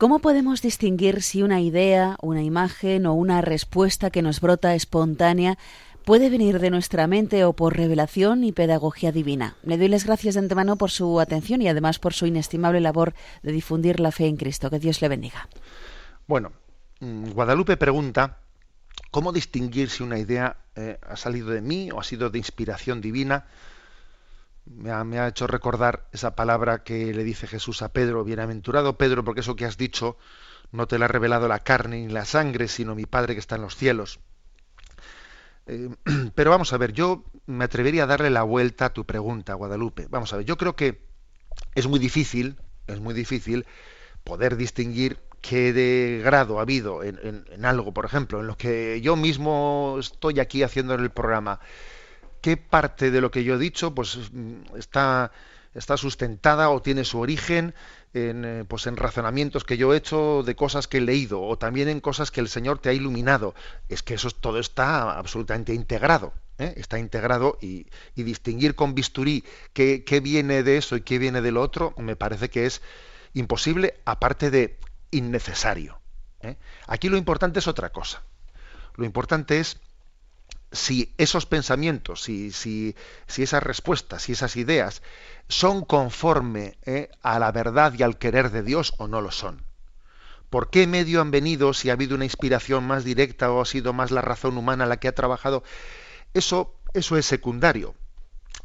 ¿Cómo 0.00 0.20
podemos 0.20 0.62
distinguir 0.62 1.22
si 1.22 1.42
una 1.42 1.60
idea, 1.60 2.16
una 2.22 2.42
imagen 2.42 3.04
o 3.04 3.12
una 3.12 3.42
respuesta 3.42 4.08
que 4.08 4.22
nos 4.22 4.40
brota 4.40 4.74
espontánea 4.74 5.58
puede 6.06 6.30
venir 6.30 6.58
de 6.58 6.70
nuestra 6.70 7.06
mente 7.06 7.44
o 7.44 7.52
por 7.52 7.76
revelación 7.76 8.42
y 8.42 8.52
pedagogía 8.52 9.12
divina? 9.12 9.56
Le 9.62 9.76
doy 9.76 9.88
las 9.88 10.06
gracias 10.06 10.36
de 10.36 10.40
antemano 10.40 10.76
por 10.76 10.90
su 10.90 11.20
atención 11.20 11.60
y 11.60 11.68
además 11.68 11.98
por 11.98 12.14
su 12.14 12.24
inestimable 12.24 12.80
labor 12.80 13.12
de 13.42 13.52
difundir 13.52 14.00
la 14.00 14.10
fe 14.10 14.26
en 14.26 14.38
Cristo. 14.38 14.70
Que 14.70 14.78
Dios 14.78 15.02
le 15.02 15.08
bendiga. 15.08 15.50
Bueno, 16.26 16.52
mm, 17.00 17.32
Guadalupe 17.32 17.76
pregunta 17.76 18.38
cómo 19.10 19.34
distinguir 19.34 19.90
si 19.90 20.02
una 20.02 20.18
idea 20.18 20.56
eh, 20.76 20.98
ha 21.06 21.16
salido 21.16 21.50
de 21.50 21.60
mí 21.60 21.90
o 21.90 22.00
ha 22.00 22.04
sido 22.04 22.30
de 22.30 22.38
inspiración 22.38 23.02
divina 23.02 23.48
me 24.76 25.18
ha, 25.18 25.28
hecho 25.28 25.46
recordar 25.46 26.08
esa 26.12 26.34
palabra 26.34 26.82
que 26.82 27.12
le 27.12 27.24
dice 27.24 27.46
Jesús 27.46 27.82
a 27.82 27.92
Pedro, 27.92 28.24
bienaventurado 28.24 28.96
Pedro, 28.96 29.24
porque 29.24 29.40
eso 29.40 29.56
que 29.56 29.64
has 29.64 29.76
dicho 29.76 30.16
no 30.72 30.86
te 30.86 30.98
lo 30.98 31.04
ha 31.04 31.08
revelado 31.08 31.48
la 31.48 31.60
carne 31.60 32.06
ni 32.06 32.12
la 32.12 32.24
sangre, 32.24 32.68
sino 32.68 32.94
mi 32.94 33.06
Padre 33.06 33.34
que 33.34 33.40
está 33.40 33.56
en 33.56 33.62
los 33.62 33.76
cielos. 33.76 34.20
Eh, 35.66 35.88
pero 36.34 36.50
vamos 36.50 36.72
a 36.72 36.78
ver, 36.78 36.92
yo 36.92 37.24
me 37.46 37.64
atrevería 37.64 38.04
a 38.04 38.06
darle 38.06 38.30
la 38.30 38.42
vuelta 38.42 38.86
a 38.86 38.92
tu 38.92 39.04
pregunta, 39.04 39.54
Guadalupe. 39.54 40.06
Vamos 40.08 40.32
a 40.32 40.36
ver, 40.36 40.46
yo 40.46 40.56
creo 40.56 40.76
que 40.76 41.04
es 41.74 41.88
muy 41.88 41.98
difícil, 41.98 42.56
es 42.86 43.00
muy 43.00 43.14
difícil 43.14 43.66
poder 44.22 44.56
distinguir 44.56 45.18
qué 45.40 45.72
de 45.72 46.20
grado 46.22 46.58
ha 46.58 46.62
habido 46.62 47.02
en, 47.02 47.18
en, 47.22 47.44
en 47.50 47.64
algo, 47.64 47.92
por 47.92 48.04
ejemplo, 48.04 48.40
en 48.40 48.46
lo 48.46 48.56
que 48.56 49.00
yo 49.00 49.16
mismo 49.16 49.96
estoy 49.98 50.38
aquí 50.38 50.62
haciendo 50.62 50.94
en 50.94 51.00
el 51.00 51.10
programa 51.10 51.60
qué 52.40 52.56
parte 52.56 53.10
de 53.10 53.20
lo 53.20 53.30
que 53.30 53.44
yo 53.44 53.54
he 53.54 53.58
dicho 53.58 53.94
pues 53.94 54.18
está, 54.76 55.32
está 55.74 55.96
sustentada 55.96 56.70
o 56.70 56.82
tiene 56.82 57.04
su 57.04 57.18
origen 57.18 57.74
en, 58.12 58.66
pues 58.68 58.86
en 58.86 58.96
razonamientos 58.96 59.64
que 59.64 59.76
yo 59.76 59.94
he 59.94 59.96
hecho 59.96 60.42
de 60.42 60.56
cosas 60.56 60.88
que 60.88 60.98
he 60.98 61.00
leído 61.00 61.42
o 61.42 61.58
también 61.58 61.88
en 61.88 62.00
cosas 62.00 62.30
que 62.30 62.40
el 62.40 62.48
Señor 62.48 62.78
te 62.78 62.88
ha 62.88 62.92
iluminado. 62.92 63.54
Es 63.88 64.02
que 64.02 64.14
eso 64.14 64.30
todo 64.30 64.58
está 64.58 65.18
absolutamente 65.18 65.74
integrado. 65.74 66.32
¿eh? 66.58 66.74
Está 66.76 66.98
integrado 66.98 67.58
y, 67.60 67.86
y, 68.14 68.22
distinguir 68.24 68.74
con 68.74 68.94
bisturí 68.94 69.44
qué, 69.72 70.04
qué, 70.04 70.20
viene 70.20 70.62
de 70.62 70.76
eso 70.76 70.96
y 70.96 71.02
qué 71.02 71.18
viene 71.18 71.40
de 71.40 71.52
lo 71.52 71.62
otro 71.62 71.94
me 71.98 72.16
parece 72.16 72.50
que 72.50 72.66
es 72.66 72.82
imposible, 73.32 74.00
aparte 74.04 74.50
de 74.50 74.78
innecesario. 75.10 76.00
¿eh? 76.40 76.56
Aquí 76.86 77.08
lo 77.08 77.16
importante 77.16 77.60
es 77.60 77.68
otra 77.68 77.90
cosa. 77.90 78.22
Lo 78.96 79.04
importante 79.04 79.60
es 79.60 79.80
si 80.72 81.12
esos 81.18 81.46
pensamientos, 81.46 82.22
si, 82.22 82.52
si, 82.52 82.94
si 83.26 83.42
esas 83.42 83.62
respuestas, 83.62 84.22
si 84.22 84.32
esas 84.32 84.56
ideas 84.56 85.02
son 85.48 85.84
conforme 85.84 86.78
eh, 86.86 87.10
a 87.22 87.38
la 87.38 87.50
verdad 87.50 87.94
y 87.98 88.02
al 88.02 88.18
querer 88.18 88.50
de 88.50 88.62
Dios 88.62 88.94
o 88.98 89.08
no 89.08 89.20
lo 89.20 89.32
son. 89.32 89.64
¿Por 90.48 90.70
qué 90.70 90.86
medio 90.86 91.20
han 91.20 91.30
venido 91.30 91.74
si 91.74 91.90
ha 91.90 91.94
habido 91.94 92.16
una 92.16 92.24
inspiración 92.24 92.84
más 92.86 93.04
directa 93.04 93.50
o 93.50 93.60
ha 93.60 93.66
sido 93.66 93.92
más 93.92 94.10
la 94.10 94.20
razón 94.20 94.56
humana 94.58 94.86
la 94.86 94.98
que 94.98 95.08
ha 95.08 95.14
trabajado? 95.14 95.62
Eso, 96.34 96.74
eso 96.92 97.16
es 97.16 97.26
secundario. 97.26 97.94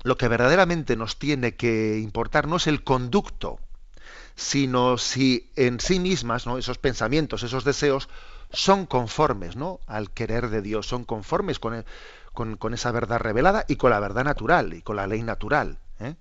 Lo 0.04 0.18
que 0.18 0.28
verdaderamente 0.28 0.96
nos 0.96 1.18
tiene 1.18 1.56
que 1.56 2.00
importar 2.00 2.48
no 2.48 2.58
es 2.58 2.68
el 2.68 2.84
conducto, 2.84 3.60
sino 4.36 4.98
si 4.98 5.52
en 5.56 5.80
sí 5.80 6.00
mismas, 6.00 6.46
¿no? 6.46 6.58
esos 6.58 6.78
pensamientos, 6.78 7.44
esos 7.44 7.64
deseos, 7.64 8.10
son 8.52 8.86
conformes 8.86 9.56
¿no? 9.56 9.80
al 9.88 10.12
querer 10.12 10.50
de 10.50 10.62
Dios, 10.62 10.88
son 10.88 11.04
conformes 11.04 11.60
con, 11.60 11.86
con, 12.34 12.74
esa 12.74 12.92
verdad 12.92 13.20
revelada 13.20 13.66
y 13.68 13.76
con 13.78 13.92
la 13.92 14.00
verdad 14.00 14.24
natural 14.24 14.74
y 14.74 14.82
con 14.82 14.96
la 14.96 15.08
ley 15.08 15.24
natural. 15.24 15.80
¿eh? 16.00 16.16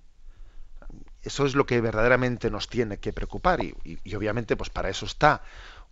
Eso 1.23 1.47
es 1.47 1.55
lo 1.55 1.67
que 1.67 1.81
verdaderamente 1.81 2.51
nos 2.51 2.69
tiene 2.69 2.99
que 2.99 3.13
preocupar 3.13 3.63
y, 3.63 3.75
obviamente 4.15 4.57
pues 4.57 4.71
para 4.71 4.91
eso 4.91 5.07
está 5.07 5.43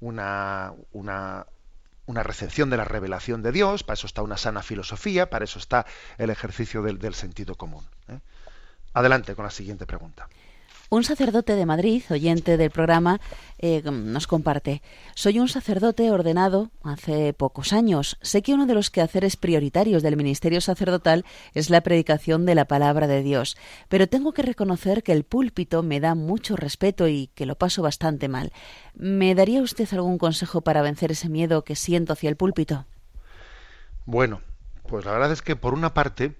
una, 0.01 0.72
una, 0.93 1.47
una, 2.07 2.22
recepción 2.22 2.70
de 2.70 2.76
la 2.76 2.85
revelación 2.85 3.43
de 3.43 3.53
Dios, 3.53 3.85
para 3.85 3.95
eso 3.95 4.07
está 4.07 4.22
una 4.22 4.37
sana 4.37 4.62
filosofía, 4.62 5.30
para 5.30 5.45
eso 5.45 5.59
está 5.59 5.87
el 6.18 6.30
ejercicio 6.30 6.83
del, 6.83 7.14
sentido 7.14 7.55
común. 7.55 7.85
¿eh? 8.09 8.18
Adelante 8.95 9.35
con 9.35 9.45
la 9.45 9.51
siguiente 9.51 9.87
pregunta. 9.87 10.28
Un 10.93 11.05
sacerdote 11.05 11.57
de 11.57 11.64
Madrid, 11.64 12.03
oyente 12.11 12.59
del 12.59 12.70
programa, 12.70 13.18
eh, 13.57 13.80
nos 13.82 14.26
comparte, 14.26 14.82
soy 15.14 15.38
un 15.38 15.49
sacerdote 15.49 16.11
ordenado 16.11 16.70
hace 16.82 17.32
pocos 17.32 17.72
años. 17.72 18.18
Sé 18.20 18.43
que 18.43 18.53
uno 18.53 18.66
de 18.66 18.74
los 18.74 18.90
quehaceres 18.90 19.38
prioritarios 19.38 20.03
del 20.03 20.18
ministerio 20.18 20.61
sacerdotal 20.61 21.24
es 21.55 21.70
la 21.70 21.80
predicación 21.80 22.45
de 22.45 22.55
la 22.55 22.66
palabra 22.66 23.07
de 23.07 23.22
Dios, 23.22 23.57
pero 23.88 24.07
tengo 24.07 24.34
que 24.34 24.43
reconocer 24.43 25.03
que 25.03 25.12
el 25.12 25.24
púlpito 25.24 25.82
me 25.82 25.99
da 25.99 26.14
mucho 26.14 26.57
respeto 26.57 27.09
y 27.09 27.28
que 27.28 27.47
lo 27.47 27.57
paso 27.57 27.80
bastante 27.80 28.28
mal. 28.28 28.53
¿Me 28.93 29.34
daría 29.34 29.62
usted 29.62 29.88
algún 29.95 30.18
consejo 30.18 30.61
para 30.61 30.82
vencer 30.82 31.12
ese 31.12 31.30
miedo 31.30 31.64
que 31.64 31.74
siento 31.74 32.12
hacia 32.12 32.28
el 32.28 32.36
púlpito? 32.36 32.84
Bueno, 34.05 34.43
pues 34.86 35.07
la 35.07 35.12
verdad 35.12 35.32
es 35.32 35.40
que 35.40 35.57
por 35.57 35.72
una 35.72 35.95
parte, 35.95 36.36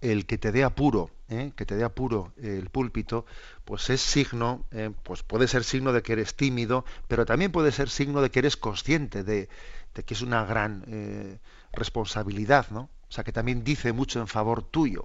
el 0.00 0.26
que 0.26 0.38
te 0.38 0.50
dé 0.50 0.64
apuro 0.64 1.13
¿eh? 1.28 1.52
que 1.56 1.66
te 1.66 1.76
dé 1.76 1.84
apuro 1.84 2.32
el 2.42 2.70
púlpito, 2.70 3.26
pues 3.64 3.90
es 3.90 4.00
signo, 4.00 4.64
¿eh? 4.72 4.90
pues 5.02 5.22
puede 5.22 5.48
ser 5.48 5.64
signo 5.64 5.92
de 5.92 6.02
que 6.02 6.12
eres 6.12 6.34
tímido, 6.34 6.84
pero 7.08 7.24
también 7.24 7.52
puede 7.52 7.72
ser 7.72 7.88
signo 7.88 8.20
de 8.22 8.30
que 8.30 8.40
eres 8.40 8.56
consciente 8.56 9.24
de, 9.24 9.48
que 9.92 10.14
es 10.14 10.22
una 10.22 10.44
gran 10.44 10.84
eh, 10.88 11.38
responsabilidad, 11.72 12.66
¿no? 12.70 12.90
O 13.08 13.12
sea, 13.14 13.22
que 13.22 13.32
también 13.32 13.62
dice 13.62 13.92
mucho 13.92 14.18
en 14.18 14.26
favor 14.26 14.62
tuyo. 14.64 15.04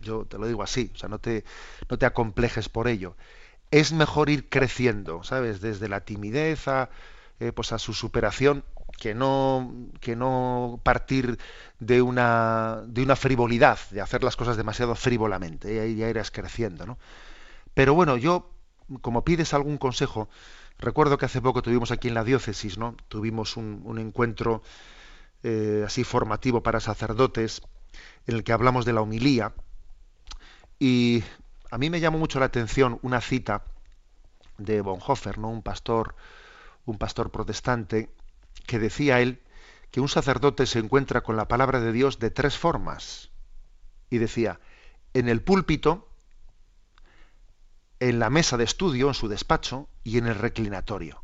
Yo 0.00 0.24
te 0.24 0.38
lo 0.38 0.46
digo 0.46 0.62
así, 0.62 0.90
o 0.94 0.96
sea, 0.96 1.10
no 1.10 1.18
te, 1.18 1.44
no 1.90 1.98
te 1.98 2.06
acomplejes 2.06 2.70
por 2.70 2.88
ello. 2.88 3.16
Es 3.70 3.92
mejor 3.92 4.30
ir 4.30 4.48
creciendo, 4.48 5.22
¿sabes? 5.24 5.60
Desde 5.60 5.88
la 5.88 6.00
timidez 6.00 6.68
a, 6.68 6.88
pues 7.54 7.72
a 7.72 7.78
su 7.78 7.92
superación 7.92 8.64
que 9.00 9.14
no, 9.14 9.72
que 9.98 10.14
no 10.14 10.78
partir 10.82 11.38
de 11.78 12.02
una, 12.02 12.82
de 12.86 13.02
una 13.02 13.16
frivolidad, 13.16 13.78
de 13.90 14.02
hacer 14.02 14.22
las 14.22 14.36
cosas 14.36 14.58
demasiado 14.58 14.94
frívolamente, 14.94 15.74
y 15.74 15.78
ahí 15.78 15.96
ya 15.96 16.10
irás 16.10 16.30
creciendo. 16.30 16.84
¿no? 16.84 16.98
Pero 17.72 17.94
bueno, 17.94 18.18
yo, 18.18 18.52
como 19.00 19.24
pides 19.24 19.54
algún 19.54 19.78
consejo, 19.78 20.28
recuerdo 20.78 21.16
que 21.16 21.24
hace 21.24 21.40
poco 21.40 21.62
tuvimos 21.62 21.92
aquí 21.92 22.08
en 22.08 22.14
la 22.14 22.24
diócesis, 22.24 22.76
¿no? 22.76 22.94
tuvimos 23.08 23.56
un, 23.56 23.80
un 23.86 23.98
encuentro 23.98 24.62
eh, 25.42 25.82
así 25.86 26.04
formativo 26.04 26.62
para 26.62 26.78
sacerdotes, 26.78 27.62
en 28.26 28.36
el 28.36 28.44
que 28.44 28.52
hablamos 28.52 28.84
de 28.84 28.92
la 28.92 29.00
homilía, 29.00 29.54
y 30.78 31.24
a 31.70 31.78
mí 31.78 31.88
me 31.88 32.00
llamó 32.00 32.18
mucho 32.18 32.38
la 32.38 32.46
atención 32.46 32.98
una 33.00 33.22
cita 33.22 33.64
de 34.58 34.82
Bonhoeffer, 34.82 35.38
¿no? 35.38 35.48
un 35.48 35.62
pastor, 35.62 36.16
un 36.84 36.98
pastor 36.98 37.30
protestante, 37.30 38.10
que 38.66 38.78
decía 38.78 39.20
él 39.20 39.40
que 39.90 40.00
un 40.00 40.08
sacerdote 40.08 40.66
se 40.66 40.78
encuentra 40.78 41.22
con 41.22 41.36
la 41.36 41.48
palabra 41.48 41.80
de 41.80 41.92
Dios 41.92 42.18
de 42.18 42.30
tres 42.30 42.56
formas. 42.56 43.30
Y 44.08 44.18
decía, 44.18 44.60
en 45.14 45.28
el 45.28 45.42
púlpito, 45.42 46.08
en 47.98 48.18
la 48.18 48.30
mesa 48.30 48.56
de 48.56 48.64
estudio, 48.64 49.08
en 49.08 49.14
su 49.14 49.28
despacho 49.28 49.88
y 50.04 50.18
en 50.18 50.26
el 50.26 50.36
reclinatorio. 50.36 51.22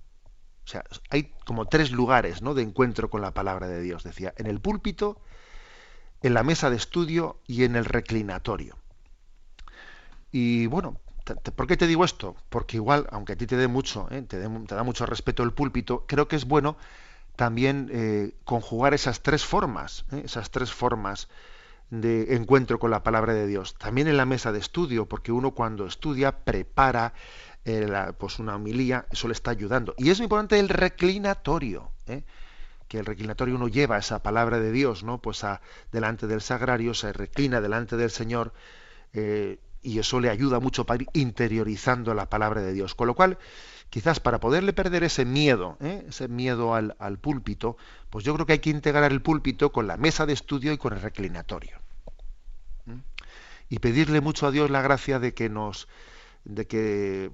O 0.64 0.68
sea, 0.68 0.84
hay 1.11 1.32
como 1.45 1.66
tres 1.66 1.93
lugares 1.93 2.43
¿no? 2.43 2.55
de 2.55 2.62
encuentro 2.62 3.09
con 3.09 3.22
la 3.22 3.32
palabra 3.32 3.68
de 3.68 3.80
Dios. 3.80 4.03
Decía, 4.03 4.34
en 4.37 4.47
el 4.47 4.61
púlpito, 4.61 5.20
en 6.22 6.34
la 6.34 6.43
mesa 6.43 6.70
de 6.70 6.76
estudio 6.76 7.41
y 7.47 7.62
en 7.62 7.76
el 7.76 7.84
reclinatorio. 7.84 8.76
Y 10.32 10.66
bueno, 10.66 11.01
¿por 11.55 11.66
qué 11.68 11.76
te 11.76 11.87
digo 11.87 12.05
esto? 12.05 12.34
Porque 12.49 12.78
igual, 12.78 13.07
aunque 13.11 13.34
a 13.34 13.37
ti 13.37 13.47
te 13.47 13.57
dé 13.57 13.68
mucho, 13.68 14.09
¿eh? 14.11 14.22
te, 14.22 14.41
te 14.41 14.74
da 14.74 14.82
mucho 14.82 15.07
respeto 15.07 15.45
el 15.45 15.53
púlpito, 15.53 16.05
creo 16.07 16.26
que 16.26 16.37
es 16.37 16.47
bueno 16.47 16.76
también 17.37 17.91
eh, 17.93 18.34
conjugar 18.45 18.95
esas 18.95 19.20
tres 19.20 19.45
formas, 19.45 20.05
¿eh? 20.12 20.22
esas 20.24 20.51
tres 20.51 20.72
formas 20.72 21.28
de 21.91 22.34
encuentro 22.34 22.78
con 22.78 22.91
la 22.91 23.03
palabra 23.03 23.34
de 23.34 23.47
Dios. 23.47 23.76
También 23.78 24.09
en 24.09 24.16
la 24.16 24.24
mesa 24.24 24.51
de 24.51 24.59
estudio, 24.59 25.07
porque 25.07 25.30
uno 25.30 25.53
cuando 25.53 25.87
estudia 25.87 26.45
prepara 26.45 27.12
eh, 27.64 27.89
pues 28.18 28.39
una 28.39 28.57
homilía, 28.57 29.07
eso 29.11 29.28
le 29.28 29.32
está 29.32 29.51
ayudando. 29.53 29.95
Y 29.99 30.11
es 30.11 30.18
muy 30.18 30.24
importante 30.24 30.59
el 30.59 30.68
reclinatorio, 30.68 31.93
que 32.89 32.99
el 32.99 33.07
reclinatorio 33.07 33.55
uno 33.55 33.68
lleva 33.68 33.99
esa 33.99 34.22
palabra 34.22 34.59
de 34.59 34.72
Dios, 34.72 35.05
¿no? 35.05 35.20
Pues 35.20 35.45
a, 35.45 35.61
delante 35.93 36.26
del 36.26 36.41
sagrario, 36.41 36.95
se 36.95 37.12
reclina 37.12 37.61
delante 37.61 37.97
del 37.97 38.11
Señor 38.11 38.53
y 39.83 39.99
eso 39.99 40.20
le 40.20 40.31
ayuda 40.31 40.61
mucho 40.61 40.85
para 40.85 41.03
ir 41.03 41.09
interiorizando 41.12 42.14
la 42.14 42.29
palabra 42.29 42.61
de 42.62 42.72
Dios. 42.72 42.95
Con 42.95 43.07
lo 43.07 43.14
cual, 43.14 43.39
quizás 43.91 44.20
para 44.20 44.41
poderle 44.41 44.72
perder 44.72 45.05
ese 45.05 45.24
miedo, 45.24 45.77
¿eh? 45.81 46.05
ese 46.09 46.29
miedo 46.29 46.74
al, 46.74 47.18
púlpito, 47.18 47.77
pues 48.11 48.24
yo 48.24 48.35
creo 48.35 48.47
que 48.47 48.55
hay 48.55 48.59
que 48.59 48.70
integrar 48.70 49.12
el 49.12 49.22
púlpito 49.22 49.72
con 49.72 49.87
la 49.87 49.97
mesa 49.97 50.27
de 50.27 50.33
estudio 50.33 50.72
y 50.72 50.79
con 50.79 50.93
el 50.93 51.01
reclinatorio. 51.01 51.79
Y 53.68 53.81
pedirle 53.81 54.20
mucho 54.20 54.47
a 54.47 54.53
Dios 54.53 54.70
la 54.70 54.81
gracia 54.81 55.18
de 55.18 55.35
que 55.35 55.49
nos, 55.49 55.89
de 56.45 56.66
que, 56.66 57.33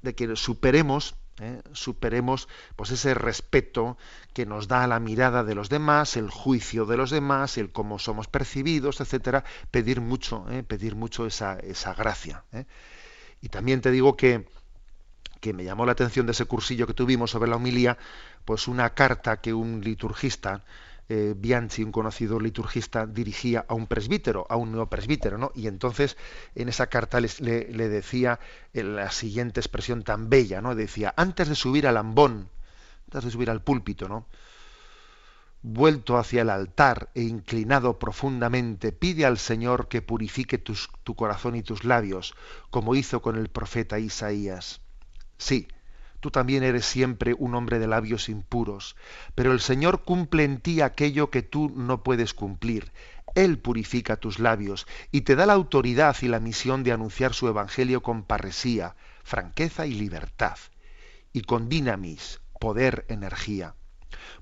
de 0.00 0.14
que 0.14 0.34
superemos 0.34 1.14
¿eh? 1.40 1.62
superemos 1.72 2.48
pues 2.76 2.90
ese 2.90 3.14
respeto 3.14 3.96
que 4.32 4.46
nos 4.46 4.68
da 4.68 4.86
la 4.86 5.00
mirada 5.00 5.44
de 5.44 5.54
los 5.54 5.68
demás, 5.68 6.16
el 6.16 6.30
juicio 6.30 6.86
de 6.86 6.96
los 6.96 7.10
demás, 7.10 7.58
el 7.58 7.72
cómo 7.72 7.98
somos 7.98 8.28
percibidos, 8.28 9.00
etcétera, 9.00 9.44
pedir 9.70 10.00
mucho, 10.00 10.46
¿eh? 10.50 10.62
pedir 10.62 10.94
mucho 10.94 11.26
esa, 11.26 11.58
esa 11.58 11.94
gracia. 11.94 12.44
Y 13.40 13.48
también 13.48 13.80
te 13.80 13.90
digo 13.90 14.16
que 14.16 14.46
que 15.42 15.52
me 15.52 15.64
llamó 15.64 15.84
la 15.84 15.92
atención 15.92 16.24
de 16.24 16.32
ese 16.32 16.44
cursillo 16.44 16.86
que 16.86 16.94
tuvimos 16.94 17.32
sobre 17.32 17.50
la 17.50 17.56
homilía, 17.56 17.98
pues 18.44 18.68
una 18.68 18.94
carta 18.94 19.40
que 19.40 19.52
un 19.52 19.80
liturgista, 19.82 20.64
eh, 21.08 21.34
Bianchi, 21.36 21.82
un 21.82 21.92
conocido 21.92 22.38
liturgista, 22.40 23.06
dirigía 23.06 23.64
a 23.68 23.74
un 23.74 23.86
presbítero, 23.86 24.46
a 24.48 24.56
un 24.56 24.70
nuevo 24.72 24.88
presbítero, 24.88 25.38
¿no? 25.38 25.52
Y 25.54 25.66
entonces 25.66 26.16
en 26.54 26.68
esa 26.68 26.86
carta 26.86 27.20
le, 27.20 27.28
decía 27.88 28.40
eh, 28.72 28.82
la 28.82 29.10
siguiente 29.10 29.60
expresión 29.60 30.02
tan 30.04 30.30
bella, 30.30 30.60
¿no? 30.60 30.74
Decía, 30.74 31.12
antes 31.16 31.48
de 31.48 31.54
subir 31.54 31.86
al 31.86 31.96
ambón, 31.96 32.48
antes 33.06 33.24
de 33.24 33.30
subir 33.30 33.50
al 33.50 33.62
púlpito, 33.62 34.08
¿no? 34.08 34.26
vuelto 35.62 36.18
hacia 36.18 36.42
el 36.42 36.50
altar 36.50 37.10
e 37.14 37.22
inclinado 37.22 37.98
profundamente, 37.98 38.90
pide 38.90 39.24
al 39.24 39.38
Señor 39.38 39.86
que 39.86 40.02
purifique 40.02 40.58
tu 40.58 41.14
corazón 41.14 41.54
y 41.54 41.62
tus 41.62 41.84
labios, 41.84 42.34
como 42.70 42.96
hizo 42.96 43.22
con 43.22 43.36
el 43.36 43.48
profeta 43.48 44.00
Isaías. 44.00 44.80
Sí, 45.38 45.68
tú 46.22 46.30
también 46.30 46.62
eres 46.62 46.86
siempre 46.86 47.34
un 47.36 47.56
hombre 47.56 47.80
de 47.80 47.88
labios 47.88 48.28
impuros, 48.28 48.94
pero 49.34 49.50
el 49.50 49.58
Señor 49.58 50.04
cumple 50.04 50.44
en 50.44 50.60
ti 50.60 50.80
aquello 50.80 51.30
que 51.30 51.42
tú 51.42 51.68
no 51.74 52.04
puedes 52.04 52.32
cumplir. 52.32 52.92
Él 53.34 53.58
purifica 53.58 54.16
tus 54.16 54.38
labios 54.38 54.86
y 55.10 55.22
te 55.22 55.34
da 55.34 55.46
la 55.46 55.54
autoridad 55.54 56.16
y 56.22 56.28
la 56.28 56.38
misión 56.38 56.84
de 56.84 56.92
anunciar 56.92 57.34
su 57.34 57.48
evangelio 57.48 58.04
con 58.04 58.22
parresía, 58.22 58.94
franqueza 59.24 59.84
y 59.84 59.94
libertad, 59.94 60.56
y 61.32 61.42
con 61.42 61.68
dinamis, 61.68 62.40
poder, 62.60 63.04
energía. 63.08 63.74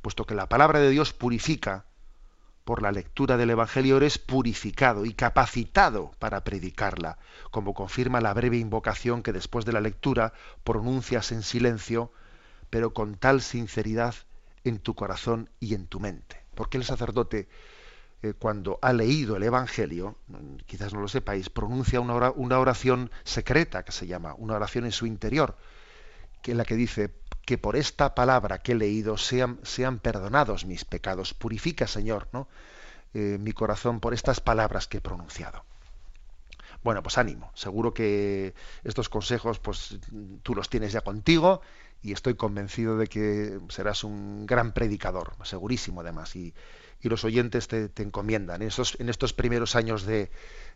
Puesto 0.03 0.26
que 0.26 0.35
la 0.35 0.51
palabra 0.51 0.81
de 0.81 0.91
Dios 0.91 1.14
purifica, 1.14 1.87
por 2.70 2.82
la 2.82 2.92
lectura 2.92 3.36
del 3.36 3.50
Evangelio 3.50 3.96
eres 3.96 4.18
purificado 4.18 5.04
y 5.04 5.12
capacitado 5.12 6.12
para 6.20 6.44
predicarla, 6.44 7.18
como 7.50 7.74
confirma 7.74 8.20
la 8.20 8.32
breve 8.32 8.58
invocación 8.58 9.24
que 9.24 9.32
después 9.32 9.64
de 9.64 9.72
la 9.72 9.80
lectura 9.80 10.34
pronuncias 10.62 11.32
en 11.32 11.42
silencio, 11.42 12.12
pero 12.70 12.94
con 12.94 13.16
tal 13.16 13.42
sinceridad 13.42 14.14
en 14.62 14.78
tu 14.78 14.94
corazón 14.94 15.50
y 15.58 15.74
en 15.74 15.88
tu 15.88 15.98
mente. 15.98 16.44
Porque 16.54 16.78
el 16.78 16.84
sacerdote, 16.84 17.48
eh, 18.22 18.34
cuando 18.38 18.78
ha 18.82 18.92
leído 18.92 19.34
el 19.34 19.42
Evangelio, 19.42 20.14
quizás 20.66 20.94
no 20.94 21.00
lo 21.00 21.08
sepáis, 21.08 21.50
pronuncia 21.50 22.00
una 22.00 22.58
oración 22.60 23.10
secreta 23.24 23.84
que 23.84 23.90
se 23.90 24.06
llama, 24.06 24.36
una 24.38 24.54
oración 24.54 24.84
en 24.84 24.92
su 24.92 25.06
interior, 25.06 25.56
que 26.40 26.52
es 26.52 26.56
la 26.56 26.64
que 26.64 26.76
dice, 26.76 27.10
que 27.51 27.59
por 27.59 27.74
esta 27.74 28.14
palabra 28.14 28.59
que 28.59 28.70
he 28.70 28.74
leído 28.76 29.16
sean, 29.16 29.59
sean 29.64 29.98
perdonados 29.98 30.66
mis 30.66 30.84
pecados. 30.84 31.34
Purifica, 31.34 31.88
Señor, 31.88 32.28
¿no? 32.32 32.46
Eh, 33.12 33.38
mi 33.40 33.51
corazón 33.51 33.98
por 33.98 34.14
estas 34.14 34.38
palabras 34.38 34.86
que 34.86 34.98
he 34.98 35.01
pronunciado. 35.01 35.64
Bueno, 36.84 37.03
pues 37.03 37.18
ánimo. 37.18 37.51
Seguro 37.57 37.92
que 37.92 38.55
estos 38.84 39.09
consejos, 39.09 39.59
pues 39.59 39.98
tú 40.44 40.55
los 40.55 40.70
tienes 40.70 40.92
ya 40.92 41.01
contigo 41.01 41.61
y 42.03 42.12
estoy 42.12 42.36
convencido 42.36 42.96
de 42.96 43.09
que 43.09 43.59
serás 43.68 44.05
un 44.05 44.46
gran 44.46 44.70
predicador, 44.70 45.34
segurísimo 45.42 46.03
además, 46.03 46.36
y, 46.36 46.55
los 47.03 47.24
oyentes 47.24 47.66
te, 47.66 47.90
encomiendan 47.96 48.62
en 48.62 48.68
estos, 48.68 48.96
en 49.01 49.09
estos 49.09 49.32
primeros 49.32 49.74
años 49.74 50.05
de, 50.05 50.30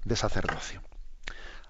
de 0.05 0.17
sacerdocio. 0.17 0.83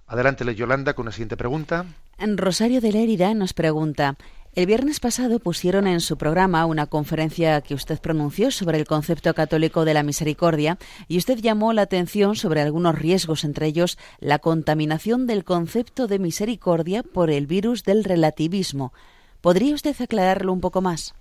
Adelante, 0.07 0.55
Yolanda, 0.55 0.95
con 0.95 1.05
la 1.05 1.13
siguiente 1.13 1.37
pregunta. 1.37 1.85
Rosario 2.19 2.81
de 2.81 2.93
Lérida 2.93 3.35
nos 3.35 3.53
pregunta, 3.53 4.17
el 4.55 4.67
viernes 4.67 5.01
pasado 5.01 5.41
pusieron 5.41 5.87
en 5.89 6.01
su 6.01 6.17
programa 6.17 6.65
una 6.67 6.87
conferencia 6.87 7.61
que 7.61 7.75
usted 7.75 8.01
pronunció 8.01 8.53
sobre 8.53 8.79
el 8.79 8.87
concepto 8.87 9.35
católico 9.35 9.85
de 9.85 9.95
la 9.95 10.05
misericordia 10.05 10.79
y 11.09 11.19
usted 11.19 11.39
llamó 11.39 11.73
la 11.73 11.83
atención 11.83 12.37
sobre 12.37 12.61
algunos 12.61 12.97
riesgos, 12.97 13.43
entre 13.43 13.67
ellos 13.67 13.99
la 14.21 14.39
contaminación 14.39 15.27
del 15.27 15.45
concepto 15.45 16.07
de 16.07 16.21
misericordia 16.21 17.03
por 17.03 17.31
el 17.31 17.47
virus 17.47 17.83
del 17.83 18.05
relativismo. 18.05 18.93
¿Podría 19.41 19.75
usted 19.75 19.97
aclararlo 20.01 20.53
un 20.53 20.61
poco 20.61 20.81
más? 20.81 21.15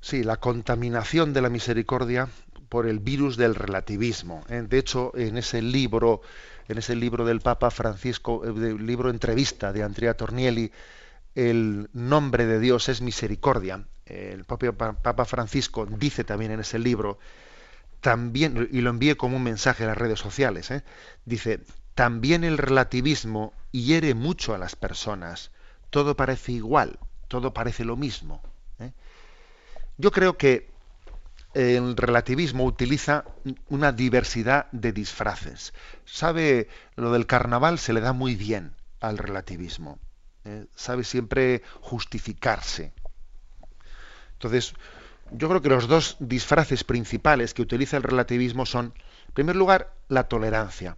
Sí, 0.00 0.24
la 0.24 0.38
contaminación 0.38 1.32
de 1.32 1.42
la 1.42 1.50
misericordia 1.50 2.28
por 2.70 2.86
el 2.86 3.00
virus 3.00 3.36
del 3.36 3.54
relativismo. 3.54 4.44
¿eh? 4.48 4.64
De 4.66 4.78
hecho, 4.78 5.12
en 5.14 5.36
ese 5.36 5.60
libro, 5.60 6.22
en 6.68 6.78
ese 6.78 6.96
libro 6.96 7.26
del 7.26 7.40
Papa 7.40 7.70
Francisco, 7.70 8.42
el 8.44 8.64
eh, 8.64 8.74
libro 8.82 9.10
entrevista 9.10 9.74
de 9.74 9.82
Andrea 9.82 10.14
Tornielli, 10.14 10.72
el 11.34 11.88
nombre 11.92 12.46
de 12.46 12.60
Dios 12.60 12.88
es 12.88 13.00
misericordia. 13.00 13.84
El 14.06 14.44
propio 14.44 14.76
Papa 14.76 15.24
Francisco 15.24 15.86
dice 15.86 16.24
también 16.24 16.52
en 16.52 16.60
ese 16.60 16.78
libro, 16.78 17.18
también, 18.00 18.68
y 18.72 18.80
lo 18.80 18.90
envíe 18.90 19.14
como 19.14 19.36
un 19.36 19.44
mensaje 19.44 19.84
a 19.84 19.86
las 19.86 19.96
redes 19.96 20.18
sociales, 20.18 20.70
¿eh? 20.70 20.82
dice, 21.24 21.60
también 21.94 22.42
el 22.42 22.58
relativismo 22.58 23.52
hiere 23.70 24.14
mucho 24.14 24.54
a 24.54 24.58
las 24.58 24.76
personas. 24.76 25.52
Todo 25.90 26.16
parece 26.16 26.52
igual, 26.52 26.98
todo 27.28 27.54
parece 27.54 27.84
lo 27.84 27.96
mismo. 27.96 28.42
¿eh? 28.80 28.92
Yo 29.98 30.10
creo 30.10 30.36
que 30.36 30.70
el 31.54 31.96
relativismo 31.96 32.64
utiliza 32.64 33.24
una 33.68 33.92
diversidad 33.92 34.66
de 34.72 34.92
disfraces. 34.92 35.74
Sabe, 36.04 36.68
lo 36.96 37.12
del 37.12 37.26
carnaval 37.26 37.78
se 37.78 37.92
le 37.92 38.00
da 38.00 38.12
muy 38.12 38.34
bien 38.34 38.74
al 39.00 39.18
relativismo. 39.18 39.98
¿Eh? 40.44 40.66
sabe 40.74 41.04
siempre 41.04 41.62
justificarse. 41.80 42.92
Entonces, 44.34 44.74
yo 45.30 45.48
creo 45.48 45.62
que 45.62 45.68
los 45.68 45.88
dos 45.88 46.16
disfraces 46.18 46.84
principales 46.84 47.54
que 47.54 47.62
utiliza 47.62 47.96
el 47.96 48.02
relativismo 48.02 48.66
son, 48.66 48.94
en 49.28 49.34
primer 49.34 49.56
lugar, 49.56 49.94
la 50.08 50.24
tolerancia. 50.24 50.96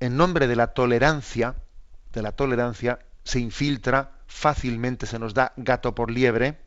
En 0.00 0.16
nombre 0.16 0.46
de 0.46 0.56
la 0.56 0.68
tolerancia, 0.68 1.54
de 2.12 2.22
la 2.22 2.32
tolerancia, 2.32 2.98
se 3.22 3.40
infiltra 3.40 4.12
fácilmente, 4.26 5.06
se 5.06 5.18
nos 5.18 5.34
da 5.34 5.52
gato 5.56 5.94
por 5.94 6.10
liebre 6.10 6.58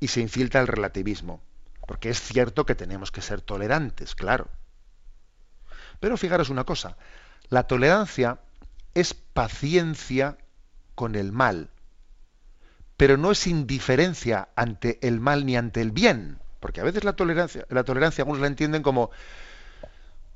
y 0.00 0.08
se 0.08 0.20
infiltra 0.20 0.60
el 0.60 0.66
relativismo. 0.66 1.40
Porque 1.86 2.10
es 2.10 2.20
cierto 2.20 2.66
que 2.66 2.74
tenemos 2.74 3.10
que 3.10 3.22
ser 3.22 3.40
tolerantes, 3.40 4.14
claro. 4.14 4.48
Pero 6.00 6.16
fijaros 6.16 6.50
una 6.50 6.64
cosa, 6.64 6.96
la 7.48 7.64
tolerancia 7.64 8.40
es 8.94 9.14
paciencia 9.14 10.38
con 10.94 11.14
el 11.14 11.32
mal, 11.32 11.70
pero 12.96 13.16
no 13.16 13.30
es 13.30 13.46
indiferencia 13.46 14.48
ante 14.56 14.98
el 15.06 15.20
mal 15.20 15.46
ni 15.46 15.56
ante 15.56 15.80
el 15.80 15.90
bien, 15.90 16.38
porque 16.60 16.80
a 16.80 16.84
veces 16.84 17.04
la 17.04 17.14
tolerancia, 17.14 17.66
la 17.70 17.84
tolerancia 17.84 18.22
algunos 18.22 18.40
la 18.40 18.46
entienden 18.46 18.82
como 18.82 19.10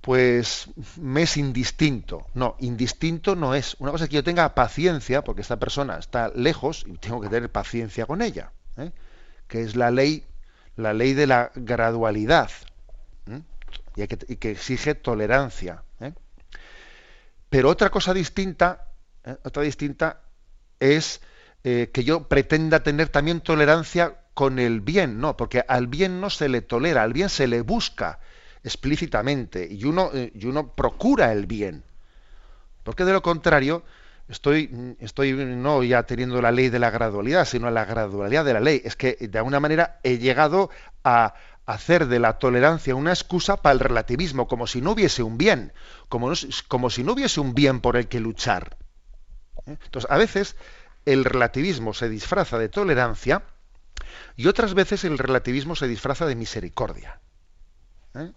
pues 0.05 0.69
me 1.01 1.23
es 1.23 1.39
indistinto. 1.39 2.27
No, 2.35 2.57
indistinto 2.61 3.37
no 3.37 3.55
es. 3.55 3.75
Una 3.79 3.91
cosa 3.91 4.05
es 4.05 4.11
que 4.11 4.17
yo 4.17 4.25
tenga 4.25 4.55
paciencia, 4.55 5.25
porque 5.25 5.41
esta 5.41 5.59
persona 5.59 5.97
está 5.97 6.31
lejos 6.35 6.85
y 6.87 6.99
tengo 6.99 7.23
que 7.23 7.31
tener 7.31 7.51
paciencia 7.51 8.05
con 8.05 8.21
ella, 8.21 8.53
¿eh? 8.77 8.93
que 9.49 9.63
es 9.63 9.77
la 9.77 9.91
ley, 9.91 10.27
la 10.77 10.93
ley 10.93 11.15
de 11.15 11.27
la 11.27 11.53
gradualidad 11.55 12.51
¿eh? 13.31 13.41
y, 13.97 14.37
que, 14.37 14.51
exige 14.51 14.95
tolerancia. 14.95 15.85
Pero 17.55 17.71
otra 17.71 17.89
cosa 17.89 18.13
distinta, 18.13 18.89
¿eh? 19.23 19.37
otra 19.45 19.63
distinta 19.63 20.23
es 20.81 21.21
eh, 21.63 21.89
que 21.95 22.03
yo 22.03 22.27
pretenda 22.27 22.83
tener 22.83 23.11
también 23.11 23.43
tolerancia 23.43 24.17
con 24.35 24.59
el 24.59 24.81
bien, 24.81 25.21
no, 25.21 25.37
porque 25.37 25.65
al 25.69 25.87
bien 25.87 26.21
no 26.21 26.31
se 26.31 26.49
le 26.49 26.63
tolera, 26.63 27.05
al 27.05 27.13
bien 27.13 27.29
se 27.29 27.47
le 27.47 27.61
busca 27.61 28.19
explícitamente 28.65 29.69
y 29.71 29.85
uno, 29.85 30.11
eh, 30.13 30.33
y 30.35 30.47
uno 30.47 30.73
procura 30.73 31.31
el 31.31 31.47
bien. 31.47 31.85
Porque 32.83 33.05
de 33.05 33.13
lo 33.13 33.23
contrario, 33.23 33.85
estoy, 34.29 34.97
estoy 34.99 35.33
no 35.35 35.85
ya 35.85 36.03
teniendo 36.03 36.43
la 36.43 36.51
ley 36.51 36.71
de 36.71 36.81
la 36.81 36.91
gradualidad, 36.91 37.45
sino 37.45 37.71
la 37.71 37.85
gradualidad 37.85 38.45
de 38.45 38.53
la 38.53 38.61
ley. 38.61 38.83
Es 38.85 38.97
que 38.97 39.17
de 39.21 39.39
alguna 39.39 39.61
manera 39.61 40.01
he 40.03 40.19
llegado 40.19 40.71
a, 41.05 41.35
hacer 41.67 42.07
de 42.09 42.19
la 42.19 42.39
tolerancia 42.39 42.95
una 42.95 43.11
excusa 43.11 43.57
para 43.57 43.75
el 43.75 43.81
relativismo, 43.81 44.47
como 44.47 44.67
si 44.67 44.81
no 44.81 44.93
hubiese 44.93 45.23
un 45.23 45.39
bien, 45.39 45.73
como, 46.09 46.33
como 46.69 46.91
si 46.91 47.05
no 47.05 47.13
hubiese 47.13 47.41
un 47.41 47.55
bien 47.55 47.81
por 47.81 47.97
el 47.97 48.09
que 48.09 48.21
luchar. 48.21 48.77
¿Eh? 49.67 49.77
Entonces, 49.85 50.11
a 50.11 50.19
veces 50.19 50.57
el 51.07 51.25
relativismo 51.25 51.95
se 51.95 52.09
disfraza 52.09 52.59
de 52.59 52.69
tolerancia 52.69 53.45
y 54.37 54.47
otras 54.47 54.75
veces 54.75 55.05
el 55.05 55.19
relativismo 55.19 55.75
se 55.77 55.89
disfraza 55.89 56.27
de 56.27 56.35
misericordia. 56.35 57.21
¿Eh? 58.15 58.31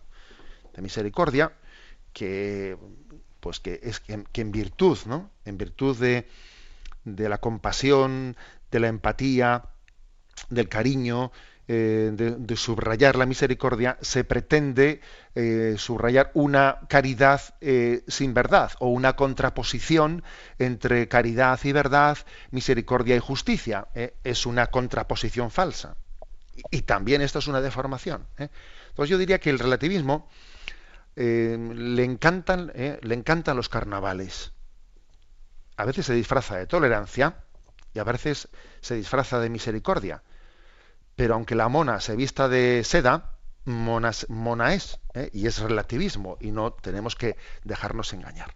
De 0.74 0.82
misericordia 0.82 1.52
que 2.14 2.78
pues 3.40 3.60
que 3.60 3.80
es 3.84 4.00
que, 4.00 4.24
que 4.32 4.42
en 4.42 4.52
virtud, 4.52 4.98
¿no? 5.06 5.30
En 5.46 5.58
virtud 5.58 5.96
de, 5.98 6.28
de 7.04 7.30
la 7.30 7.38
compasión, 7.38 8.36
de 8.72 8.80
la 8.80 8.88
empatía, 8.88 9.64
del 10.50 10.68
cariño, 10.70 11.32
eh, 11.70 12.12
de, 12.14 12.56
subrayar 12.56 13.18
la 13.18 13.26
misericordia, 13.26 13.98
se 14.00 14.24
pretende 14.24 15.02
eh, 15.36 15.76
subrayar 15.78 16.32
una 16.34 16.80
caridad 16.88 17.42
eh, 17.60 18.06
sin 18.08 18.34
verdad 18.34 18.72
o 18.80 18.88
una 18.88 19.18
contraposición 19.18 20.24
entre 20.60 21.10
caridad 21.10 21.60
y 21.64 21.74
verdad, 21.74 22.20
misericordia 22.52 23.18
y 23.18 23.20
justicia. 23.20 23.90
Es 24.24 24.46
una 24.46 24.68
contraposición 24.68 25.52
falsa. 25.52 25.98
Y, 26.72 26.84
también 26.84 27.22
esto 27.22 27.40
es 27.40 27.48
una 27.48 27.60
deformación. 27.60 28.28
Entonces 28.38 29.10
yo 29.10 29.18
diría 29.18 29.40
que 29.40 29.50
el 29.50 29.60
relativismo 29.60 30.30
le, 31.16 32.04
encantan, 32.04 32.72
le 32.76 33.14
encantan 33.14 33.58
los 33.58 33.68
carnavales. 33.68 34.54
A 35.76 35.84
veces 35.84 36.06
se 36.06 36.14
disfraza 36.14 36.56
de 36.56 36.66
tolerancia 36.66 37.44
y 37.94 38.00
a 38.00 38.06
veces 38.06 38.48
se 38.80 38.96
disfraza 38.96 39.40
de 39.40 39.50
misericordia 39.50 40.24
pero 41.18 41.34
aunque 41.34 41.56
la 41.56 41.68
mona 41.68 42.00
se 42.00 42.16
vista 42.16 42.48
de 42.48 42.84
seda, 42.86 43.32
mona, 43.66 44.12
es, 44.74 45.00
¿eh? 45.16 45.32
y 45.34 45.48
es 45.48 45.60
relativismo, 45.60 46.38
y 46.40 46.52
no 46.52 46.72
tenemos 46.72 47.16
que 47.16 47.36
dejarnos 47.64 48.14
engañar. 48.14 48.54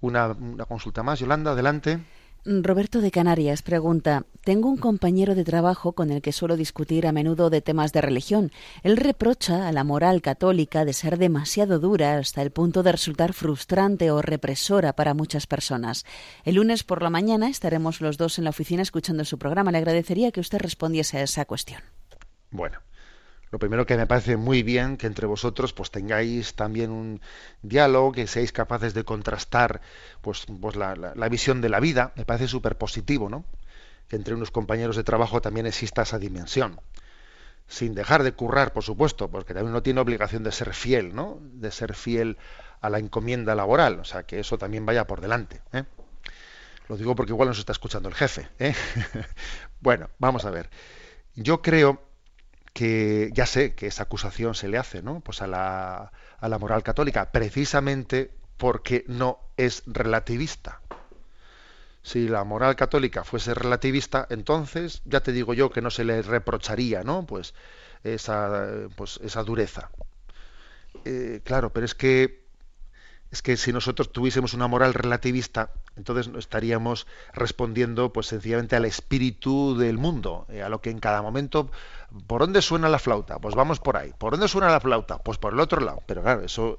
Una, 0.00 0.28
una 0.28 0.66
consulta 0.66 1.02
más, 1.02 1.18
Yolanda, 1.18 1.52
adelante. 1.52 2.00
Roberto 2.46 3.00
de 3.00 3.10
Canarias 3.10 3.62
pregunta, 3.62 4.26
tengo 4.42 4.68
un 4.68 4.76
compañero 4.76 5.34
de 5.34 5.44
trabajo 5.44 5.92
con 5.92 6.10
el 6.10 6.20
que 6.20 6.30
suelo 6.30 6.58
discutir 6.58 7.06
a 7.06 7.12
menudo 7.12 7.48
de 7.48 7.62
temas 7.62 7.94
de 7.94 8.02
religión. 8.02 8.52
Él 8.82 8.98
reprocha 8.98 9.66
a 9.66 9.72
la 9.72 9.82
moral 9.82 10.20
católica 10.20 10.84
de 10.84 10.92
ser 10.92 11.16
demasiado 11.16 11.78
dura 11.78 12.18
hasta 12.18 12.42
el 12.42 12.50
punto 12.50 12.82
de 12.82 12.92
resultar 12.92 13.32
frustrante 13.32 14.10
o 14.10 14.20
represora 14.20 14.92
para 14.92 15.14
muchas 15.14 15.46
personas. 15.46 16.04
El 16.44 16.56
lunes 16.56 16.84
por 16.84 17.02
la 17.02 17.08
mañana 17.08 17.48
estaremos 17.48 18.02
los 18.02 18.18
dos 18.18 18.36
en 18.36 18.44
la 18.44 18.50
oficina 18.50 18.82
escuchando 18.82 19.24
su 19.24 19.38
programa. 19.38 19.72
Le 19.72 19.78
agradecería 19.78 20.30
que 20.30 20.40
usted 20.40 20.58
respondiese 20.58 21.16
a 21.16 21.22
esa 21.22 21.46
cuestión. 21.46 21.80
Bueno, 22.50 22.78
lo 23.54 23.60
primero 23.60 23.86
que 23.86 23.96
me 23.96 24.08
parece 24.08 24.36
muy 24.36 24.64
bien 24.64 24.96
que 24.96 25.06
entre 25.06 25.28
vosotros 25.28 25.72
pues 25.72 25.92
tengáis 25.92 26.54
también 26.56 26.90
un 26.90 27.20
diálogo, 27.62 28.10
que 28.10 28.26
seáis 28.26 28.50
capaces 28.50 28.94
de 28.94 29.04
contrastar 29.04 29.80
pues, 30.22 30.46
pues 30.60 30.74
la, 30.74 31.14
visión 31.28 31.60
de 31.60 31.68
la 31.68 31.78
vida, 31.78 32.12
me 32.16 32.24
parece 32.24 32.48
súper 32.48 32.76
positivo, 32.76 33.28
¿no? 33.28 33.44
Que 34.08 34.16
entre 34.16 34.34
unos 34.34 34.50
compañeros 34.50 34.96
de 34.96 35.04
trabajo 35.04 35.40
también 35.40 35.66
exista 35.66 36.02
esa 36.02 36.18
dimensión. 36.18 36.80
Sin 37.68 37.94
dejar 37.94 38.24
de 38.24 38.32
currar, 38.32 38.72
por 38.72 38.82
supuesto, 38.82 39.30
porque 39.30 39.54
también 39.54 39.70
uno 39.70 39.84
tiene 39.84 40.00
obligación 40.00 40.42
de 40.42 40.50
ser 40.50 40.74
fiel, 40.74 41.14
¿no? 41.14 41.38
De 41.40 41.70
ser 41.70 41.94
fiel 41.94 42.38
a 42.80 42.90
la 42.90 42.98
encomienda 42.98 43.54
laboral, 43.54 44.00
o 44.00 44.04
sea, 44.04 44.24
que 44.24 44.40
eso 44.40 44.58
también 44.58 44.84
vaya 44.84 45.06
por 45.06 45.20
delante. 45.20 45.62
¿eh? 45.72 45.84
Lo 46.88 46.96
digo 46.96 47.14
porque 47.14 47.30
igual 47.30 47.50
nos 47.50 47.60
está 47.60 47.70
escuchando 47.70 48.08
el 48.08 48.16
jefe. 48.16 48.48
¿eh? 48.58 48.74
bueno, 49.80 50.10
vamos 50.18 50.44
a 50.44 50.50
ver. 50.50 50.70
Yo 51.36 51.62
creo 51.62 52.13
que 52.74 53.30
ya 53.32 53.46
sé 53.46 53.74
que 53.74 53.86
esa 53.88 54.04
acusación 54.04 54.54
se 54.54 54.68
le 54.68 54.78
hace 54.78 55.02
¿no? 55.02 55.20
pues 55.20 55.42
a, 55.42 55.46
la, 55.46 56.12
a 56.38 56.48
la 56.48 56.58
moral 56.58 56.82
católica, 56.82 57.32
precisamente 57.32 58.32
porque 58.58 59.04
no 59.08 59.40
es 59.56 59.82
relativista. 59.86 60.82
si 62.02 62.28
la 62.28 62.44
moral 62.44 62.76
católica 62.76 63.24
fuese 63.24 63.54
relativista, 63.54 64.26
entonces 64.30 65.02
ya 65.04 65.20
te 65.22 65.32
digo 65.32 65.54
yo 65.54 65.70
que 65.70 65.80
no 65.82 65.90
se 65.90 66.04
le 66.04 66.22
reprocharía, 66.22 67.02
¿no? 67.02 67.26
Pues 67.26 67.54
esa, 68.04 68.88
pues 68.96 69.18
esa 69.22 69.42
dureza. 69.44 69.90
Eh, 71.04 71.40
claro, 71.44 71.72
pero 71.72 71.86
es 71.86 71.94
que 71.94 72.43
es 73.34 73.42
que 73.42 73.56
si 73.56 73.72
nosotros 73.72 74.12
tuviésemos 74.12 74.54
una 74.54 74.68
moral 74.68 74.94
relativista, 74.94 75.72
entonces 75.96 76.32
estaríamos 76.38 77.08
respondiendo 77.32 78.12
pues 78.12 78.28
sencillamente 78.28 78.76
al 78.76 78.84
espíritu 78.84 79.76
del 79.76 79.98
mundo, 79.98 80.46
eh, 80.50 80.62
a 80.62 80.68
lo 80.68 80.80
que 80.80 80.90
en 80.90 81.00
cada 81.00 81.20
momento, 81.20 81.68
¿por 82.28 82.42
dónde 82.42 82.62
suena 82.62 82.88
la 82.88 83.00
flauta? 83.00 83.40
Pues 83.40 83.56
vamos 83.56 83.80
por 83.80 83.96
ahí. 83.96 84.12
¿Por 84.16 84.34
dónde 84.34 84.46
suena 84.46 84.70
la 84.70 84.78
flauta? 84.78 85.18
Pues 85.18 85.38
por 85.38 85.52
el 85.52 85.58
otro 85.58 85.80
lado. 85.80 86.00
Pero 86.06 86.22
claro, 86.22 86.42
eso 86.42 86.78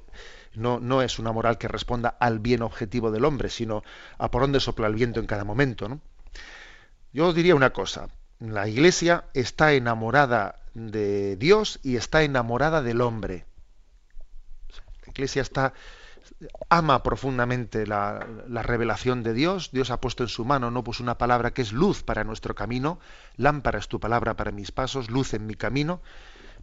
no, 0.54 0.80
no 0.80 1.02
es 1.02 1.18
una 1.18 1.30
moral 1.30 1.58
que 1.58 1.68
responda 1.68 2.16
al 2.18 2.38
bien 2.38 2.62
objetivo 2.62 3.10
del 3.10 3.26
hombre, 3.26 3.50
sino 3.50 3.84
a 4.16 4.30
por 4.30 4.40
dónde 4.40 4.60
sopla 4.60 4.86
el 4.86 4.94
viento 4.94 5.20
en 5.20 5.26
cada 5.26 5.44
momento. 5.44 6.00
Yo 7.12 7.34
diría 7.34 7.54
una 7.54 7.74
cosa, 7.74 8.08
la 8.38 8.66
Iglesia 8.66 9.24
está 9.34 9.74
enamorada 9.74 10.54
de 10.72 11.36
Dios 11.36 11.80
y 11.82 11.96
está 11.96 12.22
enamorada 12.22 12.80
del 12.80 13.02
hombre. 13.02 13.44
La 15.04 15.10
Iglesia 15.10 15.42
está 15.42 15.74
ama 16.68 17.02
profundamente 17.02 17.86
la, 17.86 18.26
la, 18.48 18.62
revelación 18.62 19.22
de 19.22 19.34
Dios. 19.34 19.70
Dios 19.72 19.90
ha 19.90 20.00
puesto 20.00 20.22
en 20.22 20.28
su 20.28 20.44
mano, 20.44 20.70
no 20.70 20.84
pues 20.84 21.00
una 21.00 21.18
palabra 21.18 21.52
que 21.52 21.62
es 21.62 21.72
luz 21.72 22.02
para 22.02 22.24
nuestro 22.24 22.54
camino, 22.54 22.98
lámpara 23.36 23.78
es 23.78 23.88
tu 23.88 24.00
palabra 24.00 24.36
para 24.36 24.50
mis 24.50 24.72
pasos, 24.72 25.10
luz 25.10 25.34
en 25.34 25.46
mi 25.46 25.54
camino. 25.54 26.00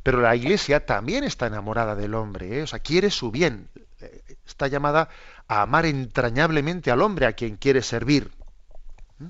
Pero 0.03 0.20
la 0.20 0.36
Iglesia 0.36 0.86
también 0.86 1.24
está 1.24 1.47
enamorada 1.47 1.95
del 1.95 2.14
hombre, 2.14 2.59
¿eh? 2.59 2.64
o 2.64 2.68
sea, 2.68 2.80
quiere 2.80 3.09
su 3.09 3.32
bien. 3.32 3.70
Está 4.45 4.68
llamada 4.68 5.07
a 5.47 5.61
amar 5.61 5.86
entrañablemente 5.86 6.91
al 6.91 7.01
hombre 7.01 7.26
a 7.26 7.34
quien 7.34 7.55
quiere 7.55 7.82
servir. 7.82 8.32
¿Mm? 9.20 9.30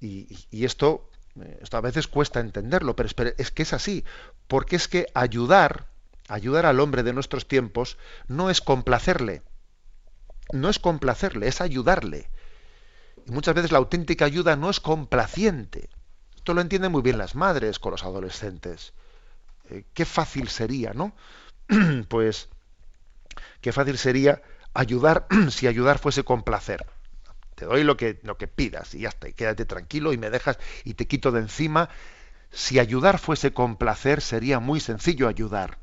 Y, 0.00 0.46
y 0.50 0.64
esto, 0.64 1.10
esto 1.60 1.76
a 1.76 1.82
veces 1.82 2.08
cuesta 2.08 2.40
entenderlo, 2.40 2.96
pero 2.96 3.10
es 3.36 3.50
que 3.50 3.62
es 3.62 3.72
así, 3.74 4.02
porque 4.46 4.76
es 4.76 4.88
que 4.88 5.06
ayudar, 5.12 5.88
ayudar 6.28 6.66
al 6.66 6.80
hombre 6.80 7.02
de 7.02 7.12
nuestros 7.12 7.48
tiempos 7.48 7.98
no 8.28 8.50
es 8.50 8.60
complacerle, 8.60 9.42
no 10.52 10.68
es 10.68 10.78
complacerle, 10.78 11.48
es 11.48 11.60
ayudarle. 11.60 12.30
Y 13.26 13.32
muchas 13.32 13.54
veces 13.54 13.72
la 13.72 13.78
auténtica 13.78 14.24
ayuda 14.24 14.56
no 14.56 14.70
es 14.70 14.80
complaciente. 14.80 15.88
Esto 16.36 16.54
lo 16.54 16.60
entienden 16.60 16.92
muy 16.92 17.02
bien 17.02 17.18
las 17.18 17.34
madres 17.34 17.78
con 17.78 17.92
los 17.92 18.04
adolescentes. 18.04 18.92
Eh, 19.70 19.84
qué 19.92 20.04
fácil 20.04 20.48
sería, 20.48 20.92
¿no? 20.94 21.14
pues 22.08 22.48
qué 23.60 23.72
fácil 23.72 23.98
sería 23.98 24.42
ayudar 24.72 25.26
si 25.50 25.66
ayudar 25.66 25.98
fuese 25.98 26.24
complacer. 26.24 26.86
Te 27.54 27.64
doy 27.64 27.82
lo 27.82 27.96
que, 27.96 28.20
lo 28.22 28.38
que 28.38 28.46
pidas 28.46 28.94
y 28.94 29.00
ya 29.00 29.08
está, 29.08 29.28
y 29.28 29.32
quédate 29.32 29.64
tranquilo 29.64 30.12
y 30.12 30.18
me 30.18 30.30
dejas 30.30 30.58
y 30.84 30.94
te 30.94 31.06
quito 31.06 31.32
de 31.32 31.40
encima. 31.40 31.88
Si 32.50 32.78
ayudar 32.78 33.18
fuese 33.18 33.52
complacer, 33.52 34.20
sería 34.20 34.60
muy 34.60 34.80
sencillo 34.80 35.28
ayudar. 35.28 35.78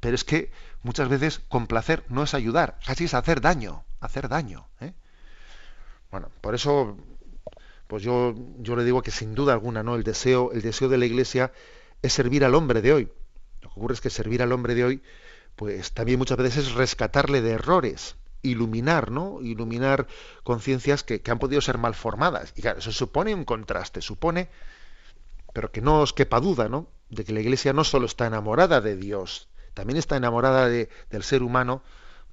Pero 0.00 0.14
es 0.14 0.24
que 0.24 0.50
muchas 0.82 1.08
veces 1.08 1.40
complacer 1.48 2.04
no 2.08 2.22
es 2.22 2.34
ayudar, 2.34 2.78
casi 2.84 3.04
es 3.04 3.14
hacer 3.14 3.40
daño, 3.40 3.84
hacer 4.00 4.28
daño. 4.28 4.66
¿eh? 4.80 4.94
Bueno, 6.10 6.30
por 6.40 6.54
eso, 6.54 6.96
pues 7.86 8.02
yo, 8.02 8.34
yo 8.58 8.76
le 8.76 8.84
digo 8.84 9.02
que 9.02 9.10
sin 9.10 9.34
duda 9.34 9.52
alguna, 9.52 9.82
¿no? 9.82 9.94
El 9.94 10.02
deseo, 10.02 10.52
el 10.52 10.62
deseo 10.62 10.88
de 10.88 10.98
la 10.98 11.06
Iglesia 11.06 11.52
es 12.02 12.14
servir 12.14 12.44
al 12.44 12.54
hombre 12.54 12.80
de 12.80 12.92
hoy. 12.92 13.12
Lo 13.60 13.68
que 13.68 13.78
ocurre 13.78 13.94
es 13.94 14.00
que 14.00 14.10
servir 14.10 14.42
al 14.42 14.52
hombre 14.52 14.74
de 14.74 14.84
hoy, 14.84 15.02
pues 15.54 15.92
también 15.92 16.18
muchas 16.18 16.38
veces 16.38 16.68
es 16.68 16.72
rescatarle 16.72 17.42
de 17.42 17.52
errores, 17.52 18.16
iluminar, 18.42 19.10
¿no? 19.10 19.42
Iluminar 19.42 20.06
conciencias 20.42 21.04
que, 21.04 21.20
que, 21.20 21.30
han 21.30 21.38
podido 21.38 21.60
ser 21.60 21.76
mal 21.76 21.94
formadas. 21.94 22.54
Y 22.56 22.62
claro, 22.62 22.78
eso 22.78 22.90
supone 22.90 23.34
un 23.34 23.44
contraste, 23.44 24.00
supone, 24.00 24.48
pero 25.52 25.70
que 25.70 25.82
no 25.82 26.00
os 26.00 26.14
quepa 26.14 26.40
duda, 26.40 26.70
¿no? 26.70 26.88
De 27.10 27.24
que 27.24 27.34
la 27.34 27.40
Iglesia 27.40 27.74
no 27.74 27.84
solo 27.84 28.06
está 28.06 28.26
enamorada 28.26 28.80
de 28.80 28.96
Dios, 28.96 29.50
también 29.80 29.96
está 29.96 30.18
enamorada 30.18 30.68
de, 30.68 30.90
del 31.08 31.22
ser 31.22 31.42
humano, 31.42 31.82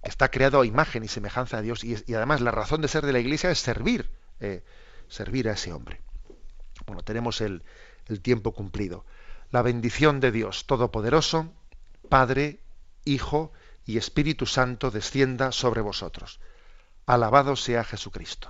que 0.03 0.09
está 0.09 0.29
creado 0.29 0.59
a 0.59 0.65
imagen 0.65 1.05
y 1.05 1.07
semejanza 1.07 1.59
a 1.59 1.61
Dios, 1.61 1.81
y, 1.85 1.95
además 2.13 2.41
la 2.41 2.51
razón 2.51 2.81
de 2.81 2.89
ser 2.89 3.05
de 3.05 3.13
la 3.13 3.19
Iglesia 3.19 3.49
es 3.49 3.59
servir, 3.59 4.09
eh, 4.41 4.65
servir 5.07 5.47
a 5.47 5.53
ese 5.53 5.71
hombre. 5.71 6.01
Bueno, 6.85 7.03
tenemos 7.03 7.39
el 7.39 7.61
tiempo 8.21 8.51
cumplido 8.51 9.05
la 9.51 9.61
bendición 9.61 10.19
de 10.19 10.31
Dios 10.31 10.65
Todopoderoso, 10.65 11.53
Padre, 12.09 12.59
Hijo 13.05 13.53
y 13.85 13.97
Espíritu 13.97 14.45
Santo 14.45 14.91
descienda 14.91 15.53
sobre 15.53 15.79
vosotros. 15.79 16.41
Alabado 17.05 17.55
sea 17.55 17.85
Jesucristo. 17.85 18.49